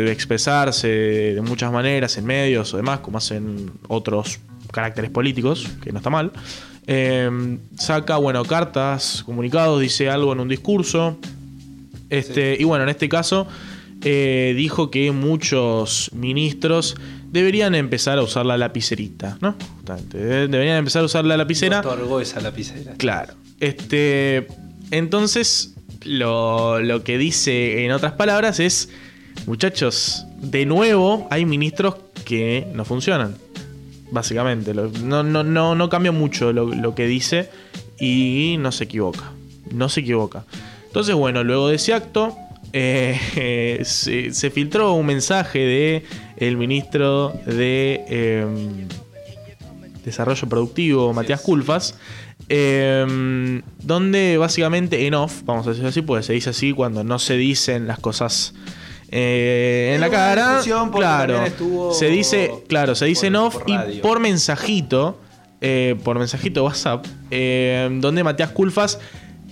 expresarse 0.10 0.88
de 0.88 1.42
muchas 1.42 1.72
maneras 1.72 2.16
en 2.18 2.26
medios 2.26 2.74
o 2.74 2.78
demás, 2.78 3.00
como 3.00 3.18
hacen 3.18 3.72
otros 3.88 4.40
caracteres 4.72 5.12
políticos, 5.12 5.68
que 5.84 5.92
no 5.92 5.98
está 5.98 6.10
mal. 6.10 6.32
Em, 6.88 7.60
saca, 7.78 8.18
bueno, 8.18 8.44
cartas, 8.44 9.24
comunicados, 9.26 9.80
dice 9.80 10.10
algo 10.10 10.34
en 10.34 10.40
un 10.40 10.48
discurso. 10.48 11.18
Este, 12.10 12.58
Y 12.60 12.64
bueno, 12.66 12.84
en 12.84 12.90
este 12.90 13.08
caso 13.08 13.48
eh, 14.04 14.54
dijo 14.58 14.92
que 14.92 15.12
muchos 15.12 16.12
ministros 16.14 16.96
deberían 17.32 17.76
empezar 17.76 18.18
a 18.18 18.24
usar 18.24 18.46
la 18.46 18.58
lapicerita, 18.58 19.38
¿no? 19.42 19.56
deberían 20.12 20.78
empezar 20.78 21.04
a 21.04 21.06
usar 21.06 21.24
la 21.24 21.38
lapicera. 21.38 21.82
esa 22.22 22.42
lapicera. 22.42 22.94
Claro. 22.98 23.34
Este, 23.60 24.48
entonces, 24.90 25.76
lo, 26.04 26.82
lo 26.82 27.04
que 27.04 27.18
dice 27.18 27.86
en 27.86 27.92
otras 27.92 28.14
palabras 28.14 28.60
es, 28.60 28.90
muchachos, 29.46 30.26
de 30.42 30.66
nuevo 30.66 31.28
hay 31.30 31.46
ministros 31.46 31.96
que 32.26 32.68
no 32.74 32.86
funcionan 32.86 33.36
básicamente. 34.12 34.74
No, 34.74 35.24
no, 35.24 35.44
no, 35.44 35.76
no 35.76 35.90
cambia 35.90 36.12
mucho 36.12 36.54
lo, 36.54 36.96
que 36.96 37.08
dice 37.08 37.50
y 38.00 38.58
no 38.60 38.72
se 38.72 38.84
equivoca. 38.84 39.32
No 39.72 39.90
se 39.90 40.02
equivoca. 40.02 40.44
Entonces, 40.86 41.16
bueno, 41.16 41.44
luego 41.44 41.70
de 41.70 41.76
ese 41.76 41.94
acto, 41.94 42.36
eh, 42.74 43.80
se, 43.84 44.50
filtró 44.52 44.94
un 44.94 45.06
mensaje 45.06 45.60
de 45.60 46.04
el 46.38 46.58
ministro 46.58 47.34
de 47.46 48.04
em, 48.08 48.88
Desarrollo 50.04 50.48
Productivo, 50.50 51.14
Matías 51.14 51.42
Culfas, 51.42 51.96
em, 52.50 53.62
donde 53.82 54.38
básicamente 54.38 55.08
en 55.08 55.14
off, 55.14 55.44
vamos 55.46 55.66
a 55.68 55.70
decirlo 55.70 55.90
así, 55.90 56.02
pues 56.02 56.26
se 56.26 56.34
dice 56.34 56.50
así 56.50 56.74
cuando 56.74 57.04
no 57.04 57.20
se 57.20 57.38
dicen 57.38 57.88
las 57.88 58.00
cosas 58.00 58.54
eh, 59.12 59.92
en 59.94 60.02
la 60.02 60.10
cara. 60.10 60.62
Claro, 60.92 61.94
se 61.94 62.08
dice, 62.08 62.52
claro, 62.68 62.96
se 62.96 63.06
dice 63.06 63.28
en 63.28 63.36
off 63.36 63.58
y 63.66 64.00
por 64.00 64.22
mensajito, 64.22 65.20
eh, 65.60 65.96
por 66.04 66.18
mensajito 66.18 66.64
WhatsApp, 66.64 67.06
eh, 67.30 67.90
donde 68.00 68.24
Matías 68.24 68.52
Culfas 68.52 69.00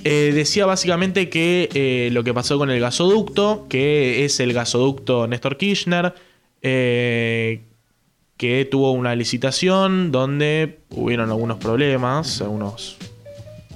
decía 0.01 0.66
básicamente 0.66 1.30
que 1.30 2.10
lo 2.14 2.24
que 2.24 2.34
pasó 2.34 2.57
con 2.57 2.70
el 2.72 2.80
gasoducto, 2.80 3.66
que 3.68 4.24
es 4.24 4.39
el 4.39 4.53
gasoducto 4.53 5.28
Néstor 5.28 5.57
Kirchner, 5.57 6.14
que 6.62 7.60
tuvo 8.72 8.91
una 8.91 9.14
licitación 9.16 10.14
donde 10.14 10.80
hubieron 10.91 11.30
algunos 11.32 11.57
problemas, 11.57 12.41
algunos 12.41 12.95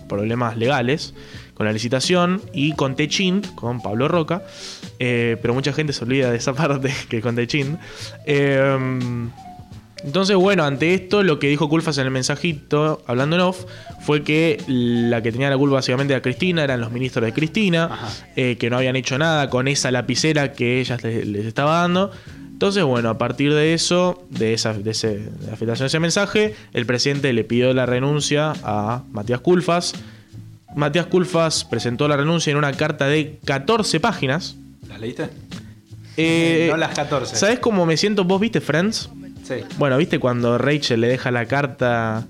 problemas 0.08 0.56
legales 0.58 1.14
con 1.54 1.66
la 1.66 1.74
licitación 1.74 2.42
y 2.54 2.72
con 2.74 2.96
Techin, 2.96 3.42
con 3.56 3.82
Pablo 3.82 4.08
Roca. 4.08 4.44
Eh, 5.00 5.38
pero 5.41 5.54
mucha 5.54 5.74
gente 5.74 5.94
se 5.94 6.04
olvida 6.04 6.32
de 6.32 6.38
esa 6.38 6.54
parte 6.56 6.94
que 7.10 7.22
con 7.22 7.36
Techin. 7.36 7.78
Eh, 8.26 9.30
entonces, 10.04 10.36
bueno, 10.36 10.66
ante 10.66 10.94
esto, 10.94 11.24
lo 11.24 11.39
que 11.39 11.48
dijo 11.48 11.70
Culfas 11.70 11.98
en 11.98 12.06
el 12.06 12.12
mensajito, 12.12 13.02
hablando 13.08 13.38
en 13.38 13.41
off, 13.41 13.66
fue 14.02 14.24
que 14.24 14.62
la 14.68 15.24
que 15.24 15.32
tenía 15.32 15.50
la 15.50 15.58
culpa 15.58 15.76
básicamente 15.76 16.14
era 16.14 16.22
Cristina, 16.22 16.64
eran 16.64 16.82
los 16.82 16.91
ministros 16.91 17.24
de 17.24 17.32
Cristina, 17.32 17.89
eh, 18.36 18.58
que 18.60 18.70
no 18.70 18.78
habían 18.78 18.98
hecho 18.98 19.18
nada 19.18 19.50
con 19.50 19.70
esa 19.70 19.91
lapicera 19.91 20.52
que 20.52 20.82
ella 20.82 20.98
les, 21.02 21.46
estaba 21.46 21.80
dando. 21.80 22.12
Entonces, 22.52 22.84
bueno, 22.84 23.10
a 23.10 23.18
partir 23.18 23.54
de 23.54 23.74
eso, 23.74 24.26
de 24.30 24.54
esa 24.54 24.74
de 24.74 24.91
ese, 24.91 25.20
de 25.20 25.48
la 25.50 25.56
filtración 25.56 25.86
de 25.86 25.88
ese 25.88 26.00
mensaje, 26.00 26.56
el 26.74 26.86
presidente 26.86 27.32
le 27.32 27.46
pidió 27.46 27.74
la 27.74 27.86
renuncia 27.86 28.54
a 28.64 29.04
Matías 29.12 29.39
Culfas. 29.39 29.96
Matías 30.76 31.06
Culfas 31.06 31.64
presentó 31.64 32.10
la 32.10 32.18
renuncia 32.18 32.52
en 32.52 32.58
una 32.58 32.74
carta 32.74 33.08
de 33.08 33.39
14 33.46 34.02
páginas. 34.02 34.58
¿Las 34.88 35.00
leíste? 35.00 35.30
Eh, 36.18 36.68
no 36.70 36.78
las 36.78 36.94
14. 36.94 37.36
¿Sabes 37.36 37.60
cómo 37.60 37.86
me 37.86 37.98
siento? 37.98 38.24
¿Vos 38.24 38.40
viste 38.40 38.62
Friends? 38.62 39.10
Sí. 39.44 39.56
Bueno, 39.78 39.98
¿viste 39.98 40.20
cuando 40.20 40.58
Rachel 40.58 41.02
le 41.02 41.08
deja 41.08 41.32
la 41.32 41.46
carta 41.46 42.26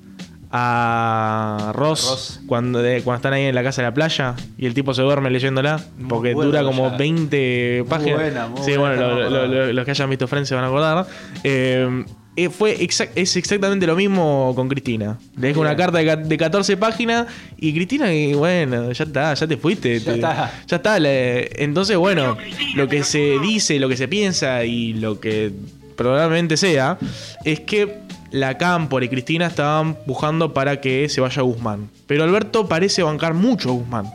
a 0.55 1.71
Ross, 1.73 2.41
Cuando, 2.45 2.79
cuando 3.03 3.15
están 3.15 3.33
ahí 3.33 3.45
en 3.45 3.55
la 3.55 3.63
casa 3.63 3.81
de 3.81 3.87
la 3.87 3.93
playa 3.93 4.35
y 4.57 4.67
el 4.67 4.73
tipo 4.73 4.93
se 4.93 5.01
duerme 5.01 5.29
leyéndola? 5.29 5.83
Porque 6.07 6.33
dura 6.33 6.63
como 6.63 6.95
20 6.95 7.85
páginas. 7.89 8.15
Buena, 8.19 8.47
muy 8.47 8.61
sí, 8.63 8.77
bueno, 8.77 9.73
los 9.73 9.85
que 9.85 9.91
hayan 9.91 10.09
visto 10.09 10.27
Friends 10.27 10.49
se 10.49 10.55
van 10.55 10.63
a 10.63 10.67
acordar. 10.67 11.05
Eh, 11.43 12.05
eh, 12.35 12.49
fue 12.49 12.83
es 12.83 13.37
exactamente 13.37 13.85
lo 13.85 13.95
mismo 13.95 14.53
con 14.55 14.67
Cristina. 14.67 15.19
Le 15.37 15.49
dejo 15.49 15.61
una 15.61 15.75
carta 15.75 15.99
de, 15.99 16.37
14 16.37 16.77
páginas 16.77 17.27
y 17.57 17.73
Cristina, 17.73 18.07
bueno, 18.35 18.91
ya 18.91 19.03
está, 19.03 19.33
ya 19.33 19.47
te 19.47 19.57
fuiste. 19.57 19.99
Ya 19.99 20.13
está. 20.15 20.53
Ya 20.67 20.77
está 20.77 20.97
entonces, 20.97 21.97
bueno, 21.97 22.37
lo 22.75 22.87
que 22.87 23.03
se 23.03 23.39
dice, 23.39 23.79
lo 23.79 23.87
que 23.87 23.97
se 23.97 24.07
piensa 24.07 24.65
y 24.65 24.93
lo 24.93 25.19
que 25.19 25.51
probablemente 25.95 26.57
sea, 26.57 26.97
es 27.43 27.59
que 27.59 27.99
la 28.31 28.57
Cámpora 28.57 29.05
y 29.05 29.09
Cristina 29.09 29.45
estaban 29.45 29.89
empujando 29.89 30.53
para 30.53 30.81
que 30.81 31.07
se 31.09 31.21
vaya 31.21 31.43
Guzmán. 31.43 31.89
Pero 32.07 32.23
Alberto 32.23 32.67
parece 32.67 33.03
bancar 33.03 33.35
mucho 33.35 33.69
a 33.69 33.73
Guzmán. 33.73 34.05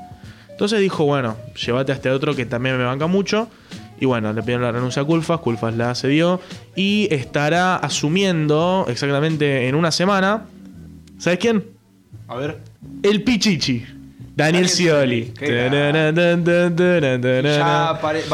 Entonces 0.50 0.80
dijo, 0.80 1.04
bueno, 1.04 1.36
llévate 1.64 1.92
a 1.92 1.94
este 1.94 2.10
otro 2.10 2.34
que 2.34 2.44
también 2.44 2.76
me 2.78 2.84
banca 2.84 3.06
mucho. 3.06 3.48
Y 4.00 4.06
bueno, 4.06 4.32
le 4.32 4.42
pidieron 4.42 4.62
la 4.62 4.72
renuncia 4.72 5.02
a 5.02 5.04
Culfas, 5.04 5.40
Culfas 5.40 5.74
la 5.74 5.94
cedió 5.94 6.40
y 6.76 7.08
estará 7.10 7.76
asumiendo 7.76 8.86
exactamente 8.88 9.68
en 9.68 9.74
una 9.74 9.90
semana. 9.90 10.44
¿Sabes 11.18 11.38
quién? 11.38 11.64
A 12.28 12.36
ver. 12.36 12.58
El 13.02 13.24
Pichichi. 13.24 13.84
Daniel 14.36 14.68
Scioli. 14.68 15.32
Ya 15.40 15.70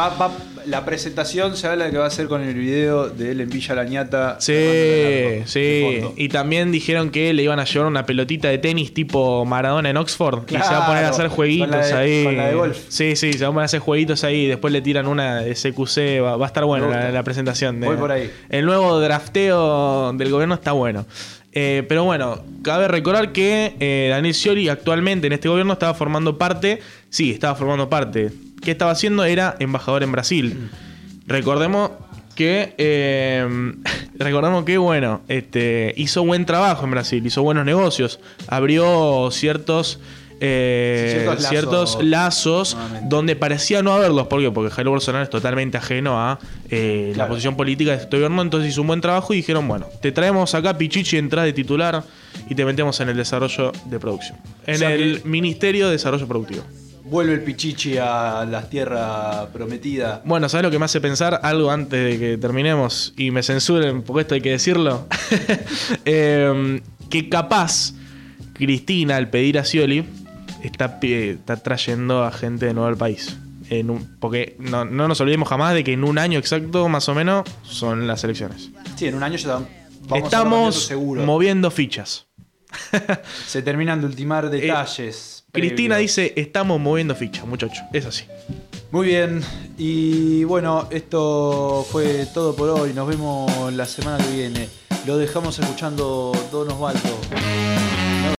va, 0.06 0.30
la 0.66 0.84
presentación 0.84 1.56
se 1.56 1.66
habla 1.66 1.86
de 1.86 1.90
que 1.90 1.98
va 1.98 2.06
a 2.06 2.10
ser 2.10 2.26
con 2.26 2.42
el 2.42 2.54
video 2.54 3.08
de 3.08 3.32
él 3.32 3.40
en 3.40 3.50
Villa 3.50 3.74
Lañata. 3.74 4.36
Sí, 4.40 5.42
sí. 5.46 6.00
Y 6.16 6.28
también 6.28 6.72
dijeron 6.72 7.10
que 7.10 7.32
le 7.32 7.42
iban 7.42 7.60
a 7.60 7.64
llevar 7.64 7.88
una 7.88 8.06
pelotita 8.06 8.48
de 8.48 8.58
tenis 8.58 8.94
tipo 8.94 9.44
Maradona 9.44 9.90
en 9.90 9.96
Oxford. 9.96 10.44
y 10.48 10.52
se 10.52 10.58
va 10.58 10.84
a 10.84 10.86
poner 10.86 11.04
a 11.04 11.10
hacer 11.10 11.28
jueguitos 11.28 11.92
ahí. 11.92 12.24
Con 12.24 12.36
la 12.36 12.48
de 12.48 12.54
golf. 12.54 12.78
Sí, 12.88 13.16
sí, 13.16 13.32
se 13.32 13.44
va 13.44 13.48
a 13.48 13.50
poner 13.50 13.62
a 13.62 13.66
hacer 13.66 13.80
jueguitos 13.80 14.24
ahí. 14.24 14.46
Después 14.46 14.72
le 14.72 14.80
tiran 14.80 15.06
una 15.06 15.42
de 15.42 15.54
CQC. 15.54 16.22
Va, 16.22 16.42
a 16.42 16.46
estar 16.46 16.64
bueno 16.64 16.88
la, 16.88 17.22
presentación. 17.22 17.80
Voy 17.80 17.96
por 17.96 18.12
ahí. 18.12 18.30
El 18.48 18.66
nuevo 18.66 19.00
drafteo 19.00 20.12
del 20.12 20.30
gobierno 20.30 20.54
está 20.54 20.72
bueno. 20.72 21.06
Eh, 21.56 21.84
pero 21.88 22.02
bueno, 22.02 22.42
cabe 22.62 22.88
recordar 22.88 23.30
que 23.30 23.76
eh, 23.78 24.08
Daniel 24.10 24.34
Scioli 24.34 24.68
actualmente 24.68 25.28
en 25.28 25.34
este 25.34 25.48
gobierno 25.48 25.74
estaba 25.74 25.94
formando 25.94 26.36
parte, 26.36 26.80
sí, 27.14 27.30
estaba 27.30 27.54
formando 27.54 27.88
parte 27.88 28.32
que 28.60 28.72
estaba 28.72 28.90
haciendo 28.90 29.24
era 29.24 29.54
embajador 29.60 30.02
en 30.02 30.10
Brasil. 30.10 30.68
Recordemos 31.28 31.92
que 32.34 32.74
eh, 32.76 33.46
recordemos 34.16 34.64
que 34.64 34.78
bueno 34.78 35.20
este 35.28 35.94
hizo 35.96 36.24
buen 36.24 36.44
trabajo 36.44 36.84
en 36.84 36.90
Brasil 36.90 37.24
hizo 37.24 37.44
buenos 37.44 37.64
negocios 37.64 38.18
abrió 38.48 39.28
ciertos 39.30 40.00
eh, 40.40 41.32
ciertos, 41.38 42.02
lazos, 42.02 42.76
donde 43.04 43.36
parecía 43.36 43.82
no 43.82 43.92
haberlos. 43.92 44.26
¿Por 44.26 44.42
qué? 44.42 44.50
Porque 44.50 44.68
Jair 44.68 44.88
Bolsonaro 44.88 45.22
es 45.22 45.30
totalmente 45.30 45.78
ajeno 45.78 46.20
a 46.20 46.40
eh, 46.68 47.14
la 47.16 47.28
posición 47.28 47.56
política 47.56 47.92
de 47.92 47.98
este 47.98 48.16
gobierno. 48.16 48.42
Entonces 48.42 48.70
hizo 48.70 48.80
un 48.80 48.88
buen 48.88 49.00
trabajo 49.00 49.32
y 49.32 49.38
dijeron: 49.38 49.66
Bueno, 49.68 49.86
te 50.02 50.10
traemos 50.12 50.54
acá 50.54 50.76
Pichichi, 50.76 51.16
entras 51.16 51.44
de 51.44 51.52
titular 51.52 52.02
y 52.50 52.54
te 52.56 52.64
metemos 52.64 53.00
en 53.00 53.10
el 53.10 53.16
desarrollo 53.16 53.72
de 53.86 53.98
producción. 54.00 54.36
En 54.66 54.82
el 54.82 55.24
Ministerio 55.24 55.86
de 55.86 55.92
Desarrollo 55.92 56.26
Productivo 56.26 56.64
vuelve 57.14 57.34
el 57.34 57.42
Pichichi 57.42 57.96
a 57.96 58.44
las 58.44 58.68
tierras 58.68 59.46
prometidas. 59.52 60.20
Bueno, 60.24 60.48
¿sabes 60.48 60.64
lo 60.64 60.70
que 60.72 60.80
me 60.80 60.86
hace 60.86 61.00
pensar? 61.00 61.38
Algo 61.44 61.70
antes 61.70 62.10
de 62.10 62.18
que 62.18 62.38
terminemos 62.38 63.14
y 63.16 63.30
me 63.30 63.44
censuren, 63.44 64.02
porque 64.02 64.22
esto 64.22 64.34
hay 64.34 64.40
que 64.40 64.50
decirlo. 64.50 65.06
Em, 66.04 66.80
que 67.08 67.28
capaz 67.28 67.92
Cristina, 68.54 69.14
al 69.14 69.30
pedir 69.30 69.60
a 69.60 69.64
Scioli, 69.64 70.04
está, 70.64 70.98
está 71.00 71.56
trayendo 71.58 72.24
a 72.24 72.32
gente 72.32 72.66
de 72.66 72.74
nuevo 72.74 72.88
al 72.88 72.96
país. 72.96 73.36
En 73.70 73.90
un, 73.90 74.16
porque 74.18 74.56
no, 74.58 74.84
nos 74.84 75.20
olvidemos 75.20 75.48
jamás 75.48 75.72
de 75.72 75.84
que 75.84 75.92
en 75.92 76.02
un 76.02 76.18
año 76.18 76.40
exacto, 76.40 76.88
más 76.88 77.08
o 77.08 77.14
menos, 77.14 77.48
son 77.62 78.08
las 78.08 78.24
elecciones. 78.24 78.70
Sí, 78.96 79.06
en 79.06 79.14
un 79.14 79.22
año 79.22 79.36
ya 79.36 79.60
estamos 80.16 80.90
moviendo 80.92 81.70
fichas. 81.70 82.26
Se 83.46 83.62
terminan 83.62 84.00
de 84.00 84.06
ultimar 84.06 84.50
eh, 84.52 84.72
Cristina 85.54 85.96
dice, 85.98 86.32
estamos 86.34 86.80
moviendo 86.80 87.14
ficha, 87.14 87.44
muchachos. 87.44 87.84
Es 87.92 88.04
así. 88.04 88.24
Muy 88.90 89.06
bien, 89.06 89.40
y 89.78 90.44
bueno, 90.44 90.88
esto 90.90 91.86
fue 91.90 92.26
todo 92.34 92.54
por 92.54 92.68
hoy. 92.70 92.92
Nos 92.92 93.08
vemos 93.08 93.72
la 93.72 93.86
semana 93.86 94.22
que 94.24 94.32
viene. 94.32 94.68
Lo 95.06 95.16
dejamos 95.16 95.58
escuchando 95.58 96.32
Don 96.50 96.70
Osvaldo. 96.70 97.18